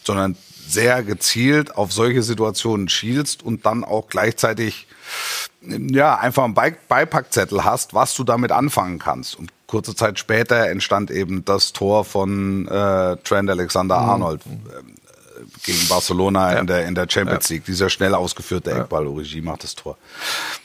sondern 0.03 0.35
sehr 0.67 1.03
gezielt 1.03 1.75
auf 1.75 1.91
solche 1.91 2.21
Situationen 2.21 2.89
schielst 2.89 3.41
und 3.41 3.65
dann 3.65 3.83
auch 3.83 4.07
gleichzeitig 4.07 4.87
ja, 5.61 6.15
einfach 6.15 6.43
einen 6.43 6.53
Be 6.53 6.75
Beipackzettel 6.87 7.63
hast, 7.63 7.93
was 7.93 8.15
du 8.15 8.23
damit 8.23 8.51
anfangen 8.51 8.99
kannst. 8.99 9.37
Und 9.37 9.51
kurze 9.69 9.95
Zeit 9.95 10.19
später 10.19 10.67
entstand 10.67 11.11
eben 11.11 11.45
das 11.45 11.73
Tor 11.73 12.03
von 12.03 12.67
äh, 12.67 13.17
Trent 13.17 13.49
Alexander-Arnold 13.49 14.41
ähm, 14.45 14.95
gegen 15.63 15.87
Barcelona 15.87 16.53
in, 16.53 16.67
der, 16.67 16.87
in 16.87 16.95
der 16.95 17.07
Champions 17.07 17.49
League. 17.49 17.65
Dieser 17.65 17.89
schnell 17.89 18.15
ausgeführte 18.15 18.71
Eckball, 18.71 19.07
Origi 19.07 19.41
macht 19.41 19.63
das 19.63 19.75
Tor 19.75 19.97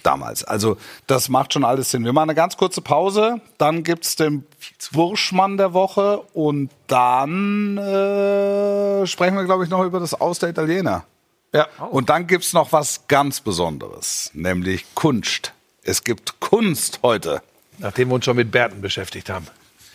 damals. 0.02 0.42
Also 0.42 0.78
das 1.06 1.28
macht 1.28 1.52
schon 1.52 1.64
alles 1.64 1.90
Sinn. 1.90 2.04
Wir 2.04 2.12
machen 2.12 2.30
eine 2.30 2.34
ganz 2.34 2.56
kurze 2.56 2.80
Pause, 2.80 3.40
dann 3.58 3.84
gibt's 3.84 4.16
den 4.16 4.46
Wurschmann 4.92 5.58
der 5.58 5.74
Woche 5.74 6.22
und 6.32 6.70
dann 6.86 7.76
äh, 7.76 9.06
sprechen 9.06 9.36
wir, 9.36 9.44
glaube 9.44 9.64
ich, 9.64 9.70
noch 9.70 9.84
über 9.84 10.00
das 10.00 10.14
Aus 10.14 10.38
der 10.38 10.48
Italiener. 10.48 11.04
Ja. 11.52 11.68
Und 11.90 12.08
dann 12.08 12.26
gibt's 12.26 12.52
noch 12.52 12.72
was 12.72 13.06
ganz 13.06 13.40
Besonderes, 13.40 14.30
nämlich 14.32 14.84
Kunst. 14.94 15.52
Es 15.82 16.02
gibt 16.02 16.40
Kunst 16.40 17.00
heute. 17.02 17.42
Nachdem 17.78 18.08
wir 18.08 18.14
uns 18.14 18.24
schon 18.24 18.37
mit 18.37 18.50
Bärten 18.50 18.80
beschäftigt 18.80 19.30
haben. 19.30 19.46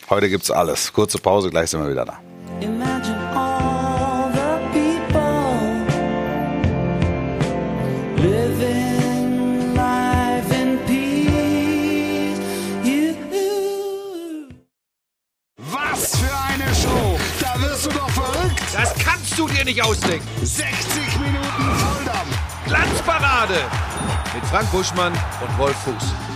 Heute 0.08 0.28
gibt's 0.28 0.50
alles. 0.50 0.92
Kurze 0.92 1.18
Pause, 1.18 1.50
gleich 1.50 1.70
sind 1.70 1.82
wir 1.82 1.90
wieder 1.90 2.04
da. 2.04 2.20
Imagine 2.60 3.16
all 3.34 4.30
the 4.32 4.58
people 4.72 5.86
living 8.16 9.74
life 9.74 10.52
in 10.52 10.78
peace. 10.86 12.38
You. 12.84 13.14
Was 15.56 16.16
für 16.16 16.36
eine 16.48 16.74
Show. 16.74 17.18
Da 17.40 17.60
wirst 17.62 17.86
du 17.86 17.90
doch 17.90 18.10
verrückt. 18.10 18.60
Das 18.72 18.94
kannst 18.98 19.38
du 19.38 19.46
dir 19.48 19.64
nicht 19.64 19.82
ausdenken. 19.82 20.26
60 20.42 21.18
Minuten 21.20 21.74
Volldampf. 21.78 22.38
Glanzparade 22.66 23.60
mit 24.34 24.44
Frank 24.46 24.70
Buschmann 24.70 25.12
und 25.12 25.58
Wolf 25.58 25.76
Fuß. 25.78 26.29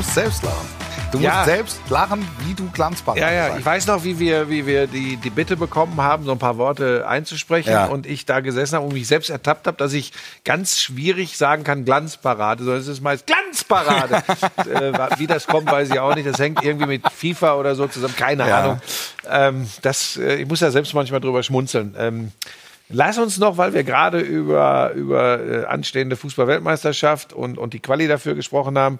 Du 0.00 0.04
musst 0.06 0.14
selbst 0.14 0.42
lachen. 0.42 0.66
Du 1.12 1.18
Ja. 1.18 1.34
musst 1.34 1.44
selbst 1.44 1.80
lachen, 1.90 2.26
wie 2.46 2.54
du 2.54 2.70
Glanzbach 2.70 3.16
Ja, 3.16 3.30
ja, 3.30 3.58
ich 3.58 3.66
weiß 3.66 3.86
noch, 3.86 4.02
wie 4.02 4.18
wir, 4.18 4.48
wie 4.48 4.64
wir 4.64 4.86
die, 4.86 5.18
die 5.18 5.28
Bitte 5.28 5.58
bekommen 5.58 6.00
haben, 6.00 6.24
so 6.24 6.32
ein 6.32 6.38
paar 6.38 6.56
Worte 6.56 7.06
einzusprechen 7.06 7.68
Ja. 7.70 7.84
und 7.84 8.06
ich 8.06 8.24
da 8.24 8.40
gesessen 8.40 8.76
habe 8.76 8.86
und 8.86 8.94
mich 8.94 9.06
selbst 9.06 9.28
ertappt 9.28 9.66
habe, 9.66 9.76
dass 9.76 9.92
ich 9.92 10.14
ganz 10.42 10.78
schwierig 10.80 11.36
sagen 11.36 11.64
kann 11.64 11.84
Glanzparade, 11.84 12.64
sondern 12.64 12.80
es 12.80 12.88
ist 12.88 13.02
meist 13.02 13.26
Glanzparade. 13.26 14.22
äh, 14.72 15.18
wie 15.18 15.26
das 15.26 15.46
kommt, 15.46 15.70
weiß 15.70 15.90
ich 15.90 16.00
auch 16.00 16.14
nicht. 16.14 16.26
Das 16.26 16.38
hängt 16.38 16.64
irgendwie 16.64 16.86
mit 16.86 17.02
FIFA 17.12 17.56
oder 17.56 17.74
so 17.74 17.86
zusammen, 17.86 18.16
keine 18.16 18.48
Ja. 18.48 18.58
Ahnung. 18.60 18.80
Ähm, 19.30 19.68
das, 19.82 20.16
äh, 20.16 20.36
ich 20.36 20.48
muss 20.48 20.60
ja 20.60 20.70
selbst 20.70 20.94
manchmal 20.94 21.20
drüber 21.20 21.42
schmunzeln. 21.42 21.94
Ähm, 21.98 22.32
Lass 22.92 23.18
uns 23.18 23.38
noch, 23.38 23.56
weil 23.56 23.72
wir 23.72 23.84
gerade 23.84 24.18
über, 24.18 24.90
über 24.94 25.38
äh, 25.38 25.64
anstehende 25.66 26.16
Fußball-Weltmeisterschaft 26.16 27.32
und, 27.32 27.56
und 27.56 27.72
die 27.72 27.78
Quali 27.78 28.08
dafür 28.08 28.34
gesprochen 28.34 28.76
haben, 28.76 28.98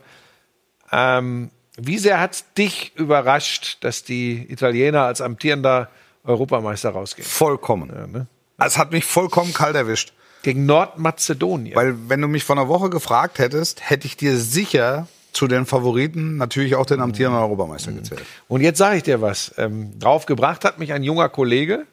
ähm, 0.93 1.51
wie 1.77 1.99
sehr 1.99 2.21
hat 2.21 2.45
dich 2.59 2.93
überrascht, 2.97 3.79
dass 3.81 4.05
die 4.05 4.51
Italiener 4.51 5.05
als 5.05 5.21
amtierender 5.21 5.89
Europameister 6.25 6.91
rausgehen? 6.91 7.27
Vollkommen. 7.27 7.91
Ja, 7.95 8.07
ne? 8.07 8.27
Es 8.59 8.77
hat 8.77 8.93
mich 8.93 9.05
vollkommen 9.05 9.55
kalt 9.55 9.77
erwischt. 9.77 10.13
Gegen 10.43 10.67
Nordmazedonien. 10.67 11.75
Weil 11.75 12.09
wenn 12.09 12.21
du 12.21 12.29
mich 12.29 12.45
vor 12.45 12.57
einer 12.57 12.69
Woche 12.69 12.91
gefragt 12.91 13.39
hättest, 13.39 13.89
hätte 13.89 14.07
ich 14.07 14.17
dir 14.17 14.37
sicher 14.37 15.07
zu 15.33 15.47
den 15.47 15.67
Favoriten 15.67 16.37
natürlich 16.37 16.75
auch 16.75 16.87
den 16.87 17.01
amtierenden 17.01 17.41
Europameister 17.41 17.93
gezählt. 17.93 18.23
Und 18.49 18.63
jetzt 18.63 18.79
sage 18.79 18.97
ich 18.97 19.03
dir 19.03 19.21
was. 19.21 19.55
Ähm, 19.59 19.99
draufgebracht 19.99 20.65
hat 20.65 20.79
mich 20.79 20.93
ein 20.93 21.03
junger 21.03 21.29
Kollege, 21.29 21.87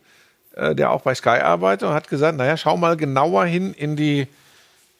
äh, 0.55 0.73
der 0.75 0.91
auch 0.91 1.01
bei 1.01 1.13
Sky 1.13 1.41
arbeitet, 1.41 1.87
und 1.87 1.93
hat 1.93 2.07
gesagt: 2.07 2.37
Naja, 2.37 2.57
schau 2.57 2.77
mal 2.77 2.97
genauer 2.97 3.45
hin 3.45 3.73
in 3.73 3.95
die 3.95 4.27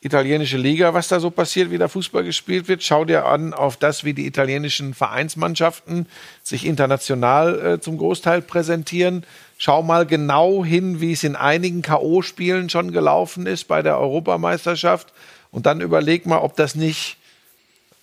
italienische 0.00 0.56
Liga, 0.56 0.94
was 0.94 1.08
da 1.08 1.18
so 1.18 1.30
passiert, 1.30 1.70
wie 1.70 1.78
da 1.78 1.88
Fußball 1.88 2.22
gespielt 2.22 2.68
wird. 2.68 2.84
Schau 2.84 3.04
dir 3.04 3.26
an 3.26 3.52
auf 3.52 3.76
das, 3.76 4.04
wie 4.04 4.14
die 4.14 4.26
italienischen 4.26 4.94
Vereinsmannschaften 4.94 6.06
sich 6.42 6.64
international 6.66 7.58
äh, 7.58 7.80
zum 7.80 7.98
Großteil 7.98 8.42
präsentieren. 8.42 9.24
Schau 9.56 9.82
mal 9.82 10.06
genau 10.06 10.64
hin, 10.64 11.00
wie 11.00 11.12
es 11.12 11.24
in 11.24 11.34
einigen 11.34 11.82
K.O.-Spielen 11.82 12.70
schon 12.70 12.92
gelaufen 12.92 13.46
ist 13.46 13.64
bei 13.64 13.82
der 13.82 13.98
Europameisterschaft. 13.98 15.12
Und 15.50 15.66
dann 15.66 15.80
überleg 15.80 16.26
mal, 16.26 16.38
ob 16.38 16.54
das 16.56 16.74
nicht 16.74 17.16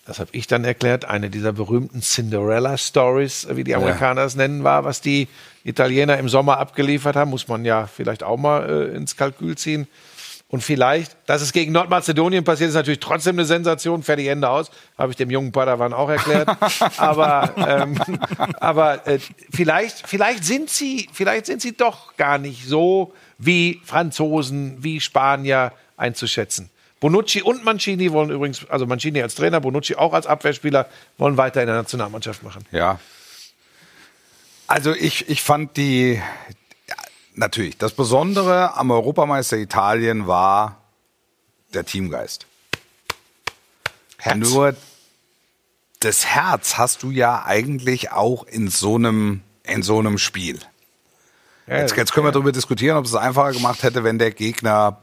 das 0.05 0.19
habe 0.19 0.29
ich 0.33 0.45
dann 0.45 0.63
erklärt, 0.63 1.05
eine 1.05 1.31
dieser 1.31 1.51
berühmten 1.51 2.01
Cinderella-Stories, 2.01 3.47
wie 3.53 3.63
die 3.63 3.73
Amerikaner 3.73 4.21
es 4.21 4.35
nennen, 4.35 4.63
war, 4.63 4.83
was 4.83 5.01
die 5.01 5.27
Italiener 5.63 6.19
im 6.19 6.29
Sommer 6.29 6.59
abgeliefert 6.59 7.15
haben, 7.15 7.31
muss 7.31 7.47
man 7.47 7.65
ja 7.65 7.87
vielleicht 7.87 8.21
auch 8.21 8.37
mal 8.37 8.69
äh, 8.69 8.95
ins 8.95 9.17
Kalkül 9.17 9.57
ziehen. 9.57 9.87
Und 10.55 10.61
vielleicht, 10.61 11.17
dass 11.25 11.41
es 11.41 11.51
gegen 11.51 11.73
Nordmazedonien 11.73 12.45
passiert, 12.45 12.69
ist 12.69 12.75
natürlich 12.75 13.01
trotzdem 13.01 13.35
eine 13.35 13.43
Sensation. 13.43 14.03
Fertig, 14.03 14.27
Ende 14.27 14.47
aus. 14.47 14.71
Habe 14.97 15.11
ich 15.11 15.17
dem 15.17 15.29
jungen 15.29 15.51
Padawan 15.51 15.91
auch 15.91 16.07
erklärt. 16.07 16.47
aber 16.97 17.53
ähm, 17.57 17.99
aber 18.61 19.05
äh, 19.05 19.19
vielleicht, 19.51 20.07
vielleicht, 20.07 20.45
sind 20.45 20.69
sie, 20.69 21.09
vielleicht 21.11 21.45
sind 21.45 21.61
sie 21.61 21.75
doch 21.75 22.15
gar 22.15 22.37
nicht 22.37 22.65
so 22.65 23.13
wie 23.37 23.81
Franzosen, 23.83 24.81
wie 24.81 25.01
Spanier 25.01 25.73
einzuschätzen. 25.97 26.69
Bonucci 27.01 27.41
und 27.41 27.65
Mancini 27.65 28.13
wollen 28.13 28.29
übrigens, 28.29 28.65
also 28.69 28.85
Mancini 28.85 29.21
als 29.21 29.35
Trainer, 29.35 29.59
Bonucci 29.59 29.97
auch 29.97 30.13
als 30.13 30.25
Abwehrspieler, 30.25 30.87
wollen 31.17 31.35
weiter 31.35 31.59
in 31.59 31.67
der 31.67 31.75
Nationalmannschaft 31.75 32.43
machen. 32.43 32.63
Ja. 32.71 32.97
Also 34.67 34.95
ich, 34.95 35.27
ich 35.27 35.41
fand 35.41 35.75
die, 35.75 36.21
natürlich, 37.37 37.77
das 37.77 37.93
Besondere 37.93 38.75
am 38.75 38.91
Europameister 38.91 39.57
Italien 39.57 40.27
war 40.27 40.81
der 41.73 41.85
Teamgeist. 41.85 42.45
Nur 44.35 44.75
das 45.99 46.25
Herz 46.25 46.77
hast 46.77 47.03
du 47.03 47.11
ja 47.11 47.43
eigentlich 47.45 48.11
auch 48.11 48.45
in 48.45 48.69
so 48.69 48.95
einem, 48.95 49.41
in 49.63 49.83
so 49.83 49.99
einem 49.99 50.17
Spiel. 50.17 50.59
Jetzt, 51.67 51.97
jetzt 51.97 52.13
können 52.13 52.27
wir 52.27 52.31
darüber 52.31 52.51
diskutieren, 52.51 52.95
ob 52.95 53.05
es 53.05 53.15
einfacher 53.15 53.51
gemacht 53.51 53.81
hätte, 53.81 54.03
wenn 54.03 54.19
der 54.19 54.29
Gegner 54.29 54.99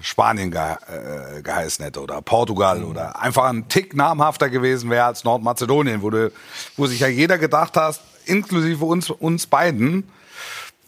Spanien 0.00 0.50
ge 0.50 0.60
äh, 0.60 1.40
geheißen 1.40 1.84
hätte 1.84 2.00
oder 2.00 2.20
Portugal 2.20 2.82
oder 2.82 3.20
einfach 3.20 3.44
ein 3.44 3.68
Tick 3.68 3.94
namhafter 3.94 4.50
gewesen 4.50 4.90
wäre 4.90 5.04
als 5.04 5.22
Nordmazedonien, 5.22 6.02
wo, 6.02 6.10
du, 6.10 6.32
wo 6.76 6.86
sich 6.86 6.98
ja 6.98 7.06
jeder 7.06 7.38
gedacht 7.38 7.76
hat, 7.76 8.00
inklusive 8.24 8.84
uns, 8.84 9.08
uns 9.10 9.46
beiden, 9.46 10.10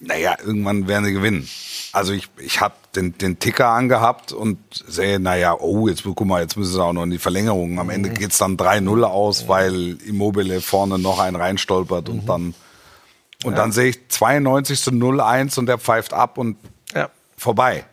naja, 0.04 0.36
irgendwann 0.44 0.88
werden 0.88 1.04
sie 1.04 1.12
gewinnen. 1.12 1.48
Also 1.92 2.12
ich, 2.12 2.28
ich 2.38 2.60
habe 2.60 2.74
den, 2.96 3.16
den 3.18 3.38
Ticker 3.38 3.68
angehabt 3.68 4.32
und 4.32 4.58
sehe, 4.88 5.20
naja, 5.20 5.54
oh, 5.58 5.88
jetzt 5.88 6.02
guck 6.04 6.20
mal, 6.24 6.42
jetzt 6.42 6.56
müssen 6.56 6.72
sie 6.72 6.82
auch 6.82 6.92
noch 6.92 7.04
in 7.04 7.10
die 7.10 7.18
Verlängerung. 7.18 7.78
Am 7.78 7.88
Ende 7.90 8.10
geht's 8.10 8.38
dann 8.38 8.56
3-0 8.56 9.02
aus, 9.04 9.46
weil 9.48 9.98
Immobile 10.06 10.60
vorne 10.60 10.98
noch 10.98 11.18
einen 11.20 11.36
reinstolpert 11.36 12.08
und 12.08 12.26
dann 12.28 12.54
und 13.44 13.58
dann 13.58 13.72
sehe 13.72 13.88
ich 13.90 14.08
92 14.08 14.80
zu 14.80 14.90
0-1 14.92 15.58
und 15.58 15.66
der 15.66 15.78
pfeift 15.78 16.12
ab 16.12 16.38
und 16.38 16.56
Ja. 16.94 17.10
vorbei. 17.36 17.84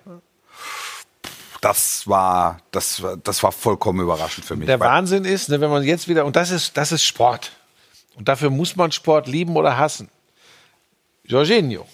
Das 1.61 2.07
war, 2.07 2.59
das, 2.71 3.01
war- 3.03 3.17
das 3.17 3.43
war 3.43 3.51
vollkommen 3.51 3.99
überraschend 3.99 4.45
für 4.45 4.55
mich. 4.55 4.67
Der 4.67 4.79
Wahnsinn 4.79 5.25
ist, 5.25 5.49
ne, 5.49 5.59
wenn 5.59 5.69
man 5.69 5.83
jetzt 5.83 6.07
wieder, 6.07 6.25
und 6.25 6.35
das 6.35 6.51
ist, 6.51 6.77
das 6.77 6.91
ist 6.91 7.03
Sport. 7.03 7.51
Und 8.15 8.27
dafür 8.29 8.49
muss 8.49 8.75
man 8.75 8.91
Sport 8.91 9.27
lieben 9.27 9.55
oder 9.57 9.77
hassen. 9.77 10.09
Jorginho. 11.25 11.85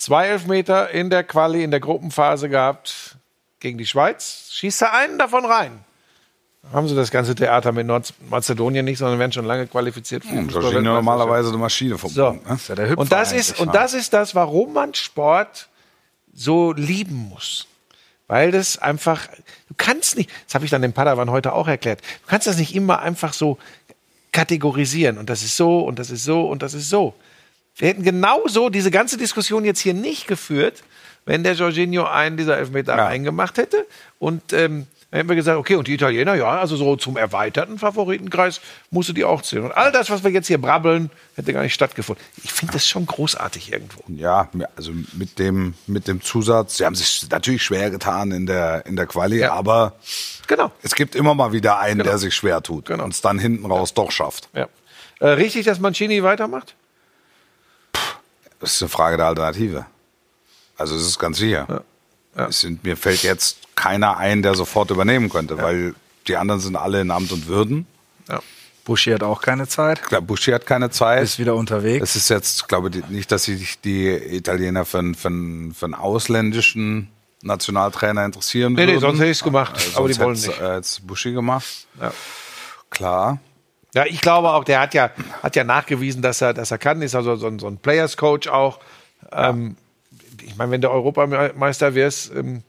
Zwei 0.00 0.28
Elfmeter 0.28 0.88
in 0.90 1.10
der 1.10 1.24
Quali, 1.24 1.62
in 1.62 1.70
der 1.70 1.78
Gruppenphase 1.80 2.48
gehabt 2.48 3.16
gegen 3.58 3.76
die 3.76 3.84
Schweiz. 3.84 4.48
Schießt 4.50 4.80
er 4.80 4.94
einen 4.94 5.18
davon 5.18 5.44
rein. 5.44 5.84
Haben 6.72 6.88
sie 6.88 6.94
das 6.94 7.10
ganze 7.10 7.34
Theater 7.34 7.72
mit 7.72 7.86
Nordmazedonien 7.86 8.82
nicht, 8.82 8.96
sondern 8.96 9.18
werden 9.18 9.32
schon 9.32 9.44
lange 9.44 9.66
qualifiziert. 9.66 10.24
Hm, 10.24 10.30
Jorginho 10.30 10.52
Fußball-Weltmeisterschaft. 10.52 10.94
normalerweise 11.04 11.48
eine 11.50 11.58
Maschine 11.58 11.98
vom 11.98 12.10
So. 12.10 12.30
Bund, 12.30 12.48
ne? 12.48 12.58
ja 12.66 12.74
der 12.76 12.88
Hüpfer 12.88 12.98
Und 12.98 13.12
das, 13.12 13.32
ist, 13.32 13.60
und 13.60 13.74
das 13.74 13.92
ist 13.92 14.14
das, 14.14 14.34
warum 14.34 14.72
man 14.72 14.94
Sport 14.94 15.68
so 16.32 16.72
lieben 16.72 17.28
muss. 17.28 17.66
Weil 18.26 18.52
das 18.52 18.78
einfach, 18.78 19.26
du 19.68 19.74
kannst 19.76 20.16
nicht, 20.16 20.30
das 20.46 20.54
habe 20.54 20.64
ich 20.64 20.70
dann 20.70 20.80
dem 20.80 20.94
Padawan 20.94 21.30
heute 21.30 21.52
auch 21.52 21.68
erklärt, 21.68 22.00
du 22.00 22.26
kannst 22.26 22.46
das 22.46 22.56
nicht 22.56 22.74
immer 22.74 23.00
einfach 23.00 23.34
so 23.34 23.58
kategorisieren 24.32 25.18
und 25.18 25.28
das 25.28 25.42
ist 25.42 25.56
so 25.58 25.80
und 25.80 25.98
das 25.98 26.10
ist 26.10 26.24
so 26.24 26.48
und 26.48 26.62
das 26.62 26.72
ist 26.72 26.88
so. 26.88 27.12
Wir 27.80 27.88
hätten 27.88 28.02
genauso 28.04 28.68
diese 28.68 28.90
ganze 28.90 29.16
Diskussion 29.16 29.64
jetzt 29.64 29.80
hier 29.80 29.94
nicht 29.94 30.26
geführt, 30.28 30.82
wenn 31.24 31.42
der 31.42 31.54
Jorginho 31.54 32.04
einen 32.04 32.36
dieser 32.36 32.56
Elfmeter 32.58 32.96
Ja. 32.96 33.06
eingemacht 33.06 33.58
hätte. 33.58 33.86
Und 34.18 34.52
ähm, 34.52 34.86
Dann 35.10 35.18
hätten 35.18 35.28
wir 35.30 35.34
gesagt, 35.34 35.58
okay, 35.58 35.74
und 35.74 35.88
die 35.88 35.94
Italiener, 35.94 36.36
ja, 36.36 36.60
also 36.60 36.76
so 36.76 36.94
zum 36.94 37.16
erweiterten 37.16 37.80
Favoritenkreis 37.80 38.60
musst 38.92 39.08
du 39.08 39.12
die 39.12 39.24
auch 39.24 39.42
zählen. 39.42 39.64
Und 39.64 39.72
all 39.72 39.90
das, 39.90 40.08
was 40.08 40.22
wir 40.22 40.30
jetzt 40.30 40.46
hier 40.46 40.58
brabbeln, 40.60 41.10
hätte 41.34 41.52
gar 41.52 41.62
nicht 41.62 41.74
stattgefunden. 41.74 42.24
Ich 42.44 42.52
finde 42.52 42.74
das 42.74 42.86
schon 42.86 43.06
großartig 43.06 43.72
irgendwo. 43.72 44.04
Ja, 44.06 44.48
also 44.76 44.92
mit 45.14 45.40
dem, 45.40 45.74
mit 45.88 46.06
dem 46.06 46.20
Zusatz, 46.22 46.76
sie 46.76 46.84
haben 46.86 46.94
sich 46.94 47.26
natürlich 47.28 47.64
schwer 47.64 47.90
getan 47.90 48.30
in 48.30 48.46
der, 48.46 48.86
in 48.86 48.94
der 48.94 49.06
Quali, 49.06 49.40
Ja. 49.40 49.52
aber 49.52 49.94
Genau. 50.46 50.70
es 50.82 50.94
gibt 50.94 51.16
immer 51.16 51.34
mal 51.34 51.50
wieder 51.52 51.80
einen, 51.80 51.98
Genau. 51.98 52.10
der 52.10 52.18
sich 52.18 52.32
schwer 52.32 52.62
tut 52.62 52.84
Genau. 52.86 53.02
und 53.02 53.12
es 53.12 53.20
dann 53.20 53.40
hinten 53.40 53.66
raus 53.66 53.94
doch 53.94 54.12
schafft. 54.12 54.48
Ja. 54.54 54.68
Äh, 55.18 55.30
richtig, 55.30 55.64
dass 55.66 55.80
Mancini 55.80 56.22
weitermacht? 56.22 56.76
Das 58.60 58.72
ist 58.74 58.82
eine 58.82 58.88
Frage 58.88 59.16
der 59.16 59.26
Alternative. 59.26 59.86
Also 60.76 60.94
es 60.96 61.02
ist 61.06 61.18
ganz 61.18 61.38
sicher. 61.38 61.82
Es 62.34 62.60
sind, 62.60 62.84
mir 62.84 62.96
fällt 62.96 63.22
jetzt 63.22 63.58
keiner 63.74 64.16
ein, 64.18 64.42
der 64.42 64.54
sofort 64.54 64.90
übernehmen 64.90 65.28
könnte, 65.30 65.58
weil 65.58 65.94
die 66.26 66.36
anderen 66.36 66.60
sind 66.60 66.76
alle 66.76 67.00
in 67.00 67.10
Amt 67.10 67.32
und 67.32 67.46
Würden. 67.48 67.86
Ja. 68.28 68.40
Buschi 68.84 69.10
hat 69.10 69.22
auch 69.22 69.42
keine 69.42 69.66
Zeit. 69.68 70.02
Klar, 70.02 70.20
Buschi 70.22 70.52
hat 70.52 70.64
keine 70.66 70.90
Zeit. 70.90 71.22
Ist 71.22 71.38
wieder 71.38 71.54
unterwegs. 71.54 72.02
Es 72.02 72.16
ist 72.16 72.28
jetzt, 72.30 72.68
glaube 72.68 72.90
ich, 72.94 73.06
nicht, 73.08 73.30
dass 73.32 73.44
sich 73.44 73.80
die 73.80 74.08
Italiener 74.08 74.84
für, 74.84 74.98
einen- 75.00 75.14
für, 75.14 75.28
einen- 75.28 75.74
für 75.74 75.86
einen 75.86 75.94
ausländischen 75.94 77.10
Nationaltrainer 77.42 78.24
interessieren 78.24 78.74
Nee, 78.74 78.86
nee, 78.86 78.92
würden. 78.92 79.00
sonst 79.00 79.18
hätte 79.20 79.30
ich 79.30 79.38
es 79.38 79.44
gemacht. 79.44 79.74
Äh, 79.94 79.96
aber 79.96 80.08
die 80.08 80.18
wollen 80.18 80.32
nicht. 80.38 80.60
Äh, 80.60 80.76
jetzt 80.76 81.06
Buschi 81.06 81.32
gemacht. 81.32 81.86
Ja. 82.00 82.12
Klar. 82.90 83.38
Ja, 83.94 84.04
ich 84.06 84.20
glaube 84.20 84.50
auch, 84.50 84.64
der 84.64 84.80
hat 84.80 84.94
ja, 84.94 85.10
hat 85.42 85.56
ja 85.56 85.64
nachgewiesen, 85.64 86.22
dass 86.22 86.40
er, 86.40 86.54
dass 86.54 86.70
er 86.70 86.78
kann, 86.78 87.02
ist 87.02 87.14
also 87.14 87.36
so 87.36 87.46
ein, 87.46 87.58
so 87.58 87.66
ein 87.66 87.78
Players 87.78 88.16
Coach 88.16 88.48
auch. 88.48 88.78
Ähm, 89.32 89.76
ich 90.42 90.56
meine, 90.56 90.70
wenn 90.70 90.80
du 90.80 90.90
Europameister 90.90 91.94
wirst, 91.94 92.32
ähm, 92.34 92.62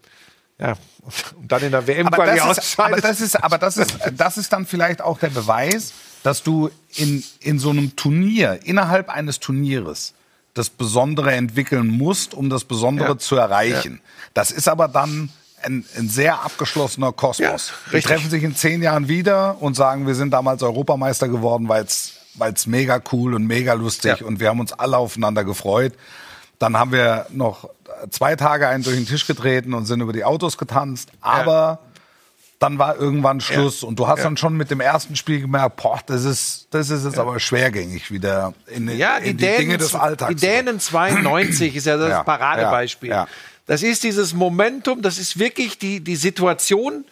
ja, 0.59 0.73
und 1.35 1.51
dann 1.51 1.63
in 1.63 1.71
der 1.71 1.87
WM 1.87 2.07
Aber 2.07 2.17
quasi 2.17 2.37
das, 2.37 2.57
ist, 2.57 2.79
aber 2.79 3.01
das 3.01 3.21
ist, 3.21 3.43
aber 3.43 3.57
das 3.57 3.77
ist, 3.77 3.97
das 4.15 4.37
ist 4.37 4.53
dann 4.53 4.65
vielleicht 4.65 5.01
auch 5.01 5.19
der 5.19 5.29
Beweis, 5.29 5.93
dass 6.23 6.43
du 6.43 6.69
in, 6.95 7.23
in 7.39 7.59
so 7.59 7.71
einem 7.71 7.95
Turnier, 7.95 8.59
innerhalb 8.63 9.09
eines 9.09 9.39
Turnieres, 9.39 10.13
das 10.53 10.69
Besondere 10.69 11.31
entwickeln 11.31 11.87
musst, 11.87 12.33
um 12.33 12.49
das 12.49 12.65
Besondere 12.65 13.09
Ja. 13.09 13.17
zu 13.17 13.37
erreichen. 13.37 14.01
Das 14.33 14.51
ist 14.51 14.67
aber 14.67 14.87
dann 14.87 15.29
ein, 15.63 15.85
ein 15.97 16.09
sehr 16.09 16.41
abgeschlossener 16.43 17.11
Kosmos. 17.11 17.73
Ja, 17.91 17.97
Die 17.99 18.03
treffen 18.03 18.29
sich 18.29 18.43
in 18.43 18.55
zehn 18.55 18.81
Jahren 18.81 19.07
wieder 19.07 19.57
und 19.61 19.75
sagen, 19.75 20.07
wir 20.07 20.15
sind 20.15 20.31
damals 20.31 20.63
Europameister 20.63 21.27
geworden, 21.27 21.67
weil 21.69 21.83
es 21.85 22.67
mega 22.67 23.01
cool 23.11 23.33
und 23.33 23.45
mega 23.45 23.73
lustig 23.73 24.19
Ja. 24.19 24.25
und 24.25 24.39
wir 24.39 24.49
haben 24.49 24.59
uns 24.59 24.73
alle 24.73 24.97
aufeinander 24.97 25.43
gefreut. 25.43 25.93
Dann 26.59 26.77
haben 26.77 26.91
wir 26.91 27.25
noch 27.29 27.69
zwei 28.09 28.35
Tage 28.35 28.67
einen 28.67 28.83
durch 28.83 28.95
den 28.95 29.05
Tisch 29.07 29.25
getreten 29.27 29.73
und 29.73 29.85
sind 29.85 30.01
über 30.01 30.13
die 30.13 30.23
Autos 30.23 30.57
getanzt. 30.57 31.09
Aber 31.21 31.79
dann 32.59 32.77
war 32.77 32.95
irgendwann 32.95 33.41
Schluss 33.41 33.81
und 33.81 33.97
du 33.97 34.07
hast 34.07 34.23
dann 34.23 34.37
schon 34.37 34.55
mit 34.55 34.69
dem 34.69 34.81
ersten 34.81 35.15
Spiel 35.15 35.41
gemerkt, 35.41 35.77
boah, 35.77 35.99
das 36.05 36.23
ist, 36.25 36.67
das 36.69 36.91
ist 36.91 37.03
jetzt 37.05 37.17
aber 37.17 37.39
schwergängig 37.39 38.11
wieder 38.11 38.53
in, 38.67 38.87
Ja, 38.95 39.17
in 39.17 39.35
die, 39.35 39.43
Dänen, 39.45 39.57
Dinge 39.57 39.77
des 39.79 39.95
Alltags. 39.95 40.35
Die 40.39 40.45
Dänen 40.47 40.79
92 40.79 41.75
ist 41.75 41.85
ja 41.87 41.97
das 41.97 42.09
Ja, 42.09 42.23
Paradebeispiel. 42.23 43.09
Das 43.71 43.83
ist 43.83 44.03
dieses 44.03 44.33
Momentum, 44.33 45.01
das 45.01 45.17
ist 45.17 45.39
wirklich 45.39 45.77
die, 45.77 46.01
die 46.01 46.17
Situation. 46.17 47.05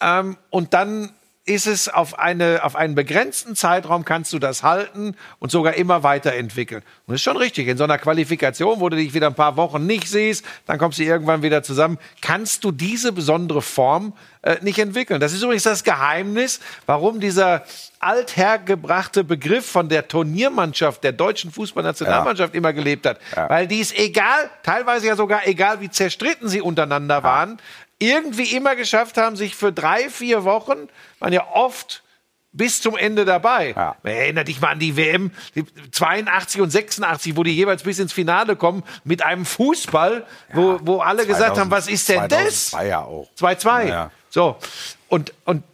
Ähm, 0.00 0.36
und 0.48 0.72
dann 0.72 1.10
ist 1.46 1.66
es 1.66 1.88
auf, 1.88 2.18
eine, 2.18 2.64
auf 2.64 2.74
einen 2.74 2.94
begrenzten 2.94 3.54
Zeitraum 3.54 4.06
kannst 4.06 4.32
du 4.32 4.38
das 4.38 4.62
halten 4.62 5.14
und 5.38 5.50
sogar 5.50 5.74
immer 5.74 6.02
weiterentwickeln. 6.02 6.80
Und 7.06 7.12
das 7.12 7.16
ist 7.16 7.22
schon 7.22 7.36
richtig. 7.36 7.68
In 7.68 7.76
so 7.76 7.84
einer 7.84 7.98
Qualifikation, 7.98 8.80
wo 8.80 8.88
du 8.88 8.96
dich 8.96 9.12
wieder 9.12 9.26
ein 9.26 9.34
paar 9.34 9.56
Wochen 9.56 9.84
nicht 9.84 10.08
siehst, 10.08 10.44
dann 10.64 10.78
kommst 10.78 10.98
du 10.98 11.02
irgendwann 11.02 11.42
wieder 11.42 11.62
zusammen, 11.62 11.98
kannst 12.22 12.64
du 12.64 12.72
diese 12.72 13.12
besondere 13.12 13.60
Form 13.60 14.14
äh, 14.40 14.56
nicht 14.62 14.78
entwickeln. 14.78 15.20
Das 15.20 15.34
ist 15.34 15.42
übrigens 15.42 15.64
das 15.64 15.84
Geheimnis, 15.84 16.60
warum 16.86 17.20
dieser 17.20 17.64
althergebrachte 17.98 19.22
Begriff 19.24 19.66
von 19.66 19.88
der 19.88 20.08
Turniermannschaft 20.08 21.04
der 21.04 21.12
deutschen 21.12 21.50
Fußballnationalmannschaft 21.50 22.54
immer 22.54 22.72
gelebt 22.72 23.06
hat. 23.06 23.18
Weil 23.48 23.66
die 23.66 23.80
ist 23.80 23.98
egal, 23.98 24.50
teilweise 24.62 25.06
ja 25.06 25.16
sogar 25.16 25.46
egal, 25.46 25.80
wie 25.80 25.90
zerstritten 25.90 26.48
sie 26.48 26.60
untereinander 26.60 27.22
waren, 27.22 27.58
irgendwie 27.98 28.54
immer 28.54 28.76
geschafft 28.76 29.16
haben, 29.16 29.36
sich 29.36 29.54
für 29.54 29.72
drei, 29.72 30.08
vier 30.10 30.44
Wochen, 30.44 30.88
waren 31.18 31.32
ja 31.32 31.46
oft 31.52 32.02
bis 32.54 32.80
zum 32.80 32.96
Ende 32.96 33.24
dabei. 33.24 33.74
Ja. 33.76 33.96
Erinner 34.04 34.44
dich 34.44 34.60
mal 34.60 34.68
an 34.70 34.78
die 34.78 34.96
WM 34.96 35.32
die 35.54 35.64
82 35.90 36.60
und 36.60 36.70
86, 36.70 37.36
wo 37.36 37.42
die 37.42 37.50
jeweils 37.50 37.82
bis 37.82 37.98
ins 37.98 38.12
Finale 38.12 38.56
kommen 38.56 38.84
mit 39.02 39.24
einem 39.24 39.44
Fußball, 39.44 40.24
wo, 40.52 40.78
wo 40.82 40.98
alle 41.00 41.26
gesagt 41.26 41.58
haben, 41.58 41.70
was 41.70 41.88
ist 41.88 42.08
denn 42.08 42.28
das? 42.28 42.70
2002 42.70 42.86
ja 42.86 43.00
auch. 43.00 43.28
2-2. 43.38 43.88
Ja. 43.88 44.10
So. 44.30 44.56
Und, 45.08 45.34
und 45.44 45.64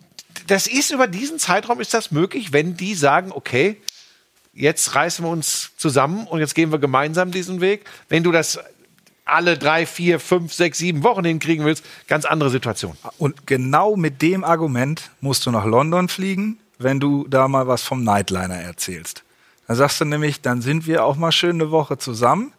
das 0.47 0.67
ist 0.67 0.91
über 0.91 1.07
diesen 1.07 1.39
Zeitraum 1.39 1.81
ist 1.81 1.95
das 1.95 2.11
möglich, 2.11 2.53
wenn 2.53 2.77
die 2.77 2.95
sagen, 2.95 3.31
okay, 3.33 3.81
jetzt 4.55 4.95
reißen 4.95 5.25
wir 5.25 5.31
uns 5.31 5.73
zusammen 5.77 6.27
und 6.27 6.41
jetzt 6.41 6.55
gehen 6.55 6.73
wir 6.73 6.79
gemeinsam 6.79 7.31
diesen 7.31 7.61
Weg. 7.61 7.85
Wenn 8.09 8.23
du 8.23 8.33
das 8.33 8.59
alle 9.31 9.57
drei, 9.59 9.87
vier, 9.87 10.21
fünf, 10.21 10.53
sechs, 10.53 10.79
sieben 10.79 11.03
Wochen 11.03 11.25
hinkriegen 11.25 11.65
willst, 11.65 11.85
ganz 12.09 12.25
andere 12.25 12.51
Situation. 12.51 12.97
Und 13.19 13.47
genau 13.47 13.97
mit 13.97 14.23
dem 14.23 14.45
Argument 14.45 15.11
musst 15.21 15.47
du 15.47 15.51
nach 15.51 15.65
London 15.65 16.09
fliegen, 16.09 16.59
wenn 16.79 17.01
du 17.01 17.27
da 17.29 17.49
mal 17.49 17.67
was 17.67 17.83
vom 17.83 18.05
Nightliner 18.05 18.57
erzählst. 18.57 19.23
Dann 19.67 19.77
sagst 19.77 20.01
du 20.01 20.05
nämlich, 20.05 20.41
dann 20.41 20.63
sind 20.63 20.87
wir 20.87 21.05
auch 21.05 21.17
mal 21.17 21.33
schön 21.33 21.57
eine 21.61 21.71
Woche 21.71 21.97
zusammen. 21.99 22.53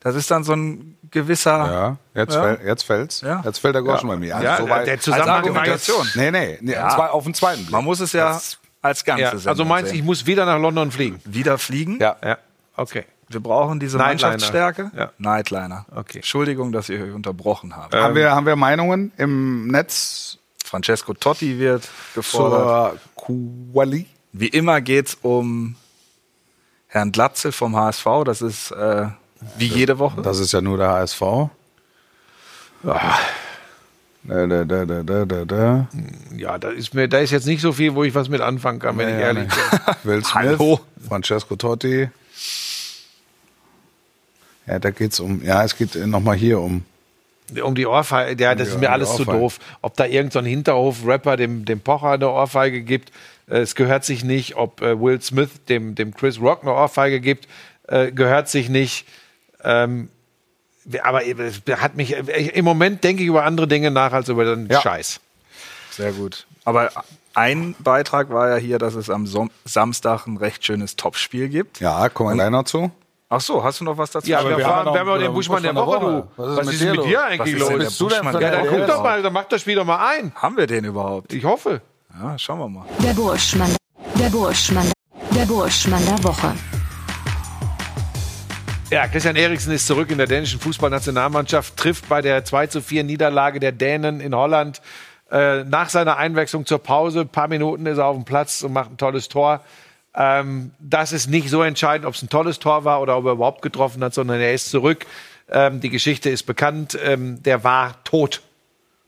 Das 0.00 0.14
ist 0.14 0.30
dann 0.30 0.44
so 0.44 0.52
ein 0.52 0.96
gewisser. 1.10 1.96
Ja, 2.14 2.20
jetzt, 2.22 2.34
Ja. 2.34 2.42
Fäll, 2.42 2.60
jetzt 2.66 2.82
fällt's. 2.82 3.20
Ja. 3.22 3.42
Jetzt 3.44 3.58
fällt 3.58 3.74
der 3.74 3.82
Groschen 3.82 4.08
bei 4.08 4.16
mir. 4.16 4.34
Also 4.36 4.46
Ja, 4.46 4.56
so 4.58 4.68
weit- 4.68 4.86
der 4.86 5.00
Zusammenhang 5.00 5.28
als 5.30 5.38
Argumentation. 5.46 6.08
Nee, 6.14 6.30
nee, 6.30 6.58
nee 6.60 6.72
zwei, 6.74 7.08
auf 7.08 7.24
den 7.24 7.34
zweiten 7.34 7.62
Blick. 7.62 7.70
Man 7.72 7.84
muss 7.84 8.00
es 8.00 8.12
ja 8.12 8.28
Das- 8.30 8.58
als 8.82 9.04
Ganze 9.04 9.22
Ja, 9.22 9.30
also 9.50 9.64
meinst 9.64 9.92
du, 9.92 9.96
ich 9.96 10.02
muss 10.02 10.26
wieder 10.26 10.44
nach 10.46 10.58
London 10.60 10.90
fliegen? 10.92 11.18
wieder 11.24 11.58
fliegen? 11.58 11.98
Ja. 12.00 12.16
Ja, 12.22 12.38
okay. 12.76 13.04
Wir 13.28 13.40
brauchen 13.40 13.80
diese 13.80 13.98
Nightliner. 13.98 14.30
Mannschaftsstärke. 14.32 14.90
Ja. 14.96 15.10
Nightliner. 15.18 15.86
Okay. 15.94 16.18
Entschuldigung, 16.18 16.70
dass 16.72 16.88
ich 16.88 17.00
euch 17.00 17.12
unterbrochen 17.12 17.74
habe. 17.74 17.98
haben, 18.00 18.14
wir, 18.14 18.30
haben 18.30 18.46
wir 18.46 18.56
Meinungen 18.56 19.12
im 19.16 19.66
Netz 19.68 20.38
Francesco 20.64 21.12
Totti 21.14 21.58
wird 21.58 21.88
gefordert. 22.14 23.00
zur 23.26 23.34
Quali? 23.72 24.06
Wie 24.32 24.48
immer 24.48 24.80
geht's 24.80 25.16
um 25.22 25.76
Herrn 26.88 27.10
Glatzel 27.12 27.52
vom 27.52 27.74
HSV. 27.76 28.06
Das 28.24 28.42
ist 28.42 28.70
äh, 28.70 29.06
wie 29.58 29.66
jede 29.66 29.98
Woche. 29.98 30.22
Das 30.22 30.38
ist 30.38 30.52
ja 30.52 30.60
nur 30.60 30.76
der 30.78 30.90
HSV. 30.90 31.20
Da, 32.82 34.46
da, 34.46 34.64
da, 34.64 34.84
da, 34.84 35.02
da, 35.02 35.24
da, 35.24 35.44
da. 35.44 35.88
Ja, 36.36 36.58
da 36.58 36.70
ist 36.70 36.94
mir, 36.94 37.08
da 37.08 37.18
ist 37.18 37.30
jetzt 37.30 37.46
nicht 37.46 37.60
so 37.60 37.72
viel, 37.72 37.94
wo 37.94 38.02
ich 38.04 38.14
was 38.14 38.28
mit 38.28 38.40
anfangen 38.40 38.78
kann, 38.80 38.98
wenn 38.98 39.08
ich 39.08 39.14
Ja, 39.14 39.20
ehrlich 39.20 39.48
nee. 39.48 39.78
bin. 39.86 39.94
Will 40.04 40.24
Smith, 40.24 40.34
Hallo. 40.34 40.80
Francesco 41.08 41.56
Totti. 41.56 42.08
Ja, 44.66 44.78
da 44.78 44.90
geht's 44.90 45.20
um, 45.20 45.42
ja, 45.44 45.62
es 45.64 45.76
geht 45.76 45.94
nochmal 45.94 46.36
hier 46.36 46.60
um. 46.60 46.84
Um 47.62 47.76
die 47.76 47.86
Ohrfeige, 47.86 48.42
ja, 48.42 48.54
das 48.56 48.68
die- 48.68 48.74
ist 48.74 48.80
mir 48.80 48.88
um 48.88 48.92
alles 48.94 49.14
zu 49.14 49.24
doof. 49.24 49.58
Ob 49.80 49.96
da 49.96 50.04
irgendein 50.04 50.30
so 50.32 50.38
ein 50.40 50.44
Hinterhof-Rapper 50.46 51.36
dem, 51.36 51.64
dem 51.64 51.78
Pocher 51.80 52.10
eine 52.12 52.28
Ohrfeige 52.28 52.82
gibt, 52.82 53.12
äh, 53.48 53.58
es 53.58 53.76
gehört 53.76 54.04
sich 54.04 54.24
nicht. 54.24 54.56
Ob 54.56 54.82
äh, 54.82 55.00
Will 55.00 55.20
Smith 55.22 55.50
dem, 55.68 55.94
dem 55.94 56.12
Chris 56.12 56.40
Rock 56.40 56.62
eine 56.62 56.72
Ohrfeige 56.72 57.20
gibt, 57.20 57.46
äh, 57.86 58.10
gehört 58.10 58.48
sich 58.48 58.68
nicht. 58.68 59.06
Ähm, 59.62 60.08
aber 61.02 61.24
es 61.26 61.62
hat 61.80 61.96
mich, 61.96 62.12
im 62.16 62.64
Moment 62.64 63.02
denke 63.04 63.22
ich 63.22 63.28
über 63.28 63.44
andere 63.44 63.68
Dinge 63.68 63.90
nach 63.92 64.12
als 64.12 64.28
über 64.28 64.44
den 64.44 64.68
Ja. 64.68 64.80
Scheiß. 64.80 65.20
Sehr 65.92 66.12
gut. 66.12 66.46
Aber 66.64 66.90
ein 67.34 67.76
Beitrag 67.78 68.30
war 68.30 68.48
ja 68.50 68.56
hier, 68.56 68.78
dass 68.78 68.94
es 68.94 69.08
am 69.10 69.26
Som 69.26 69.50
Samstag 69.64 70.26
ein 70.26 70.36
recht 70.36 70.64
schönes 70.64 70.96
Topspiel 70.96 71.48
gibt. 71.48 71.78
Ja, 71.80 72.08
kommen 72.08 72.30
wir 72.30 72.34
gleich 72.34 72.50
noch 72.50 72.64
zu. 72.64 72.90
Ach 73.28 73.40
so, 73.40 73.62
hast 73.62 73.80
du 73.80 73.84
noch 73.84 73.98
was 73.98 74.10
dazu? 74.12 74.28
Ja, 74.30 74.38
aber 74.38 74.50
wir, 74.50 74.58
wir 74.58 74.66
haben 74.66 74.84
noch- 74.84 74.92
wir 74.94 75.00
haben 75.00 75.08
auch 75.08 75.14
wir 75.14 75.20
den 75.22 75.34
Buschmann 75.34 75.62
der 75.62 75.74
Woche, 75.74 75.98
du. 75.98 76.06
Woche. 76.06 76.28
Was 76.36 76.68
ist 76.72 76.82
mit 76.84 77.04
dir 77.04 77.24
eigentlich 77.24 77.60
Was 77.60 77.70
los? 77.70 77.78
bist 77.78 78.00
du 78.00 78.08
denn 78.08 78.24
Ja, 78.24 78.50
dann 78.50 78.66
guck 78.68 78.76
der 78.78 78.86
doch 78.86 79.02
mal, 79.02 79.22
dann 79.22 79.32
mach 79.32 79.44
das 79.44 79.60
Spiel 79.62 79.74
doch 79.74 79.84
mal 79.84 79.98
ein. 80.16 80.32
Haben 80.36 80.56
wir 80.56 80.66
den 80.68 80.84
überhaupt? 80.84 81.32
Ich 81.32 81.44
hoffe. 81.44 81.80
Ja, 82.22 82.38
schauen 82.38 82.60
wir 82.60 82.68
mal. 82.68 82.84
Der 83.02 83.12
Burschmann. 83.14 83.74
Der 84.18 84.28
Burschmann. 84.30 84.92
Der 85.34 85.44
Burschmann 85.44 86.04
der 86.06 86.22
Woche. 86.22 86.52
Ja, 88.90 89.08
Christian 89.08 89.34
Eriksen 89.34 89.72
ist 89.72 89.86
zurück 89.88 90.10
in 90.12 90.18
der 90.18 90.28
dänischen 90.28 90.60
Fußballnationalmannschaft, 90.60 91.76
trifft 91.76 92.08
bei 92.08 92.22
der 92.22 92.44
2 92.44 92.68
zu 92.68 92.80
4 92.80 93.02
Niederlage 93.02 93.58
der 93.58 93.72
Dänen 93.72 94.20
in 94.20 94.34
Holland. 94.34 94.80
Äh, 95.32 95.64
nach 95.64 95.88
seiner 95.88 96.16
Einwechslung 96.18 96.64
zur 96.66 96.78
Pause, 96.78 97.22
ein 97.22 97.28
paar 97.28 97.48
Minuten 97.48 97.84
ist 97.86 97.98
er 97.98 98.06
auf 98.06 98.14
dem 98.14 98.24
Platz 98.24 98.62
und 98.62 98.72
macht 98.72 98.92
ein 98.92 98.96
tolles 98.96 99.28
Tor. 99.28 99.60
Ähm, 100.16 100.70
das 100.78 101.12
ist 101.12 101.28
nicht 101.28 101.50
so 101.50 101.62
entscheidend, 101.62 102.06
ob 102.06 102.14
es 102.14 102.22
ein 102.22 102.28
tolles 102.28 102.58
Tor 102.58 102.84
war 102.84 103.02
oder 103.02 103.16
ob 103.18 103.26
er 103.26 103.32
überhaupt 103.32 103.62
getroffen 103.62 104.02
hat, 104.02 104.14
sondern 104.14 104.40
er 104.40 104.54
ist 104.54 104.70
zurück. 104.70 105.06
Ähm, 105.50 105.80
die 105.80 105.90
Geschichte 105.90 106.30
ist 106.30 106.44
bekannt. 106.44 106.98
Ähm, 107.02 107.42
der 107.42 107.64
war 107.64 108.02
tot. 108.04 108.42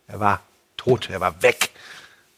Er 0.06 0.20
war 0.20 0.42
tot, 0.76 1.08
er 1.10 1.20
war 1.20 1.42
weg. 1.42 1.70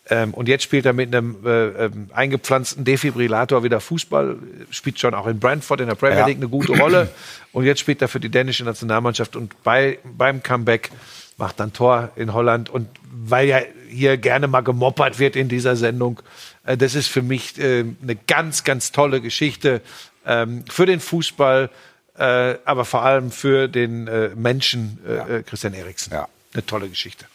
Ähm, 0.09 0.35
und 0.35 0.49
jetzt 0.49 0.64
spielt 0.64 0.87
er 0.87 0.93
mit 0.93 1.14
einem 1.14 1.37
äh, 1.45 1.85
ähm, 1.85 2.11
eingepflanzten 2.12 2.85
Defibrillator 2.85 3.62
wieder 3.62 3.81
Fußball, 3.81 4.39
spielt 4.71 4.99
schon 4.99 5.14
auch 5.14 5.27
in 5.27 5.39
Brentford 5.39 5.81
in 5.81 5.87
der 5.89 5.95
Premier 5.95 6.18
Ja. 6.18 6.27
League 6.27 6.39
eine 6.39 6.49
gute 6.49 6.77
Rolle. 6.77 7.11
Und 7.53 7.64
jetzt 7.64 7.81
spielt 7.81 8.03
er 8.03 8.09
für 8.09 8.21
die 8.21 8.29
dänische 8.29 8.64
Nationalmannschaft 8.64 9.37
und 9.37 9.62
bei, 9.62 9.99
beim 10.05 10.43
Comeback 10.43 10.91
macht 11.37 11.61
dann 11.61 11.73
Tor 11.73 12.11
in 12.16 12.33
Holland. 12.33 12.71
Und 12.71 12.89
weil 13.12 13.49
ja 13.49 13.61
hier 13.91 14.16
gerne 14.16 14.47
mal 14.47 14.61
gemoppert 14.61 15.18
wird 15.18 15.36
in 15.36 15.49
dieser 15.49 15.76
Sendung. 15.76 16.20
Äh, 16.64 16.76
das 16.76 16.95
ist 16.95 17.09
für 17.09 17.22
mich 17.22 17.59
äh, 17.59 17.84
eine 18.03 18.16
ganz, 18.26 18.64
ganz 18.64 18.93
tolle 18.93 19.20
Geschichte 19.20 19.82
ähm, 20.26 20.64
für 20.68 20.86
den 20.86 21.01
Fußball, 21.01 21.70
äh, 22.18 22.22
aber 22.64 22.84
vor 22.84 23.03
allem 23.03 23.30
für 23.30 23.68
den 23.68 24.07
äh, 24.07 24.30
Menschen 24.34 24.99
äh, 25.07 25.38
äh, 25.38 25.43
Christian 25.43 25.74
Eriksen. 25.74 26.12
Ja. 26.12 26.28
Eine 26.53 26.66
tolle 26.66 26.88
Geschichte. 26.88 27.26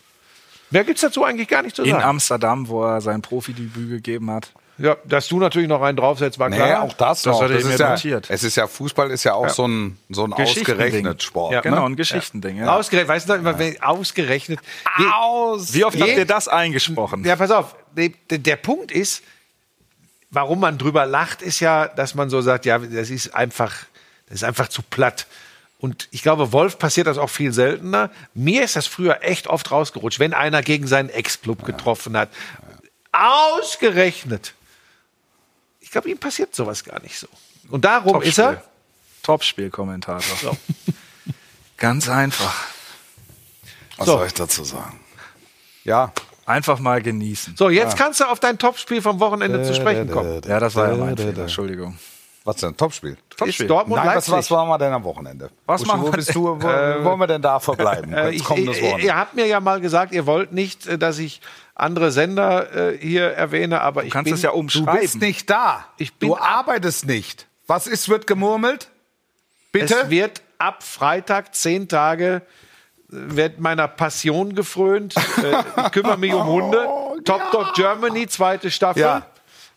Mehr 0.71 0.83
gibt's 0.83 1.01
dazu 1.01 1.23
eigentlich 1.23 1.47
gar 1.47 1.61
nicht 1.61 1.75
zu 1.75 1.83
In 1.83 1.91
sagen. 1.91 2.03
Amsterdam, 2.03 2.67
wo 2.67 2.83
er 2.83 3.01
sein 3.01 3.21
Profidebüt 3.21 3.89
gegeben 3.89 4.31
hat. 4.31 4.51
Ja, 4.77 4.97
dass 5.05 5.27
du 5.29 5.39
natürlich 5.39 5.69
noch 5.69 5.81
einen 5.81 5.95
draufsetzt, 5.95 6.37
war 6.37 6.49
Nee, 6.49 6.57
klar. 6.57 6.81
auch 6.83 6.91
das, 6.93 7.21
Das 7.21 7.39
noch. 7.39 7.47
Das 7.47 7.63
ist 7.63 7.79
ja, 7.79 7.91
notiert. 7.91 8.29
es 8.29 8.43
ist 8.43 8.57
ja, 8.57 8.67
Fußball 8.67 9.09
ist 9.11 9.23
ja 9.23 9.33
auch 9.33 9.47
so 9.47 9.65
ein, 9.67 9.97
so 10.09 10.25
ein 10.25 10.33
ausgerechnet 10.33 11.23
Sport. 11.23 11.53
Ja, 11.53 11.59
ne? 11.59 11.63
Genau, 11.63 11.85
ein 11.85 11.95
Geschichtending. 11.95 12.57
Ja. 12.57 12.75
Ausgerechnet, 12.75 13.07
weißt 13.07 13.29
du 13.29 13.33
noch 13.33 13.39
immer, 13.39 13.57
wenn- 13.57 13.81
ausgerechnet. 13.81 14.59
Wie- 14.97 15.05
Aus. 15.13 15.73
Wie 15.73 15.85
oft 15.85 15.97
habt 15.99 16.09
ihr 16.17 16.25
das 16.25 16.47
eingesprochen? 16.49 17.23
Ja, 17.23 17.37
pass 17.37 17.51
auf. 17.51 17.75
Der, 17.95 18.09
der 18.29 18.55
Punkt 18.57 18.91
ist, 18.91 19.23
warum 20.29 20.59
man 20.59 20.77
drüber 20.77 21.05
lacht, 21.05 21.41
ist 21.41 21.61
ja, 21.61 21.87
dass 21.87 22.13
man 22.13 22.29
so 22.29 22.41
sagt, 22.41 22.65
ja, 22.65 22.77
das 22.79 23.09
ist 23.09 23.33
einfach, 23.33 23.73
das 24.27 24.35
ist 24.37 24.43
einfach 24.43 24.67
zu 24.67 24.81
platt. 24.81 25.25
Und 25.79 26.09
ich 26.11 26.21
glaube, 26.21 26.51
Wolf 26.51 26.79
passiert 26.79 27.07
das 27.07 27.17
auch 27.17 27.29
viel 27.29 27.53
seltener. 27.53 28.09
Mir 28.33 28.63
ist 28.65 28.75
das 28.75 28.87
früher 28.87 29.19
echt 29.21 29.47
oft 29.47 29.71
rausgerutscht, 29.71 30.19
wenn 30.19 30.33
einer 30.33 30.61
gegen 30.63 30.87
seinen 30.87 31.09
Ex-Club 31.09 31.63
getroffen 31.63 32.17
hat. 32.17 32.27
Ausgerechnet. 33.13 34.53
Ich 35.95 36.01
glaube, 36.01 36.09
ihm 36.09 36.17
passiert 36.17 36.53
sowas 36.53 36.83
gar 36.83 37.01
nicht 37.03 37.17
so. 37.17 37.25
Und 37.69 37.85
darum 37.85 38.21
ist 38.21 38.37
er. 38.37 38.61
Topspiel-Kommentator. 39.23 40.35
So. 40.41 40.57
Ganz 41.77 42.09
einfach. 42.09 42.53
Was 43.95 44.05
So. 44.05 44.17
soll 44.17 44.27
ich 44.27 44.33
dazu 44.33 44.65
sagen? 44.65 44.99
Ja. 45.85 46.11
Einfach 46.45 46.79
mal 46.79 47.01
genießen. 47.01 47.55
So, 47.55 47.69
jetzt 47.69 47.95
kannst 47.95 48.19
du 48.19 48.25
auf 48.25 48.41
dein 48.41 48.57
Topspiel 48.59 49.01
vom 49.01 49.21
Wochenende 49.21 49.63
zu 49.63 49.73
sprechen 49.73 50.11
kommen. 50.11 50.41
Ja, 50.45 50.59
das 50.59 50.75
war 50.75 50.89
ja 50.89 50.97
mein 50.97 51.15
Fehler. 51.15 51.43
Entschuldigung. 51.43 51.97
Was 52.45 52.57
denn? 52.57 52.77
Topspiel? 52.77 53.17
Ist 53.43 53.59
Dortmund 53.67 53.97
Nein, 53.97 54.15
was, 54.15 54.27
Leipzig. 54.27 54.33
was 54.33 54.51
waren 54.51 54.67
wir 54.69 54.77
denn 54.77 54.93
am 54.93 55.03
Wochenende? 55.03 55.49
Was 55.65 55.81
Buschi, 55.81 55.91
machen 55.91 56.01
wo 56.03 56.11
wir 56.11 56.11
bist 56.17 56.35
du? 56.35 56.43
Wo, 56.45 56.61
wollen 57.03 57.19
wir 57.19 57.25
denn 57.27 57.41
da 57.41 57.59
verbleiben? 57.59 58.13
Äh, 58.13 58.29
ich, 58.31 58.43
kommendes 58.43 58.79
ihr, 58.79 59.15
habt 59.15 59.33
mir 59.33 59.47
ja 59.47 59.59
mal 59.59 59.81
gesagt, 59.81 60.13
ihr 60.13 60.27
wollt 60.27 60.51
nicht, 60.53 60.85
äh, 60.85 60.97
dass 60.99 61.17
ich 61.17 61.41
andere 61.73 62.11
Sender 62.11 62.91
äh, 62.93 62.97
hier 62.99 63.31
erwähne, 63.31 63.81
aber 63.81 64.01
Du 64.01 64.07
ich 64.07 64.13
kannst 64.13 64.25
bin, 64.25 64.35
es 64.35 64.43
ja 64.43 64.51
Du 64.51 64.57
umschreiben. 64.57 65.01
bist 65.01 65.19
nicht 65.19 65.49
da. 65.49 65.85
Ich 65.97 66.13
bin 66.13 66.29
du 66.29 66.37
arbeitest 66.37 67.07
nicht. 67.07 67.47
Was 67.65 67.87
ist, 67.87 68.09
wird 68.09 68.27
gemurmelt? 68.27 68.89
Bitte? 69.71 70.01
Es 70.03 70.09
wird 70.11 70.43
ab 70.59 70.83
Freitag 70.83 71.55
zehn 71.55 71.87
Tage 71.89 72.35
äh, 72.35 72.41
wird 73.09 73.59
meiner 73.59 73.87
Passion 73.87 74.53
gefrönt. 74.53 75.15
Äh, 75.17 75.63
ich 75.85 75.91
kümmere 75.93 76.17
mich 76.19 76.33
um 76.33 76.45
Hunde. 76.45 76.87
Top 77.25 77.41
Dog 77.51 77.73
Germany, 77.73 78.27
zweite 78.27 78.69
Staffel. 78.69 79.01
Oh, 79.03 79.05
Ja. 79.07 79.25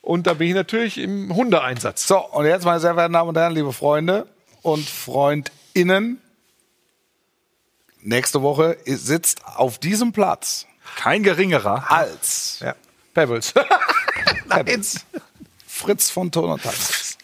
Und 0.09 0.27
da 0.27 0.33
bin 0.33 0.49
ich 0.49 0.55
natürlich 0.55 0.97
im 0.97 1.37
Hundeeinsatz. 1.37 2.07
So, 2.07 2.19
und 2.19 2.47
jetzt, 2.47 2.65
meine 2.65 2.81
sehr 2.81 2.95
verehrten 2.95 3.13
Damen 3.13 3.29
und 3.29 3.37
Herren, 3.37 3.53
liebe 3.53 3.75
Freunde 3.75 4.27
und 4.63 4.89
FreundInnen, 4.89 6.19
nächste 8.01 8.41
Woche 8.41 8.79
sitzt 8.87 9.43
auf 9.45 9.77
diesem 9.79 10.13
Platz 10.13 10.65
Kein 10.97 11.23
geringerer. 11.23 11.91
als 11.91 12.61
Ja. 12.61 12.75
Pebbles. 13.13 13.53
Pebbles. 14.49 15.05
Fritz 15.67 16.09
von 16.09 16.31
Ton 16.33 16.53
und 16.53 16.63
Tanz. 16.63 17.19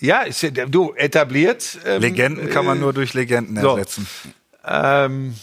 ja, 0.00 0.22
ist 0.22 0.42
ja, 0.42 0.50
du 0.50 0.94
etabliert. 0.94 1.78
ähm, 1.86 2.02
Legenden 2.02 2.50
kann 2.50 2.64
man 2.66 2.80
nur 2.80 2.92
durch 2.92 3.14
Legenden 3.14 3.60
so. 3.60 3.76
ersetzen. 3.76 4.08
Ähm, 4.66 5.36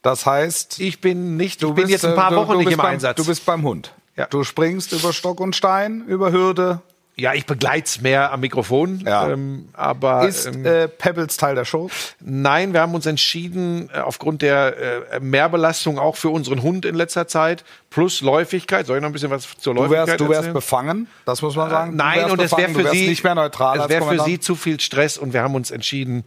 Das 0.00 0.24
heißt, 0.24 0.80
ich 0.80 1.02
bin 1.02 1.36
nicht. 1.36 1.62
du 1.62 1.68
ich 1.68 1.74
bin 1.74 1.82
bist, 1.82 1.90
jetzt 2.02 2.04
ein 2.06 2.14
paar 2.16 2.32
äh, 2.32 2.34
du, 2.34 2.40
Wochen 2.40 2.52
du 2.52 2.58
nicht 2.60 2.70
im 2.72 2.78
beim, 2.78 2.86
Einsatz. 2.94 3.16
Du 3.18 3.26
bist 3.26 3.44
beim 3.44 3.62
Hund. 3.62 3.92
Ja. 4.20 4.26
Du 4.26 4.44
springst 4.44 4.92
über 4.92 5.12
Stock 5.12 5.40
und 5.40 5.56
Stein, 5.56 6.04
über 6.06 6.30
Hürde. 6.30 6.80
ja, 7.16 7.32
ich 7.34 7.44
begleite 7.46 8.02
mehr 8.02 8.32
am 8.32 8.40
Mikrofon. 8.40 9.00
Ja. 9.06 9.28
Ähm, 9.30 9.68
aber 9.72 10.26
Ist 10.28 10.46
ähm, 10.46 10.64
äh, 10.64 10.88
Pebbles 10.88 11.36
Teil 11.38 11.54
der 11.54 11.64
Show? 11.64 11.90
Nein, 12.20 12.72
wir 12.72 12.80
haben 12.80 12.94
uns 12.94 13.06
entschieden, 13.06 13.90
äh, 13.92 13.98
aufgrund 14.00 14.42
der 14.42 14.76
äh, 15.12 15.20
Mehrbelastung 15.20 15.98
auch 15.98 16.16
für 16.16 16.28
unseren 16.30 16.62
Hund 16.62 16.84
in 16.84 16.94
letzter 16.94 17.26
Zeit, 17.28 17.64
plus 17.90 18.20
Läufigkeit. 18.20 18.86
Soll 18.86 18.96
ich 18.98 19.02
noch 19.02 19.08
ein 19.10 19.12
bisschen 19.12 19.30
was 19.30 19.48
zur 19.58 19.74
Du 19.74 19.80
Läufigkeit 19.80 20.06
wärst, 20.08 20.20
du 20.20 20.24
wärst 20.28 20.36
erzählen? 20.38 20.54
befangen, 20.54 21.06
das 21.24 21.42
muss 21.42 21.56
man 21.56 21.70
sagen. 21.70 21.90
Du 21.92 21.96
Nein, 21.96 22.30
und 22.30 22.40
es 22.40 22.56
wäre 22.56 22.70
für 22.72 22.88
Sie 22.90 23.08
nicht 23.08 23.24
mehr 23.24 23.34
neutral 23.34 23.80
Es 23.80 23.88
wäre 23.88 24.06
für. 24.06 24.22
Sie 24.24 24.38
zu 24.38 24.54
viel 24.54 24.80
Stress 24.80 25.18
und 25.18 25.32
wir 25.32 25.42
haben 25.42 25.54
uns 25.54 25.70
entschieden, 25.70 26.24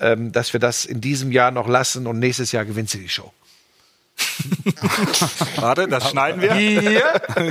ähm, 0.00 0.30
dass 0.32 0.52
wir 0.52 0.60
das 0.60 0.84
in 0.84 1.00
diesem 1.00 1.32
Jahr 1.32 1.50
noch 1.50 1.66
lassen 1.66 2.06
und 2.06 2.18
nächstes 2.20 2.52
Jahr 2.52 2.64
gewinnt 2.64 2.90
sie 2.90 2.98
die 3.00 3.08
Show. 3.08 3.32
Warte, 5.56 5.88
das 5.88 6.10
schneiden 6.10 6.40
wir. 6.40 6.54
Hier, 6.54 7.02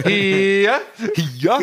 hier. 0.05 0.79
Ja. 1.37 1.59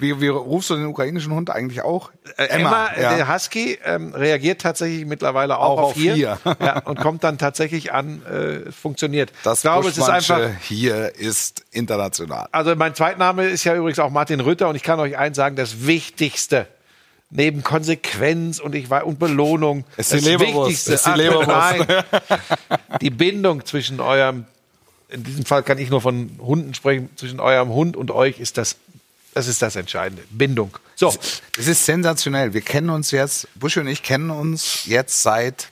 Wie, 0.00 0.18
wie 0.18 0.28
rufst 0.28 0.70
du 0.70 0.76
den 0.76 0.86
ukrainischen 0.86 1.32
Hund 1.34 1.50
eigentlich 1.50 1.82
auch? 1.82 2.10
Äh, 2.38 2.44
Emma, 2.46 2.86
äh, 2.86 3.02
ja. 3.02 3.16
der 3.16 3.32
Husky, 3.32 3.78
ähm, 3.84 4.14
reagiert 4.14 4.62
tatsächlich 4.62 5.04
mittlerweile 5.04 5.58
auch, 5.58 5.78
Auch 5.78 5.82
auf 5.90 5.94
hier, 5.94 6.14
hier. 6.14 6.38
ja, 6.58 6.78
und 6.78 6.98
kommt 6.98 7.22
dann 7.22 7.36
tatsächlich 7.36 7.92
an, 7.92 8.22
äh, 8.24 8.72
funktioniert. 8.72 9.30
Das 9.42 9.58
ich 9.58 9.62
glaube, 9.62 9.88
es 9.88 9.98
ist 9.98 10.08
einfach, 10.08 10.40
hier 10.62 11.14
ist 11.16 11.64
international. 11.70 12.48
Also 12.50 12.74
mein 12.76 12.94
Zweitname 12.94 13.44
ist 13.44 13.64
ja 13.64 13.74
übrigens 13.74 13.98
auch 13.98 14.10
Martin 14.10 14.40
Rütter 14.40 14.68
und 14.68 14.76
ich 14.76 14.82
kann 14.82 14.98
euch 15.00 15.18
eins 15.18 15.36
sagen, 15.36 15.54
das 15.54 15.86
Wichtigste 15.86 16.66
neben 17.30 17.62
Konsequenz 17.62 18.58
und 18.58 18.74
ich 18.74 18.90
war 18.90 19.06
und 19.06 19.18
Belohnung, 19.18 19.84
Ist 19.96 20.12
die 20.12 20.16
das 20.16 20.24
Leberwurst, 20.24 20.70
Wichtigste, 20.70 20.92
ist 20.94 21.06
die 21.06 21.28
Ach, 21.30 21.46
nein, 21.46 22.04
die 23.00 23.10
Bindung 23.10 23.64
zwischen 23.64 24.00
eurem, 24.00 24.44
in 25.08 25.22
diesem 25.24 25.44
Fall 25.44 25.62
kann 25.62 25.78
ich 25.78 25.90
nur 25.90 26.00
von 26.00 26.38
Hunden 26.40 26.74
sprechen, 26.74 27.08
zwischen 27.16 27.40
eurem 27.40 27.70
Hund 27.70 27.96
und 27.96 28.10
euch 28.10 28.40
ist 28.40 28.58
das, 28.58 28.76
das 29.32 29.46
ist 29.46 29.62
das 29.62 29.76
Entscheidende, 29.76 30.22
Bindung. 30.30 30.76
So, 30.96 31.14
Es 31.56 31.66
ist 31.68 31.86
sensationell. 31.86 32.52
Wir 32.52 32.60
kennen 32.60 32.90
uns 32.90 33.10
jetzt, 33.12 33.48
Buschi 33.54 33.80
und 33.80 33.86
ich 33.86 34.02
kennen 34.02 34.30
uns 34.30 34.84
jetzt 34.86 35.22
seit 35.22 35.70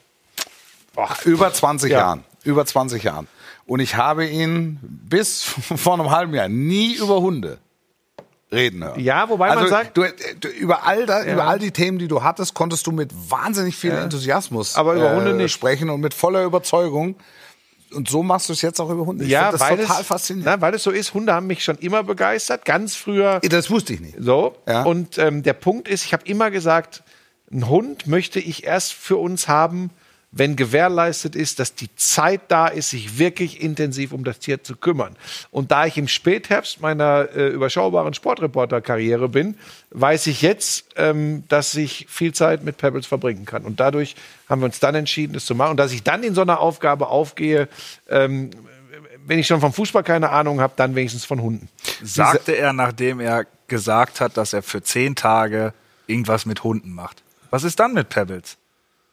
boah, 0.94 1.14
über 1.24 1.52
20 1.52 1.90
Ja. 1.90 1.98
Jahren. 1.98 2.24
Über 2.44 2.64
20 2.64 3.02
Jahren. 3.02 3.26
Und 3.66 3.80
ich 3.80 3.96
habe 3.96 4.26
ihn 4.26 4.78
bis 4.80 5.42
vor 5.76 5.94
einem 5.94 6.10
halben 6.10 6.34
Jahr 6.34 6.48
nie 6.48 6.94
über 6.94 7.20
Hunde 7.20 7.58
reden 8.50 8.82
hören. 8.84 9.00
Ja, 9.00 9.28
wobei 9.28 9.50
also 9.50 9.62
man 9.62 9.70
sagt- 9.70 9.96
du, 9.96 10.04
du, 10.40 10.48
über, 10.48 10.86
all 10.86 11.06
da, 11.06 11.24
über 11.24 11.44
all 11.44 11.58
die 11.58 11.70
Themen, 11.70 11.98
die 11.98 12.08
du 12.08 12.22
hattest, 12.22 12.54
konntest 12.54 12.86
du 12.86 12.92
mit 12.92 13.12
wahnsinnig 13.30 13.76
viel 13.76 13.92
Enthusiasmus 13.92 14.74
äh, 14.74 14.78
Aber 14.78 14.94
über 14.94 15.14
Hunde 15.14 15.34
nicht. 15.34 15.52
sprechen 15.52 15.90
und 15.90 16.00
mit 16.00 16.14
voller 16.14 16.44
Überzeugung. 16.44 17.16
Und 17.92 18.08
so 18.08 18.22
machst 18.22 18.48
du 18.48 18.52
es 18.52 18.60
jetzt 18.60 18.80
auch 18.80 18.90
über 18.90 19.06
Hunde. 19.06 19.24
Ich 19.24 19.30
ja, 19.30 19.50
das 19.50 19.60
weil 19.60 19.78
total 19.78 20.00
es, 20.02 20.06
faszinierend. 20.06 20.56
Na, 20.56 20.60
weil 20.60 20.74
es 20.74 20.82
so 20.82 20.90
ist, 20.90 21.14
Hunde 21.14 21.32
haben 21.32 21.46
mich 21.46 21.64
schon 21.64 21.78
immer 21.78 22.02
begeistert, 22.02 22.64
ganz 22.64 22.94
früher 22.94 23.40
das 23.40 23.70
wusste 23.70 23.94
ich 23.94 24.00
nicht. 24.00 24.16
So. 24.18 24.56
Ja. 24.66 24.82
Und 24.82 25.16
ähm, 25.18 25.42
der 25.42 25.54
Punkt 25.54 25.88
ist, 25.88 26.04
ich 26.04 26.12
habe 26.12 26.24
immer 26.26 26.50
gesagt, 26.50 27.02
einen 27.50 27.68
Hund 27.68 28.06
möchte 28.06 28.40
ich 28.40 28.64
erst 28.64 28.92
für 28.92 29.16
uns 29.16 29.48
haben, 29.48 29.90
wenn 30.30 30.56
gewährleistet 30.56 31.34
ist, 31.34 31.58
dass 31.58 31.74
die 31.74 31.94
Zeit 31.96 32.42
da 32.48 32.66
ist, 32.66 32.90
sich 32.90 33.18
wirklich 33.18 33.62
intensiv 33.62 34.12
um 34.12 34.24
das 34.24 34.38
Tier 34.38 34.62
zu 34.62 34.76
kümmern. 34.76 35.16
Und 35.50 35.70
da 35.70 35.86
ich 35.86 35.96
im 35.96 36.06
Spätherbst 36.06 36.80
meiner 36.80 37.28
äh, 37.34 37.48
überschaubaren 37.48 38.12
Sportreporter-Karriere 38.12 39.28
bin, 39.30 39.56
weiß 39.90 40.26
ich 40.26 40.42
jetzt, 40.42 40.84
ähm, 40.96 41.44
dass 41.48 41.74
ich 41.74 42.06
viel 42.10 42.34
Zeit 42.34 42.62
mit 42.62 42.76
Pebbles 42.76 43.06
verbringen 43.06 43.46
kann. 43.46 43.64
Und 43.64 43.80
dadurch 43.80 44.16
haben 44.48 44.60
wir 44.60 44.66
uns 44.66 44.80
dann 44.80 44.94
entschieden, 44.94 45.32
das 45.32 45.46
zu 45.46 45.54
machen. 45.54 45.72
Und 45.72 45.76
dass 45.78 45.92
ich 45.92 46.02
dann 46.02 46.22
in 46.22 46.34
so 46.34 46.42
einer 46.42 46.60
Aufgabe 46.60 47.08
aufgehe, 47.08 47.68
ähm, 48.08 48.50
wenn 49.26 49.38
ich 49.38 49.46
schon 49.46 49.60
vom 49.60 49.72
Fußball 49.72 50.02
keine 50.02 50.30
Ahnung 50.30 50.60
habe, 50.60 50.74
dann 50.76 50.94
wenigstens 50.94 51.24
von 51.24 51.40
Hunden. 51.40 51.68
Sagte 52.02 52.52
er, 52.52 52.72
nachdem 52.72 53.20
er 53.20 53.46
gesagt 53.66 54.20
hat, 54.20 54.36
dass 54.36 54.52
er 54.52 54.62
für 54.62 54.82
zehn 54.82 55.14
Tage 55.14 55.72
irgendwas 56.06 56.46
mit 56.46 56.64
Hunden 56.64 56.92
macht. 56.92 57.22
Was 57.50 57.64
ist 57.64 57.80
dann 57.80 57.94
mit 57.94 58.08
Pebbles? 58.08 58.56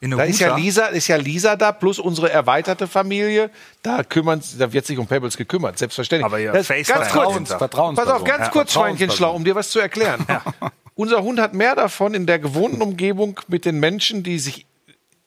In 0.06 0.12
Da 0.12 0.24
ist 0.24 0.40
ja? 0.40 0.56
Lisa, 0.56 0.86
ist 0.88 1.08
ja 1.08 1.16
Lisa 1.16 1.56
da 1.56 1.72
plus 1.72 1.98
unsere 1.98 2.30
erweiterte 2.32 2.88
Familie. 2.88 3.50
Da 3.82 4.04
kümmern, 4.04 4.40
da 4.60 4.72
wird 4.72 4.86
sich 4.86 4.98
um 5.00 5.08
Pebbles 5.08 5.36
gekümmert, 5.36 5.80
selbstverständlich. 5.80 6.26
Aber 6.26 6.38
ja, 6.38 6.52
Das- 6.52 6.68
FaceTime 6.68 7.00
ganz 7.00 7.12
kurz, 7.12 7.52
Vertrauens- 7.52 7.96
pass 7.96 8.08
auf, 8.10 8.24
ganz 8.24 8.46
Ja, 8.46 8.50
kurz, 8.50 8.72
Vertrauensperson. 8.72 8.84
Schweinchenschlau, 8.84 9.34
um 9.36 9.44
dir 9.44 9.56
was 9.56 9.70
zu 9.72 9.80
erklären. 9.80 10.26
Unser 10.96 11.24
Hund 11.24 11.40
hat 11.40 11.54
mehr 11.54 11.76
davon 11.76 12.14
in 12.14 12.26
der 12.28 12.38
gewohnten 12.40 12.82
Umgebung 12.82 13.40
mit 13.48 13.66
den 13.66 13.80
Menschen, 13.80 14.22
die 14.24 14.38
sich 14.40 14.66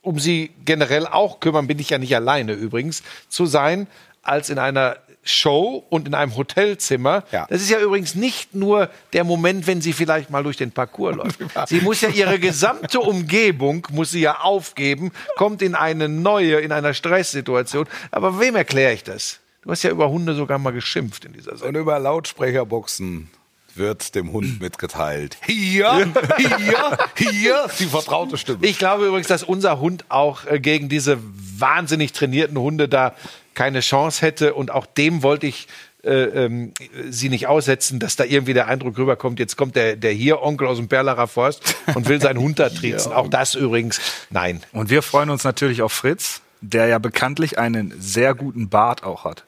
um 0.01 0.19
sie 0.21 0.53
generell 0.65 1.07
auch 1.07 1.41
kümmern, 1.41 1.67
bin 1.67 1.79
ich 1.81 1.91
ja 1.91 1.99
nicht 1.99 2.15
alleine 2.15 2.53
übrigens, 2.53 3.03
zu 3.29 3.45
sein, 3.47 3.89
als 4.23 4.49
in 4.49 4.59
einer 4.59 4.97
Show 5.31 5.85
und 5.89 6.09
in 6.09 6.15
einem 6.15 6.37
Hotelzimmer. 6.37 7.25
Ja. 7.33 7.47
Das 7.49 7.61
ist 7.61 7.71
ja 7.71 7.81
übrigens 7.81 8.15
nicht 8.15 8.55
nur 8.55 8.91
der 9.13 9.25
Moment, 9.25 9.67
wenn 9.67 9.81
sie 9.81 9.93
vielleicht 9.93 10.31
mal 10.31 10.43
durch 10.43 10.57
den 10.57 10.73
Parcours 10.73 11.17
läuft. 11.17 11.39
Sie 11.67 11.81
muss 11.81 12.01
ja 12.01 12.09
ihre 12.09 12.39
gesamte 12.39 13.01
Umgebung, 13.01 13.87
muss 13.91 14.11
sie 14.11 14.21
ja 14.21 14.41
aufgeben, 14.41 15.13
kommt 15.37 15.63
in 15.63 15.75
eine 15.75 16.09
neue, 16.09 16.61
in 16.61 16.73
einer 16.73 16.95
Stresssituation. 16.95 17.87
Aber 18.11 18.41
wem 18.41 18.57
erkläre 18.57 18.93
ich 18.93 19.05
das? 19.05 19.41
Du 19.63 19.71
hast 19.71 19.83
ja 19.83 19.91
über 19.91 20.09
Hunde 20.09 20.35
sogar 20.35 20.59
mal 20.59 20.73
geschimpft 20.73 21.25
in 21.25 21.33
dieser 21.33 21.57
Sendung. 21.57 21.69
Und 21.69 21.77
über 21.77 21.99
Lautsprecherboxen 21.99 23.31
wird 23.79 24.15
dem 24.15 24.33
Hund 24.33 24.61
mitgeteilt. 24.61 25.37
Hier, 25.47 26.13
hier, 26.37 26.99
hier, 27.17 27.67
die 27.79 27.87
vertraute 27.87 28.37
Stimme. 28.37 28.59
Ich 28.63 28.79
glaube 28.79 29.07
übrigens, 29.07 29.29
dass 29.29 29.43
unser 29.43 29.81
Hund 29.81 30.05
auch 30.09 30.45
äh, 30.47 30.61
gegen 30.61 30.89
diese 30.89 31.19
wahnsinnig 31.23 32.13
trainierten 32.13 32.59
Hunde 32.59 32.89
da 32.89 33.15
keine 33.59 33.81
Chance 33.81 34.25
hätte 34.25 34.55
und 34.55 34.71
auch 34.71 34.87
dem 34.87 35.25
wollte 35.25 35.49
ich 35.49 35.67
äh, 36.05 36.13
ähm, 36.13 36.73
sie 37.11 37.29
nicht 37.29 37.49
aussetzen, 37.49 37.99
dass 37.99 38.15
da 38.15 38.23
irgendwie 38.23 38.55
der 38.55 38.69
Eindruck 38.69 38.97
rüberkommt, 38.99 39.41
jetzt 39.41 39.57
kommt 39.57 39.75
der, 39.75 39.97
der 39.97 40.13
hier 40.13 40.43
Onkel 40.43 40.69
aus 40.69 40.77
dem 40.77 40.87
Perlacher 40.87 41.27
Forst 41.27 41.75
und 41.93 42.09
will 42.09 42.21
seinen 42.21 42.39
Hund 42.39 42.61
da 42.61 42.69
triezen. 42.81 43.13
Auch 43.13 43.27
das 43.29 43.57
übrigens, 43.57 44.01
nein. 44.31 44.63
Und 44.71 44.91
wir 44.91 45.03
freuen 45.03 45.29
uns 45.29 45.43
natürlich 45.43 45.83
auf 45.83 45.93
Fritz, 45.93 46.41
der 46.61 46.87
ja 46.87 47.01
bekanntlich 47.01 47.59
einen 47.59 47.93
sehr 48.01 48.33
guten 48.37 48.69
Bart 48.69 49.03
auch 49.03 49.25
hat. 49.25 49.43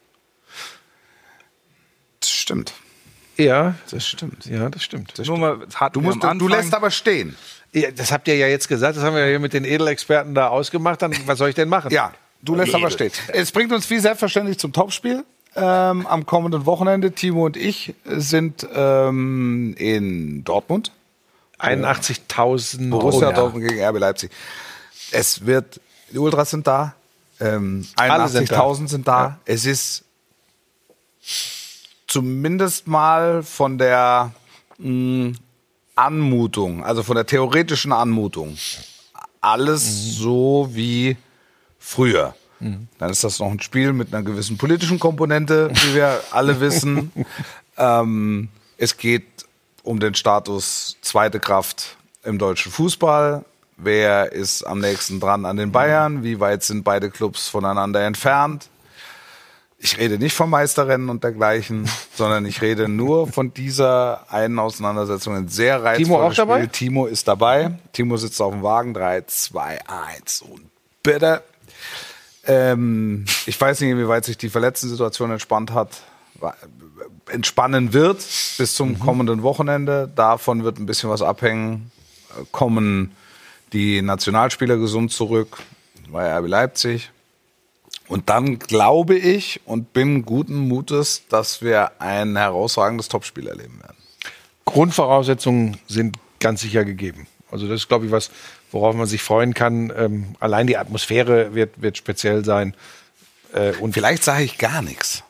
Das 2.18 2.30
stimmt. 2.30 2.72
Ja, 3.36 3.76
Das 3.92 4.08
stimmt. 4.08 4.44
ja, 4.46 4.68
das 4.70 4.82
stimmt. 4.82 5.16
Nur 5.24 5.38
mal, 5.38 5.58
Du, 5.92 6.00
musst, 6.00 6.18
du 6.20 6.48
lässt 6.48 6.74
aber 6.74 6.90
stehen. 6.90 7.36
Ja, 7.72 7.92
das 7.92 8.10
habt 8.10 8.26
ihr 8.26 8.36
ja 8.36 8.48
jetzt 8.48 8.66
gesagt, 8.66 8.96
das 8.96 9.04
haben 9.04 9.14
wir 9.14 9.22
ja 9.22 9.28
hier 9.28 9.38
mit 9.38 9.52
den 9.52 9.64
Edelexperten 9.64 10.34
da 10.34 10.48
ausgemacht. 10.48 11.00
Dann, 11.00 11.14
was 11.26 11.38
soll 11.38 11.50
ich 11.50 11.54
denn 11.54 11.68
machen? 11.68 11.92
Ja, 11.92 12.12
du 12.42 12.54
lässt 12.54 12.74
aber 12.74 12.90
stehen. 12.90 13.12
Es 13.28 13.52
bringt 13.52 13.72
uns 13.72 13.88
wie 13.90 13.98
selbstverständlich 13.98 14.58
zum 14.58 14.72
Topspiel. 14.72 15.24
Ähm, 15.56 16.06
am 16.06 16.26
kommenden 16.26 16.64
Wochenende. 16.64 17.10
Timo 17.12 17.46
und 17.46 17.56
ich 17.56 17.94
sind 18.04 18.66
ähm, 18.72 19.74
in 19.78 20.44
Dortmund. 20.44 20.92
81.000 21.58 22.88
Borussia 22.90 23.28
Oh, 23.28 23.30
ja. 23.30 23.36
Dortmund 23.36 23.68
gegen 23.68 23.82
RB 23.84 23.98
Leipzig. 23.98 24.30
Es 25.10 25.44
wird, 25.44 25.80
die 26.12 26.18
Ultras 26.18 26.50
sind 26.50 26.66
da, 26.66 26.94
ähm, 27.40 27.86
Alle 27.96 28.28
sind 28.28 28.50
81.000 28.50 28.88
sind 28.88 29.08
da. 29.08 29.38
Es 29.44 29.64
ist 29.66 30.04
zumindest 32.06 32.86
mal 32.86 33.42
von 33.42 33.78
der 33.78 34.32
mh, 34.78 35.34
Anmutung, 35.96 36.84
also 36.84 37.02
von 37.02 37.16
der 37.16 37.26
theoretischen 37.26 37.92
Anmutung, 37.92 38.56
alles 39.40 40.16
so 40.16 40.68
wie 40.72 41.16
früher. 41.80 42.34
Dann 42.98 43.10
ist 43.10 43.24
das 43.24 43.38
noch 43.38 43.50
ein 43.50 43.60
Spiel 43.60 43.94
mit 43.94 44.12
einer 44.12 44.22
gewissen 44.22 44.58
politischen 44.58 44.98
Komponente, 45.00 45.70
wie 45.72 45.94
wir 45.94 46.20
alle 46.30 46.60
wissen. 46.60 47.10
ähm, 47.78 48.50
es 48.76 48.98
geht 48.98 49.24
um 49.82 49.98
den 49.98 50.14
Status 50.14 50.98
zweite 51.00 51.40
Kraft 51.40 51.96
im 52.22 52.38
deutschen 52.38 52.70
Fußball. 52.70 53.46
Wer 53.78 54.32
ist 54.32 54.62
am 54.62 54.78
nächsten 54.78 55.20
dran 55.20 55.46
an 55.46 55.56
den 55.56 55.72
Bayern? 55.72 56.22
Wie 56.22 56.38
weit 56.38 56.62
sind 56.62 56.84
beide 56.84 57.08
Clubs 57.10 57.48
voneinander 57.48 58.04
entfernt? 58.04 58.68
Ich 59.78 59.96
rede 59.96 60.18
nicht 60.18 60.36
vom 60.36 60.50
Meisterrennen 60.50 61.08
und 61.08 61.24
dergleichen, 61.24 61.88
sondern 62.14 62.44
ich 62.44 62.60
rede 62.60 62.88
nur 62.88 63.26
von 63.26 63.54
dieser 63.54 64.30
einen 64.30 64.58
Auseinandersetzung. 64.58 65.34
Ein 65.34 65.48
sehr 65.48 65.82
reizvolles 65.82 66.08
Timo 66.08 66.20
auch 66.22 66.32
Spiel. 66.32 66.44
dabei? 66.44 66.66
Timo 66.66 67.06
ist 67.06 67.26
dabei. 67.26 67.78
Timo 67.94 68.18
sitzt 68.18 68.42
auf 68.42 68.52
dem 68.52 68.62
Wagen. 68.62 68.92
3, 68.92 69.22
2, 69.22 69.78
1 70.18 70.42
und 70.42 70.66
bitte. 71.02 71.42
Ähm, 72.46 73.24
ich 73.46 73.60
weiß 73.60 73.80
nicht, 73.80 73.90
inwieweit 73.90 74.24
sich 74.24 74.38
die 74.38 74.48
Verletzten-Situation 74.48 75.30
entspannt 75.30 75.72
hat, 75.72 76.02
entspannen 77.30 77.92
wird 77.92 78.18
bis 78.58 78.74
zum 78.74 78.98
kommenden 78.98 79.42
Wochenende. 79.42 80.10
Davon 80.14 80.64
wird 80.64 80.78
ein 80.78 80.86
bisschen 80.86 81.10
was 81.10 81.22
abhängen. 81.22 81.90
Kommen 82.52 83.14
die 83.72 84.02
Nationalspieler 84.02 84.76
gesund 84.76 85.12
zurück 85.12 85.58
bei 86.10 86.36
RB 86.38 86.48
Leipzig. 86.48 87.10
Und 88.08 88.28
dann 88.28 88.58
glaube 88.58 89.16
ich 89.16 89.60
und 89.64 89.92
bin 89.92 90.24
guten 90.24 90.56
Mutes, 90.56 91.22
dass 91.28 91.62
wir 91.62 91.92
ein 92.00 92.36
herausragendes 92.36 93.08
Topspiel 93.08 93.46
erleben 93.46 93.78
werden. 93.80 93.96
Grundvoraussetzungen 94.64 95.78
sind 95.86 96.16
ganz 96.40 96.62
sicher 96.62 96.84
gegeben. 96.84 97.28
Also 97.52 97.68
das 97.68 97.82
ist, 97.82 97.88
glaube 97.88 98.06
ich, 98.06 98.12
was, 98.12 98.30
worauf 98.70 98.94
man 98.94 99.06
sich 99.06 99.22
freuen 99.22 99.54
kann. 99.54 99.92
Ähm, 99.96 100.34
allein 100.40 100.66
die 100.66 100.76
Atmosphäre 100.76 101.54
wird, 101.54 101.80
wird 101.82 101.96
speziell 101.96 102.44
sein. 102.44 102.74
Äh, 103.52 103.72
und 103.76 103.92
Vielleicht 103.92 104.24
sage 104.24 104.44
ich 104.44 104.58
gar 104.58 104.82
nichts. 104.82 105.22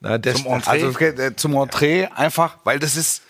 na, 0.00 0.18
das, 0.18 0.42
Zum 0.42 0.52
Entree? 0.52 0.70
Also 0.70 0.98
äh, 1.00 1.36
zum 1.36 1.54
Entree 1.56 2.06
einfach, 2.14 2.58
weil 2.64 2.78
das 2.78 2.96
ist 2.96 3.22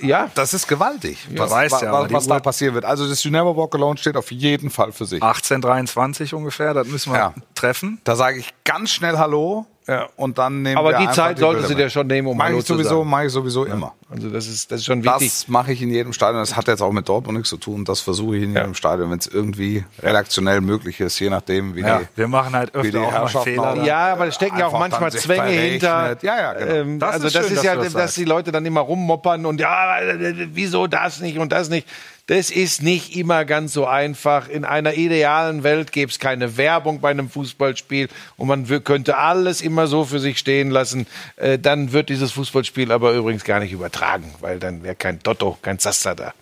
ja, 0.00 0.30
Das 0.36 0.54
ist 0.54 0.68
gewaltig, 0.68 1.26
was, 1.34 1.50
weißt 1.50 1.82
ja, 1.82 2.10
was 2.12 2.26
da 2.28 2.38
passieren 2.38 2.74
wird. 2.74 2.84
Also 2.84 3.08
das 3.08 3.24
You 3.24 3.32
Never 3.32 3.56
Walk 3.56 3.74
Alone 3.74 3.98
steht 3.98 4.16
auf 4.16 4.30
jeden 4.30 4.70
Fall 4.70 4.92
für 4.92 5.06
sich. 5.06 5.20
1823 5.22 6.34
ungefähr, 6.34 6.72
das 6.72 6.86
müssen 6.86 7.12
wir 7.12 7.18
Ja. 7.18 7.34
treffen. 7.56 8.00
Da 8.04 8.14
sage 8.14 8.38
ich 8.38 8.54
ganz 8.64 8.90
schnell 8.92 9.18
Hallo 9.18 9.66
Ja. 9.88 10.06
und 10.16 10.36
dann 10.36 10.60
nehmen 10.62 10.76
Aber 10.76 10.90
wir 10.90 10.98
die 10.98 11.10
Zeit 11.12 11.38
sollten 11.38 11.60
Bilder 11.62 11.68
Sie 11.68 11.74
mit. 11.74 11.84
dir 11.84 11.90
schon 11.90 12.06
nehmen, 12.08 12.28
um 12.28 12.36
Mach 12.36 12.44
Hallo 12.44 12.58
ich 12.58 12.64
zu 12.66 12.74
sowieso, 12.74 12.98
sagen. 12.98 13.08
mache 13.08 13.24
ich 13.26 13.32
sowieso 13.32 13.64
immer. 13.64 13.94
also 14.10 14.28
das 14.28 14.46
ist, 14.46 14.70
das 14.70 14.80
ist 14.80 14.86
schon 14.86 15.02
wichtig. 15.02 15.28
Das 15.28 15.48
mache 15.48 15.72
ich 15.72 15.80
in 15.80 15.88
jedem 15.90 16.12
Stadion. 16.12 16.42
Das 16.42 16.54
hat 16.56 16.68
jetzt 16.68 16.82
auch 16.82 16.92
mit 16.92 17.08
Dortmund 17.08 17.38
nichts 17.38 17.48
zu 17.48 17.56
tun. 17.56 17.86
Das 17.86 18.00
versuche 18.00 18.36
ich 18.36 18.42
in 18.42 18.52
Ja. 18.54 18.60
jedem 18.60 18.74
Stadion, 18.74 19.10
wenn 19.10 19.18
es 19.18 19.26
irgendwie 19.26 19.84
redaktionell 20.02 20.60
möglich 20.60 21.00
ist, 21.00 21.18
je 21.18 21.30
nachdem, 21.30 21.74
wie 21.74 21.80
Ja, 21.80 22.00
die 22.00 22.06
wir 22.16 22.28
machen 22.28 22.54
halt 22.54 22.74
die 22.74 22.78
öfter 22.78 23.00
auch 23.02 23.32
mal 23.34 23.42
Fehler. 23.42 23.72
auch- 23.72 23.82
Ja, 23.84 24.12
aber 24.12 24.26
es 24.26 24.34
stecken 24.34 24.58
ja 24.58 24.66
auch 24.66 24.78
manchmal 24.78 25.10
Zwänge 25.10 25.48
hinter. 25.48 26.16
Ja, 26.22 26.36
ja, 26.36 26.52
genau. 26.52 26.72
Ähm, 26.74 26.98
Das 26.98 27.14
also 27.14 27.26
ist 27.28 27.34
das 27.36 27.42
schön, 27.44 27.52
ist 27.52 27.56
dass 27.58 27.64
ja, 27.64 27.72
du 27.74 27.78
das 27.78 27.92
dass 27.94 28.02
sagst. 28.02 28.16
die 28.18 28.24
Leute 28.24 28.52
dann 28.52 28.66
immer 28.66 28.80
rummoppern 28.82 29.46
und 29.46 29.58
ja, 29.58 29.98
äh, 30.00 30.48
wieso 30.52 30.86
das 30.86 31.20
nicht 31.20 31.38
und 31.38 31.50
das 31.50 31.70
nicht. 31.70 31.86
Das 32.28 32.50
ist 32.50 32.82
nicht 32.82 33.16
immer 33.16 33.46
ganz 33.46 33.72
so 33.72 33.86
einfach. 33.86 34.48
In 34.48 34.66
einer 34.66 34.94
idealen 34.94 35.62
Welt 35.62 35.92
gäbe 35.92 36.12
es 36.12 36.18
keine 36.18 36.58
Werbung 36.58 37.00
bei 37.00 37.10
einem 37.10 37.30
Fußballspiel 37.30 38.10
und 38.36 38.48
man 38.48 38.84
könnte 38.84 39.16
alles 39.16 39.62
immer 39.62 39.86
so 39.86 40.04
für 40.04 40.18
sich 40.18 40.38
stehen 40.38 40.70
lassen. 40.70 41.06
Äh, 41.36 41.58
dann 41.58 41.92
wird 41.92 42.10
dieses 42.10 42.32
Fußballspiel 42.32 42.92
aber 42.92 43.14
übrigens 43.14 43.44
gar 43.44 43.60
nicht 43.60 43.72
übertragen, 43.72 44.34
weil 44.40 44.58
dann 44.58 44.82
wäre 44.82 44.94
kein 44.94 45.22
Toto, 45.22 45.56
kein 45.62 45.78
Zaster 45.78 46.14
da. 46.14 46.34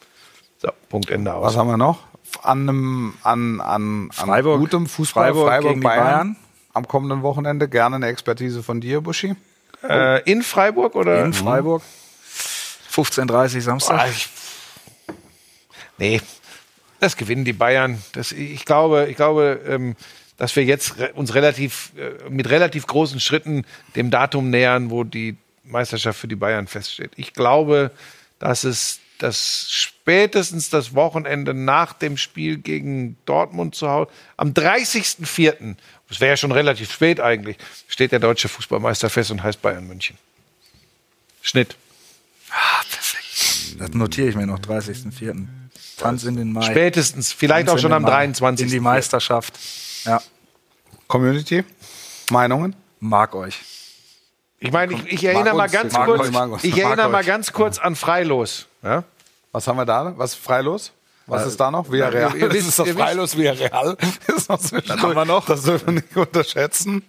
So, 0.59 0.71
Punkt 0.89 1.09
Ende 1.09 1.33
aus. 1.33 1.45
Was 1.45 1.57
haben 1.57 1.69
wir 1.69 1.77
noch? 1.77 2.01
An 2.43 2.69
einem 2.69 3.15
an, 3.23 3.61
an, 3.61 4.11
an 4.11 4.11
Freiburg. 4.11 4.59
gutem 4.59 4.87
Fußball, 4.89 5.27
Freiburg 5.27 5.47
Freiburg, 5.47 5.71
gegen 5.71 5.83
Bayern. 5.83 6.05
Bayern. 6.05 6.37
Am 6.73 6.89
kommenden 6.89 7.23
Wochenende 7.23 7.69
gerne 7.69 7.95
eine 7.95 8.09
Expertise 8.09 8.65
von 8.65 8.81
dir, 8.81 9.03
Buschi. 9.03 9.37
Äh, 9.89 10.29
in 10.29 10.43
Freiburg 10.43 10.97
oder? 10.97 11.25
In 11.25 11.33
Freiburg. 11.33 11.83
15.30 12.93 13.61
Samstag. 13.61 14.01
Ah, 14.01 14.07
ich, 14.09 14.29
nee, 15.99 16.21
das 17.01 17.17
gewinnen 17.17 17.45
die 17.45 17.53
Bayern. 17.53 18.03
Das, 18.13 18.33
ich 18.33 18.65
glaube, 18.65 19.07
ich 19.09 19.17
glaube, 19.17 19.61
ähm, 19.67 19.97
dass 20.37 20.55
wir 20.57 20.65
jetzt 20.65 20.99
re 20.99 21.13
uns 21.15 21.35
relativ 21.35 21.93
äh, 21.97 22.29
mit 22.29 22.49
relativ 22.51 22.87
großen 22.87 23.21
Schritten 23.21 23.65
dem 23.95 24.11
Datum 24.11 24.51
nähern, 24.51 24.91
wo 24.91 25.05
die 25.05 25.37
Meisterschaft 25.65 26.19
für 26.19 26.29
die 26.29 26.37
Bayern 26.37 26.67
feststeht. 26.67 27.13
Ich 27.17 27.33
glaube, 27.33 27.91
dass 28.39 28.65
es 28.65 29.01
dass 29.19 29.71
spätestens 29.71 30.71
das 30.71 30.95
Wochenende 30.95 31.55
nach 31.55 31.93
dem 31.93 32.17
Spiel 32.17 32.59
gegen 32.59 33.17
Dortmund 33.25 33.75
zu 33.75 33.89
Hause, 33.89 34.11
am 34.37 34.51
30.04., 34.51 35.77
das 36.09 36.21
wäre 36.21 36.33
ja 36.33 36.37
schon 36.37 36.53
relativ 36.53 36.93
spät 36.93 37.21
eigentlich, 37.21 37.57
steht 37.89 38.13
der 38.13 38.19
deutsche 38.19 38.49
Fußballmeister 38.49 39.11
fest 39.11 39.31
und 39.31 39.43
heißt 39.43 39.63
Bayern 39.63 39.87
München. 39.87 40.19
Schnitt. 41.43 41.77
Das 43.79 43.91
notiere 43.91 44.29
ich 44.29 44.37
mir 44.37 44.47
noch, 44.47 44.59
30.04. 44.59 45.47
Tanz 45.97 46.25
in 46.25 46.37
den 46.37 46.53
Mai. 46.53 46.63
Spätestens, 46.63 47.33
vielleicht 47.33 47.69
Tanz 47.69 47.79
auch 47.79 47.83
schon 47.83 47.93
am 47.93 48.03
Mai. 48.03 48.11
23. 48.11 48.67
In 48.67 48.73
die 48.73 48.81
Meisterschaft. 48.81 49.55
Ja, 50.05 50.21
Community? 51.09 51.65
Meinungen? 52.31 52.75
mag 53.01 53.35
euch. 53.35 53.61
Ich 54.59 54.73
meine, 54.73 54.95
ich, 54.95 55.13
ich 55.13 55.25
erinnere 55.25 55.55
mal 55.55 55.69
ganz 55.69 55.93
mag 55.93 56.07
kurz, 56.07 56.65
ich 56.65 56.79
erinnere 56.79 57.09
mal 57.11 57.25
ganz 57.25 57.53
kurz 57.53 57.79
an 57.79 57.95
Freilos. 57.95 58.67
Ja? 58.83 59.05
Was 59.53 59.67
haben 59.69 59.77
wir 59.77 59.85
da? 59.85 60.15
Was 60.17 60.33
ist 60.33 60.43
Freilos? 60.43 60.93
Was 61.27 61.47
ist 61.47 61.59
da 61.59 61.71
noch? 61.71 61.91
Villarreal. 61.91 62.37
ihr 62.37 62.49
das 62.49 62.55
wisst- 62.57 62.69
ist 62.69 62.79
das 62.79 62.87
ihr 62.87 62.95
Freilos 62.95 63.37
Villarreal. 63.37 63.97
Das 64.27 64.37
ist 64.37 64.73
noch 64.73 65.03
haben 65.03 65.15
wir 65.15 65.25
noch. 65.25 65.45
Das 65.47 65.63
dürfen 65.63 65.87
wir 65.87 65.93
nicht 65.95 66.17
unterschätzen. 66.17 67.03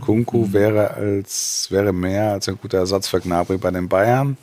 Kunku 0.00 0.52
wäre 0.52 0.90
als 0.90 1.68
wäre 1.70 1.92
mehr 1.92 2.32
als 2.32 2.48
ein 2.48 2.58
guter 2.60 2.78
Ersatz 2.78 3.08
für 3.08 3.20
Gnabry 3.20 3.58
bei 3.58 3.70
den 3.70 3.88
Bayern. 3.88 4.36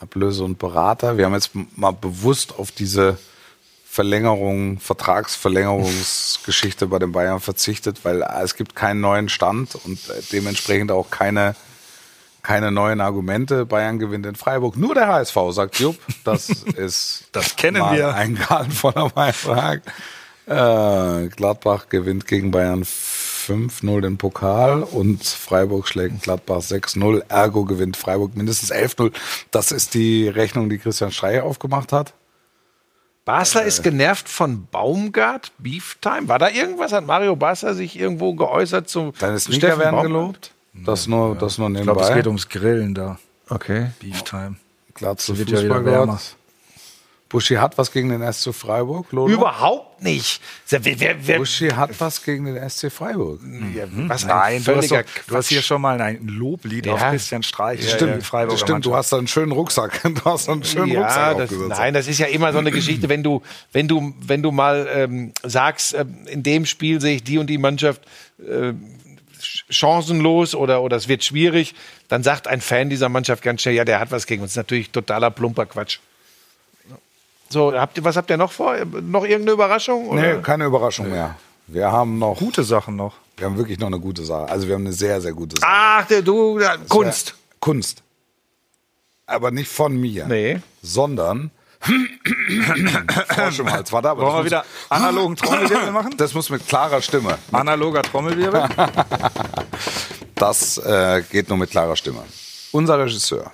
Ablöse 0.00 0.44
und 0.44 0.58
Berater. 0.58 1.18
Wir 1.18 1.26
haben 1.26 1.34
jetzt 1.34 1.50
mal 1.76 1.92
bewusst 1.92 2.58
auf 2.58 2.70
diese 2.70 3.18
Verlängerung, 3.90 4.78
Vertragsverlängerungsgeschichte 4.78 6.86
bei 6.86 6.98
den 6.98 7.12
Bayern 7.12 7.40
verzichtet, 7.40 8.04
weil 8.04 8.22
es 8.42 8.54
gibt 8.54 8.76
keinen 8.76 9.00
neuen 9.00 9.28
Stand 9.28 9.74
und 9.84 9.98
äh, 10.10 10.22
dementsprechend 10.32 10.92
auch 10.92 11.10
keine 11.10 11.54
keine 12.42 12.70
neuen 12.70 13.00
Argumente. 13.00 13.66
Bayern 13.66 13.98
gewinnt 13.98 14.24
in 14.24 14.34
Freiburg. 14.34 14.76
Nur 14.76 14.94
der 14.94 15.08
HSV, 15.08 15.36
sagt 15.50 15.80
Jupp. 15.80 15.98
Das 16.24 16.48
ist 16.76 17.28
Das 17.32 17.56
kennen 17.56 17.82
wir. 17.92 18.14
ein 18.14 18.36
gnadenvoller 18.36 19.10
Beitrag. 19.10 19.82
Äh, 20.46 21.28
Gladbach 21.28 21.88
gewinnt 21.90 22.26
gegen 22.26 22.50
Bayern 22.50 22.86
5-0 23.48 24.00
den 24.02 24.18
Pokal 24.18 24.82
und 24.82 25.24
Freiburg 25.24 25.88
schlägt 25.88 26.22
Gladbach 26.22 26.58
6-0. 26.60 27.22
Ergo 27.28 27.64
gewinnt 27.64 27.96
Freiburg 27.96 28.36
mindestens 28.36 28.70
11-0. 28.72 29.12
Das 29.50 29.72
ist 29.72 29.94
die 29.94 30.28
Rechnung, 30.28 30.68
die 30.68 30.78
Christian 30.78 31.10
Streicher 31.12 31.44
aufgemacht 31.44 31.92
hat. 31.92 32.14
Basler 33.24 33.64
Äh. 33.64 33.68
ist 33.68 33.82
genervt 33.82 34.28
von 34.28 34.66
Baumgart, 34.70 35.52
Beef 35.58 35.96
Time. 36.00 36.28
War 36.28 36.38
da 36.38 36.48
irgendwas? 36.48 36.92
Hat 36.92 37.06
Mario 37.06 37.36
Basler 37.36 37.74
sich 37.74 37.98
irgendwo 37.98 38.34
geäußert 38.34 38.88
zu 38.88 39.12
Deine 39.18 39.38
Sneaker 39.38 39.78
werden 39.78 39.96
Baumgart? 39.96 40.04
gelobt. 40.06 40.52
Das 40.74 41.06
nur, 41.06 41.34
das 41.36 41.58
nur 41.58 41.68
Ich 41.70 41.82
glaube, 41.82 42.00
es 42.00 42.06
nebenbei. 42.06 42.14
geht 42.20 42.26
ums 42.26 42.48
Grillen 42.48 42.94
da. 42.94 43.18
Okay. 43.48 43.90
Beef 44.00 44.22
Time. 44.22 44.56
Klar 44.94 45.16
zu 45.16 45.36
wird 45.38 45.50
ja 45.50 45.58
Fußball 45.58 45.80
wieder 45.80 45.90
wärmer. 45.92 46.06
gehört. 46.06 46.36
Buschi 47.28 47.56
hat 47.56 47.76
was 47.76 47.92
gegen 47.92 48.08
den 48.08 48.32
SC 48.32 48.54
Freiburg, 48.54 49.12
Lolo? 49.12 49.32
Überhaupt 49.32 50.02
nicht. 50.02 50.40
Wer, 50.68 50.82
wer, 50.84 51.16
wer, 51.26 51.38
Buschi 51.38 51.68
hat 51.68 51.90
was 52.00 52.22
gegen 52.24 52.46
den 52.46 52.70
SC 52.70 52.90
Freiburg. 52.90 53.40
ja, 53.74 53.84
was 54.06 54.22
ein 54.24 54.28
Nein, 54.28 54.64
du 54.64 54.76
hast, 54.76 54.90
doch, 54.90 55.02
du 55.26 55.34
hast 55.36 55.48
hier 55.48 55.60
schon 55.60 55.82
mal 55.82 56.00
ein 56.00 56.26
Loblied 56.26 56.86
Ja. 56.86 56.94
auf 56.94 57.00
Christian 57.02 57.42
Streich. 57.42 57.86
Stimmt, 57.86 58.12
der 58.14 58.20
Freiburger 58.22 58.52
das 58.54 58.60
stimmt. 58.60 58.86
Du 58.86 58.94
hast 58.96 59.12
da 59.12 59.18
einen 59.18 59.28
schönen 59.28 59.52
Rucksack. 59.52 60.00
Du 60.14 60.24
hast 60.24 60.48
da 60.48 60.52
einen 60.52 60.64
schönen 60.64 60.92
ja, 60.92 61.02
Rucksack 61.02 61.36
das, 61.36 61.78
nein, 61.78 61.92
das 61.92 62.08
ist 62.08 62.18
ja 62.18 62.26
immer 62.26 62.52
so 62.52 62.58
eine 62.58 62.70
Geschichte, 62.70 63.08
wenn 63.10 63.22
du, 63.22 63.42
wenn 63.72 63.88
du, 63.88 64.14
wenn 64.20 64.42
du 64.42 64.50
mal 64.50 64.88
ähm, 64.90 65.32
sagst, 65.42 65.94
ähm, 65.94 66.26
in 66.28 66.42
dem 66.42 66.64
Spiel 66.64 67.00
sehe 67.00 67.16
ich 67.16 67.24
die 67.24 67.36
und 67.36 67.48
die 67.48 67.58
Mannschaft 67.58 68.00
äh, 68.38 68.72
ch- 68.72 69.64
chancenlos 69.68 70.54
oder, 70.54 70.80
oder 70.82 70.96
es 70.96 71.08
wird 71.08 71.24
schwierig, 71.24 71.74
dann 72.08 72.22
sagt 72.22 72.48
ein 72.48 72.60
Fan 72.62 72.88
dieser 72.88 73.08
Mannschaft 73.10 73.42
ganz 73.42 73.60
schnell, 73.62 73.74
ja, 73.74 73.84
der 73.84 74.00
hat 74.00 74.10
was 74.12 74.26
gegen 74.26 74.40
uns. 74.42 74.52
Das 74.52 74.62
ist 74.62 74.64
natürlich 74.68 74.90
totaler 74.90 75.30
plumper 75.30 75.66
Quatsch. 75.66 75.98
So, 77.48 77.72
habt 77.72 77.96
ihr, 77.96 78.04
was 78.04 78.16
habt 78.16 78.28
ihr 78.30 78.36
noch 78.36 78.52
vor? 78.52 78.76
Noch 78.84 79.24
irgendeine 79.24 79.52
Überraschung? 79.52 80.08
Oder? 80.08 80.36
Nee, 80.36 80.42
keine 80.42 80.64
Überraschung 80.66 81.10
mehr. 81.10 81.36
Wir 81.66 81.90
haben 81.90 82.18
noch, 82.18 82.38
Gute 82.38 82.62
Sachen 82.64 82.96
noch. 82.96 83.14
wir 83.36 83.46
haben 83.46 83.56
wirklich 83.56 83.78
noch 83.78 83.88
eine 83.88 83.98
gute 84.00 84.24
Sache. 84.24 84.48
Also 84.50 84.66
wir 84.68 84.74
haben 84.74 84.84
eine 84.86 84.92
sehr, 84.92 85.20
sehr 85.20 85.32
gute 85.32 85.56
Sache. 85.60 85.70
Ach, 85.70 86.06
der, 86.06 86.22
du, 86.22 86.58
ja, 86.58 86.76
Kunst. 86.88 87.34
Kunst. 87.60 88.02
Aber 89.26 89.50
nicht 89.50 89.70
von 89.70 89.96
mir. 89.98 90.26
Nee. 90.26 90.60
Sondern. 90.82 91.50
Frosch 93.28 93.58
im 93.60 93.70
Hals. 93.70 93.92
Warte, 93.92 94.10
aber 94.10 94.22
Wollen 94.22 94.36
wir 94.38 94.44
wieder 94.46 94.64
analogen 94.88 95.36
Trommelwirbel 95.36 95.92
machen? 95.92 96.14
Das 96.16 96.34
muss 96.34 96.50
mit 96.50 96.66
klarer 96.66 97.00
Stimme. 97.02 97.38
Analoger 97.52 98.02
Trommelwirbel? 98.02 98.68
Das 100.34 100.78
äh, 100.78 101.22
geht 101.30 101.48
nur 101.48 101.58
mit 101.58 101.70
klarer 101.70 101.96
Stimme. 101.96 102.22
Unser 102.70 102.98
Regisseur, 103.00 103.50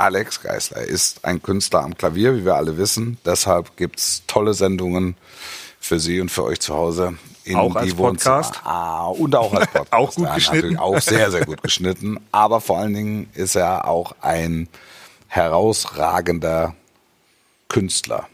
Alex 0.00 0.40
Geisler, 0.40 0.82
ist 0.82 1.24
ein 1.26 1.42
Künstler 1.42 1.82
am 1.82 1.94
Klavier, 1.96 2.34
wie 2.34 2.44
wir 2.46 2.54
alle 2.54 2.78
wissen. 2.78 3.18
Deshalb 3.26 3.76
gibt's 3.76 4.22
tolle 4.26 4.54
Sendungen 4.54 5.14
für 5.78 6.00
Sie 6.00 6.20
und 6.20 6.30
für 6.30 6.44
euch 6.44 6.60
zu 6.60 6.74
Hause. 6.74 7.18
In 7.44 7.56
Auch 7.56 7.74
als. 7.74 7.94
Podcast? 7.94 8.60
Ah, 8.64 9.06
und 9.08 9.34
auch 9.36 9.52
als 9.52 9.66
Podcast. 9.72 9.92
Auch 9.92 10.14
gut 10.14 10.24
Ja, 10.24 10.34
geschnitten? 10.34 10.78
Auch 10.78 11.00
sehr, 11.00 11.30
sehr 11.30 11.44
gut 11.44 11.62
geschnitten. 11.62 12.18
Aber 12.32 12.60
vor 12.62 12.78
allen 12.78 12.94
Dingen 12.94 13.30
ist 13.34 13.56
er 13.56 13.86
auch 13.88 14.14
ein 14.22 14.68
herausragender 15.28 16.74
Künstler. 17.68 18.26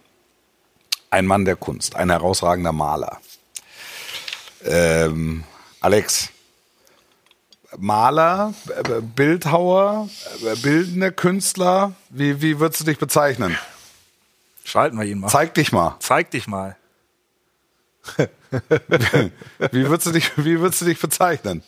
Ein 1.11 1.27
Mann 1.27 1.45
der 1.45 1.57
Kunst, 1.57 1.97
ein 1.97 2.11
herausragender 2.11 2.73
Maler. 2.73 3.19
Ähm, 4.65 5.45
Alex, 5.81 6.31
Maler, 7.79 8.55
äh, 8.69 9.01
Bildhauer, 9.01 10.09
äh, 10.43 10.57
bildende 10.57 11.13
Künstler, 11.13 11.95
wie, 12.11 12.41
wie 12.41 12.59
würdest 12.61 12.81
du 12.81 12.85
dich 12.85 12.99
bezeichnen? 12.99 13.57
Schalten 14.65 14.99
wir 14.99 15.05
ihn 15.05 15.21
mal. 15.21 15.29
Zeig 15.29 15.55
dich 15.55 15.73
mal. 15.73 15.97
Zeig 16.01 16.31
dich 16.31 16.47
mal. 16.47 16.77
Wie 19.73 19.89
würdest 19.89 20.07
du 20.07 20.13
dich, 20.13 20.31
wie 20.39 20.61
würdest 20.61 20.81
du 20.81 20.85
dich 20.85 21.01
bezeichnen? 21.01 21.65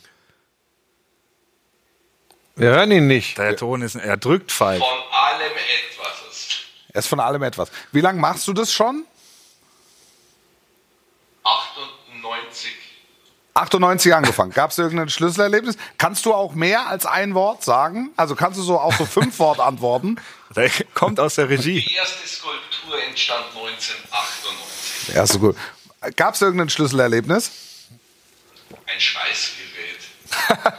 Wir 2.55 2.71
hören 2.71 2.93
ihn 2.93 3.09
nicht. 3.09 3.39
Der 3.39 3.57
Ton 3.57 3.83
ist, 3.83 3.97
er 3.97 4.17
drückt 4.17 4.53
falsch. 4.53 4.79
Von 4.79 4.89
allem 5.13 5.53
etwas. 5.53 6.65
Er 6.93 6.99
ist 7.01 7.09
von 7.09 7.21
allem 7.21 7.43
etwas. 7.43 7.71
Wie 7.93 8.01
lange 8.01 8.21
machst 8.21 8.47
du 8.49 8.53
das 8.53 8.73
schon? 8.73 9.05
98. 11.45 12.73
98 13.59 14.15
angefangen. 14.15 14.53
Gab 14.53 14.71
es 14.71 14.79
irgendein 14.79 15.09
Schlüsselerlebnis? 15.09 15.77
Kannst 15.99 16.25
du 16.27 16.33
auch 16.33 16.55
mehr 16.55 16.87
als 16.87 17.07
ein 17.07 17.35
Wort 17.35 17.65
sagen? 17.65 18.11
Also 18.17 18.37
kannst 18.37 18.59
du 18.59 18.63
so 18.63 18.79
auch 18.79 18.95
so 18.97 19.05
fünf 19.05 19.39
Wort 19.41 19.61
antworten? 19.61 20.17
Der 20.55 20.71
kommt 20.95 21.19
aus 21.19 21.35
der 21.35 21.49
Regie. 21.49 21.81
Die 21.81 21.95
erste 21.95 22.27
Skulptur 22.27 23.03
entstand 23.09 23.47
1998. 23.55 25.15
Ja, 25.15 25.27
so 25.27 25.39
gut. 25.39 25.57
Gab 26.17 26.35
es 26.35 26.43
irgendein 26.43 26.71
Schlüsselerlebnis? 26.71 27.51
Ein 28.87 29.01
Schweißgerät. 29.01 29.59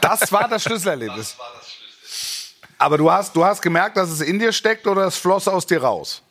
Das 0.00 0.32
war 0.32 0.48
das 0.48 0.62
Schlüsselerlebnis. 0.62 1.30
Das 1.30 1.38
war 1.38 1.52
das 1.58 1.70
Schlüssel. 1.70 2.54
Aber 2.78 2.96
du 2.98 3.10
hast, 3.10 3.36
du 3.36 3.44
hast 3.44 3.60
gemerkt, 3.60 3.96
dass 3.96 4.08
es 4.08 4.20
in 4.20 4.38
dir 4.38 4.52
steckt 4.52 4.86
oder 4.86 5.06
es 5.06 5.16
floss 5.16 5.46
aus 5.48 5.66
dir 5.66 5.82
raus? 5.82 6.22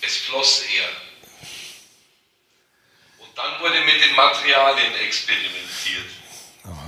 Es 0.00 0.16
floss 0.16 0.62
eher. 0.62 1.07
Und 3.58 3.64
wurde 3.64 3.80
mit 3.84 4.04
den 4.04 4.14
Materialien 4.14 4.92
experimentiert. 5.06 6.06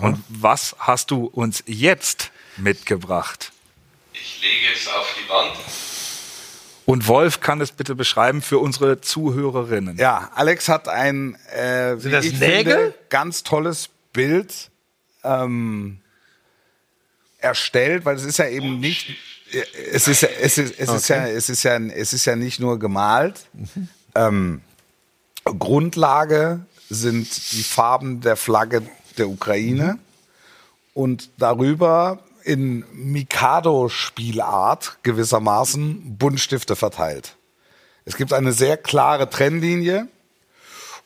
Und 0.01 0.23
was 0.29 0.77
hast 0.79 1.11
du 1.11 1.27
uns 1.27 1.63
jetzt 1.67 2.31
mitgebracht? 2.57 3.53
Ich 4.13 4.41
lege 4.43 4.67
es 4.75 4.87
auf 4.89 5.15
die 5.19 5.29
Wand. 5.29 5.53
Und 6.87 7.07
Wolf 7.07 7.41
kann 7.41 7.61
es 7.61 7.73
bitte 7.73 7.95
beschreiben 7.95 8.43
für 8.43 8.59
unsere 8.59 9.01
Zuhörerinnen. 9.01 9.97
Ja, 9.97 10.31
Alex 10.35 10.69
hat 10.69 10.89
ein 10.89 11.37
äh, 11.55 12.03
wie 12.03 12.11
das 12.11 12.25
ich 12.25 12.39
Nägel? 12.41 12.75
Finde, 12.75 12.95
ganz 13.09 13.43
tolles 13.43 13.91
Bild 14.13 14.71
ähm, 15.23 16.01
erstellt, 17.39 18.05
weil 18.05 18.17
es 18.17 18.25
ist 18.25 18.39
ja 18.39 18.49
eben 18.49 18.81
nicht 18.81 19.17
es 19.93 20.09
ist 20.09 20.23
ja, 20.23 20.29
es 20.41 20.59
ist, 20.59 20.79
es 20.79 20.89
ist 20.89 21.09
ja 21.09 21.27
es 21.27 21.49
ist 21.49 21.63
ja 21.63 21.77
es 21.77 22.13
ist 22.13 22.25
ja 22.25 22.37
nicht 22.37 22.61
nur 22.61 22.79
gemalt. 22.79 23.47
Ähm, 24.15 24.63
Grundlage 25.59 26.61
sind 26.89 27.53
die 27.53 27.63
Farben 27.63 28.21
der 28.21 28.37
Flagge 28.37 28.83
der 29.19 29.29
Ukraine. 29.29 29.99
Und 30.95 31.31
darüber 31.39 32.19
in 32.43 32.85
Mikado-Spielart 32.93 34.99
gewissermaßen 35.03 36.17
Buntstifte 36.19 36.77
verteilt. 36.77 37.37
Es 38.05 38.17
gibt 38.17 38.33
eine 38.33 38.53
sehr 38.53 38.77
klare 38.77 39.29
Trennlinie. 39.31 40.09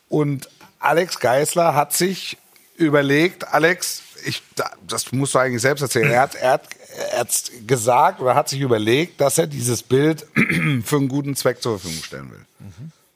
Und 0.08 0.48
Alex 0.78 1.18
Geisler 1.18 1.74
hat 1.74 1.92
sich 1.92 2.38
überlegt, 2.76 3.52
Alex, 3.52 4.02
ich, 4.24 4.42
da- 4.54 4.70
das 4.86 5.12
musst 5.12 5.34
du 5.34 5.38
eigentlich 5.38 5.62
selbst 5.62 5.82
erzählen, 5.82 6.10
er 6.10 6.20
hat, 6.22 6.34
er, 6.34 6.52
hat, 6.52 6.68
er 7.12 7.20
hat 7.20 7.50
gesagt 7.66 8.20
oder 8.20 8.34
hat 8.34 8.48
sich 8.48 8.60
überlegt, 8.60 9.20
dass 9.20 9.38
er 9.38 9.46
dieses 9.46 9.82
Bild 9.82 10.26
für 10.84 10.96
einen 10.96 11.08
guten 11.08 11.36
Zweck 11.36 11.62
zur 11.62 11.78
Verfügung 11.78 12.02
stellen 12.04 12.30
will. 12.30 12.44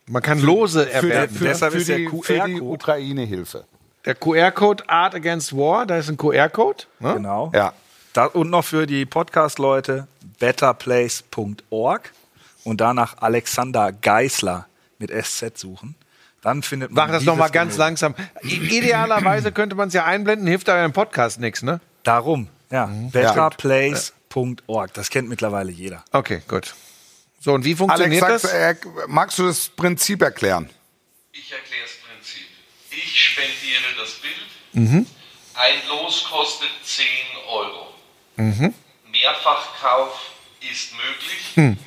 Man 0.09 0.23
kann 0.23 0.39
Lose 0.39 0.87
Für, 0.87 0.91
erwerben. 0.91 1.35
für, 1.35 1.43
deshalb 1.43 1.73
für, 1.73 1.77
ist 1.79 1.89
der 1.89 1.97
die, 1.97 2.07
für 2.07 2.33
die 2.33 2.39
QR-Code. 2.39 2.63
Ukraine-Hilfe. 2.63 3.65
Der 4.05 4.15
QR-Code 4.15 4.89
Art 4.89 5.13
Against 5.13 5.55
War, 5.55 5.85
da 5.85 5.97
ist 5.97 6.09
ein 6.09 6.17
QR-Code. 6.17 6.85
Ne? 6.99 7.13
Genau. 7.13 7.51
Ja. 7.53 7.73
Da, 8.13 8.25
und 8.25 8.49
noch 8.49 8.65
für 8.65 8.87
die 8.87 9.05
Podcast-Leute 9.05 10.07
betterplace.org 10.39 12.11
und 12.63 12.81
danach 12.81 13.17
Alexander 13.21 13.91
Geisler 13.91 14.65
mit 14.97 15.11
SZ 15.11 15.55
suchen. 15.59 15.93
Dann 16.41 16.63
findet 16.63 16.91
man 16.91 17.07
Mach 17.07 17.13
das 17.13 17.23
nochmal 17.23 17.51
ganz 17.51 17.77
langsam. 17.77 18.15
Idealerweise 18.41 19.51
könnte 19.51 19.75
man 19.75 19.89
es 19.89 19.93
ja 19.93 20.05
einblenden, 20.05 20.47
hilft 20.47 20.69
aber 20.69 20.83
im 20.85 20.93
Podcast 20.93 21.39
nichts, 21.39 21.61
ne? 21.61 21.81
Darum, 22.01 22.47
ja. 22.71 22.89
Betterplace.org. 23.11 24.93
Das 24.93 25.11
kennt 25.11 25.29
mittlerweile 25.29 25.71
jeder. 25.71 26.03
Okay, 26.11 26.41
gut. 26.47 26.73
So, 27.39 27.53
und 27.53 27.63
wie 27.63 27.69
Alex, 27.69 27.77
funktioniert 27.79 28.21
sagst, 28.21 28.45
das? 28.45 28.53
äh, 28.53 28.75
magst 29.07 29.39
du 29.39 29.47
das 29.47 29.69
Prinzip 29.69 30.21
erklären? 30.21 30.69
Ich 31.31 31.51
erkläre 31.51 31.83
das 31.83 31.93
Prinzip. 31.93 32.47
Ich 32.91 33.25
spendiere 33.25 33.95
das 33.97 34.11
Bild. 34.15 34.35
Ein 35.53 35.87
Los 35.87 36.25
kostet 36.29 36.69
10 36.83 37.05
Euro. 37.47 37.93
Mehrfachkauf 39.11 40.19
ist 40.69 40.91
möglich. 40.93 41.77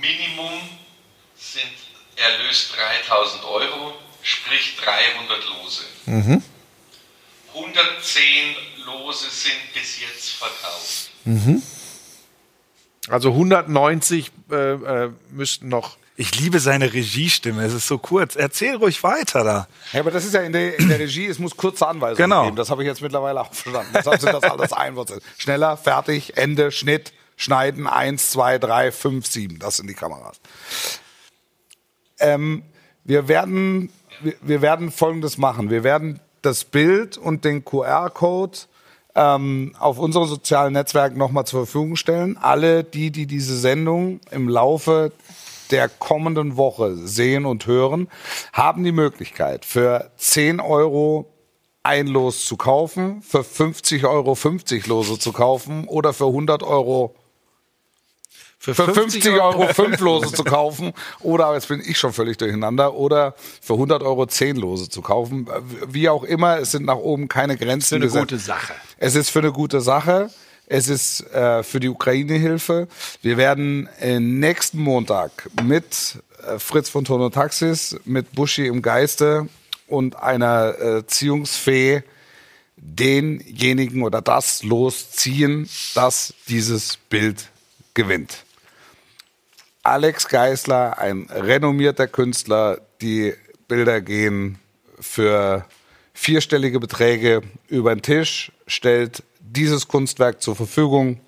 Minimum 0.00 0.60
sind 1.36 1.72
Erlös 2.16 2.70
3000 2.76 3.44
Euro, 3.44 3.94
sprich 4.22 4.76
300 4.76 5.44
Lose. 5.46 5.84
110 7.54 8.56
Lose 8.84 9.30
sind 9.30 9.72
bis 9.74 10.00
jetzt 10.00 10.30
verkauft. 10.30 11.10
Also 13.08 13.30
190 13.30 14.32
äh, 14.50 14.54
äh, 14.54 15.10
müssten 15.30 15.68
noch. 15.68 15.96
Ich 16.16 16.38
liebe 16.40 16.60
seine 16.60 16.92
Regiestimme. 16.92 17.64
Es 17.64 17.72
ist 17.74 17.88
so 17.88 17.98
kurz. 17.98 18.36
Erzähl 18.36 18.76
ruhig 18.76 19.02
weiter 19.02 19.42
da. 19.42 19.68
Ja, 19.92 20.00
aber 20.00 20.10
das 20.12 20.24
ist 20.24 20.32
ja 20.32 20.42
in 20.42 20.52
der, 20.52 20.78
in 20.78 20.88
der 20.88 20.98
Regie, 21.00 21.26
es 21.26 21.38
muss 21.40 21.56
kurze 21.56 21.86
Anweisungen 21.88 22.30
Genau. 22.30 22.44
geben. 22.44 22.56
Das 22.56 22.70
habe 22.70 22.82
ich 22.82 22.86
jetzt 22.86 23.02
mittlerweile 23.02 23.40
auch 23.40 23.52
verstanden. 23.52 23.90
Deshalb 23.94 24.20
sind 24.20 24.32
das 24.32 24.44
alles 24.44 24.72
Einwürze. 24.72 25.20
Schneller, 25.38 25.76
fertig, 25.76 26.36
Ende, 26.36 26.70
Schnitt, 26.70 27.12
Schneiden, 27.36 27.88
eins, 27.88 28.30
zwei, 28.30 28.58
drei, 28.58 28.92
fünf, 28.92 29.26
sieben. 29.26 29.58
Das 29.58 29.76
sind 29.78 29.88
die 29.88 29.94
Kameras. 29.94 30.40
Ähm, 32.20 32.62
wir, 33.02 33.26
werden, 33.28 33.90
wir, 34.20 34.34
wir 34.40 34.62
werden 34.62 34.92
Folgendes 34.92 35.36
machen. 35.36 35.68
Wir 35.68 35.82
werden 35.84 36.20
das 36.42 36.64
Bild 36.64 37.18
und 37.18 37.44
den 37.44 37.64
QR-Code 37.64 38.58
ähm, 39.14 39.74
auf 39.78 39.98
unseren 39.98 40.26
sozialen 40.26 40.72
Netzwerken 40.72 41.18
nochmal 41.18 41.46
zur 41.46 41.66
Verfügung 41.66 41.96
stellen. 41.96 42.36
Alle 42.36 42.84
die, 42.84 43.10
die 43.10 43.26
diese 43.26 43.58
Sendung 43.58 44.20
im 44.30 44.48
Laufe 44.48 45.12
der 45.70 45.88
kommenden 45.88 46.56
Woche 46.56 46.96
sehen 46.96 47.46
und 47.46 47.66
hören, 47.66 48.08
haben 48.52 48.84
die 48.84 48.92
Möglichkeit 48.92 49.64
für 49.64 50.10
10 50.16 50.60
Euro 50.60 51.30
ein 51.82 52.06
Los 52.06 52.46
zu 52.46 52.56
kaufen, 52.56 53.22
für 53.22 53.44
50 53.44 54.06
Euro 54.06 54.34
50 54.34 54.86
Lose 54.86 55.18
zu 55.18 55.32
kaufen 55.32 55.86
oder 55.86 56.12
für 56.12 56.26
100 56.26 56.62
Euro 56.62 57.14
für 58.72 58.74
50 58.74 59.28
Euro 59.30 59.68
fünf 59.74 60.00
Lose 60.00 60.32
zu 60.32 60.44
kaufen 60.44 60.92
oder, 61.20 61.52
jetzt 61.54 61.68
bin 61.68 61.82
ich 61.84 61.98
schon 61.98 62.12
völlig 62.12 62.38
durcheinander, 62.38 62.94
oder 62.94 63.34
für 63.60 63.74
100 63.74 64.02
Euro 64.02 64.26
zehn 64.26 64.56
Lose 64.56 64.88
zu 64.88 65.02
kaufen. 65.02 65.46
Wie 65.86 66.08
auch 66.08 66.24
immer, 66.24 66.58
es 66.58 66.70
sind 66.70 66.86
nach 66.86 66.96
oben 66.96 67.28
keine 67.28 67.56
Grenzen 67.56 67.88
Für 67.88 67.94
eine 67.96 68.04
gesetzt. 68.06 68.22
gute 68.22 68.38
Sache. 68.38 68.74
Es 68.98 69.14
ist 69.14 69.30
für 69.30 69.40
eine 69.40 69.52
gute 69.52 69.80
Sache. 69.80 70.30
Es 70.66 70.88
ist 70.88 71.30
äh, 71.32 71.62
für 71.62 71.78
die 71.78 71.90
Ukraine-Hilfe. 71.90 72.88
Wir 73.20 73.36
werden 73.36 73.88
äh, 74.00 74.18
nächsten 74.18 74.78
Montag 74.78 75.50
mit 75.62 76.18
äh, 76.46 76.58
Fritz 76.58 76.88
von 76.88 77.04
Tono 77.04 77.28
Taxis, 77.28 77.96
mit 78.06 78.32
Buschi 78.32 78.66
im 78.66 78.80
Geiste 78.80 79.48
und 79.88 80.16
einer 80.16 80.78
äh, 80.80 81.06
Ziehungsfee 81.06 82.02
denjenigen 82.76 84.02
oder 84.02 84.22
das 84.22 84.62
losziehen, 84.62 85.68
das 85.94 86.34
dieses 86.48 86.96
Bild 87.08 87.50
gewinnt. 87.94 88.44
Alex 89.86 90.28
Geisler, 90.28 90.98
ein 90.98 91.28
renommierter 91.30 92.06
Künstler, 92.06 92.80
die 93.02 93.34
Bilder 93.68 94.00
gehen 94.00 94.58
für 94.98 95.66
vierstellige 96.14 96.80
Beträge 96.80 97.42
über 97.68 97.94
den 97.94 98.00
Tisch, 98.00 98.50
stellt 98.66 99.22
dieses 99.40 99.86
Kunstwerk 99.86 100.40
zur 100.40 100.56
Verfügung. 100.56 101.20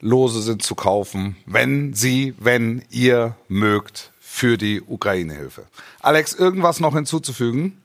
Lose 0.00 0.42
sind 0.42 0.64
zu 0.64 0.74
kaufen, 0.74 1.36
wenn 1.46 1.94
Sie, 1.94 2.34
wenn 2.38 2.82
ihr 2.90 3.36
mögt, 3.46 4.12
für 4.18 4.58
die 4.58 4.82
Ukraine-Hilfe. 4.82 5.66
Alex, 6.00 6.34
irgendwas 6.34 6.80
noch 6.80 6.94
hinzuzufügen? 6.94 7.80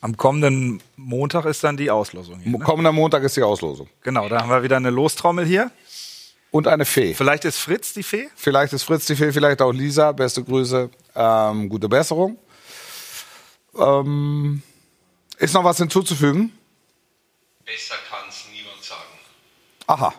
Am 0.00 0.16
kommenden 0.16 0.80
Montag 0.96 1.44
ist 1.44 1.62
dann 1.62 1.76
die 1.76 1.90
Auslosung. 1.90 2.40
Hier, 2.40 2.52
ne? 2.52 2.64
Kommender 2.64 2.92
Montag 2.92 3.22
ist 3.22 3.36
die 3.36 3.42
Auslosung. 3.42 3.88
Genau, 4.02 4.28
da 4.28 4.40
haben 4.40 4.48
wir 4.48 4.62
wieder 4.62 4.76
eine 4.76 4.90
Lostrommel 4.90 5.44
hier. 5.44 5.70
Und 6.56 6.68
eine 6.68 6.86
Fee. 6.86 7.12
Vielleicht 7.12 7.44
ist 7.44 7.58
Fritz 7.58 7.92
die 7.92 8.02
Fee? 8.02 8.30
Vielleicht 8.34 8.72
ist 8.72 8.84
Fritz 8.84 9.04
die 9.04 9.14
Fee, 9.14 9.30
vielleicht 9.30 9.60
auch 9.60 9.72
Lisa. 9.72 10.12
Beste 10.12 10.42
Grüße, 10.42 10.88
ähm, 11.14 11.68
gute 11.68 11.86
Besserung. 11.86 12.38
Ähm, 13.78 14.62
ist 15.36 15.52
noch 15.52 15.64
was 15.64 15.76
hinzuzufügen? 15.76 16.50
Besser 17.62 17.96
kann 18.08 18.26
es 18.30 18.46
niemand 18.50 18.82
sagen. 18.82 19.02
Aha. 19.86 20.14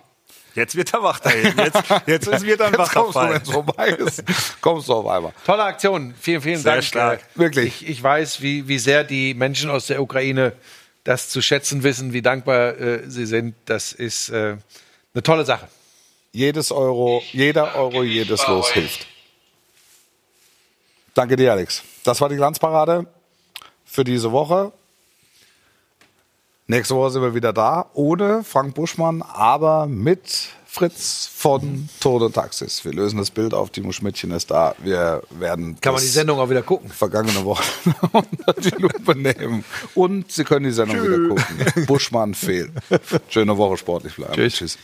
Jetzt 0.54 0.76
wird 0.76 0.94
er 0.94 1.02
wach 1.02 1.20
da 1.20 1.32
hinten. 1.32 1.60
Jetzt, 1.60 1.84
jetzt 2.06 2.28
ist 2.28 2.46
wieder 2.46 2.68
ein 2.68 2.74
Jetzt 2.76 2.92
kommst 2.92 3.16
du, 3.16 3.20
wacher 3.20 3.34
wenn 3.34 3.42
es 3.42 3.50
vorbei 3.50 3.88
ist, 3.90 4.24
kommst 4.62 4.90
du 4.90 4.94
auf 4.94 5.08
einmal. 5.08 5.34
Tolle 5.44 5.64
Aktion. 5.64 6.14
Vielen, 6.22 6.44
vielen 6.44 6.60
Sehr 6.60 6.74
Dank. 6.74 6.84
stark. 6.84 7.20
Äh, 7.22 7.40
Wirklich. 7.40 7.82
Ich, 7.82 7.90
ich 7.90 8.04
weiß, 8.04 8.44
wie, 8.44 8.68
wie 8.68 8.78
sehr 8.78 9.04
die 9.04 9.34
Menschen 9.34 9.72
aus 9.72 9.88
der 9.88 10.04
Ukraine 10.04 10.54
das 11.04 11.30
zu 11.30 11.42
schätzen 11.42 11.82
wissen, 11.82 12.14
wie 12.14 12.22
dankbar 12.22 12.80
äh, 12.80 13.10
sie 13.10 13.26
sind. 13.26 13.56
Das 13.66 13.92
ist 13.92 14.30
äh, 14.30 14.58
eine 15.16 15.24
tolle 15.24 15.44
Sache. 15.44 15.68
Jedes 16.32 16.72
Euro, 16.72 17.24
jeder 17.32 17.76
Euro, 17.76 18.04
jedes 18.04 18.48
Los 18.48 18.70
hilft. 18.72 19.08
Danke 21.14 21.36
dir, 21.36 21.52
Alex. 21.52 21.84
Das 22.04 22.22
war 22.22 22.30
die 22.30 22.36
Glanzparade 22.36 23.08
für 23.86 24.04
diese 24.04 24.32
Woche. 24.32 24.72
Nächste 26.68 26.96
Woche 26.96 27.12
sind 27.12 27.22
wir 27.22 27.34
wieder 27.34 27.54
da, 27.54 27.90
ohne 27.94 28.44
Frank 28.44 28.76
Buschmann, 28.76 29.22
aber 29.22 29.88
mit 29.88 30.50
Fritz 30.78 31.28
von 31.36 31.90
Tode 32.00 32.32
Taxis. 32.32 32.86
Wir 32.86 32.94
lösen 32.94 33.18
das 33.18 33.32
Bild 33.32 33.56
auf, 33.56 33.72
Timo 33.72 33.92
Schmidtchen 33.92 34.30
ist 34.30 34.52
da. 34.52 34.76
Wir 34.78 35.24
werden 35.32 35.76
Kann 35.82 35.94
man 35.94 36.02
die 36.04 36.08
Sendung 36.08 36.40
auch 36.40 36.52
wieder 36.52 36.62
gucken. 36.62 36.90
vergangene 36.92 37.44
Woche 37.44 37.64
unter 38.12 38.54
die 38.62 38.70
Lupe 38.80 39.16
nehmen. 39.16 39.64
Und 39.96 40.32
Sie 40.32 40.44
können 40.44 40.66
die 40.66 40.72
Sendung 40.72 41.02
wieder 41.04 41.30
gucken. 41.30 41.86
Buschmann 41.88 42.36
fehlt. 42.36 42.72
Schöne 43.30 43.58
Woche 43.58 43.78
sportlich 43.78 44.16
bleiben. 44.16 44.34
Tschüss. 44.34 44.54
Tschüss. 44.58 44.78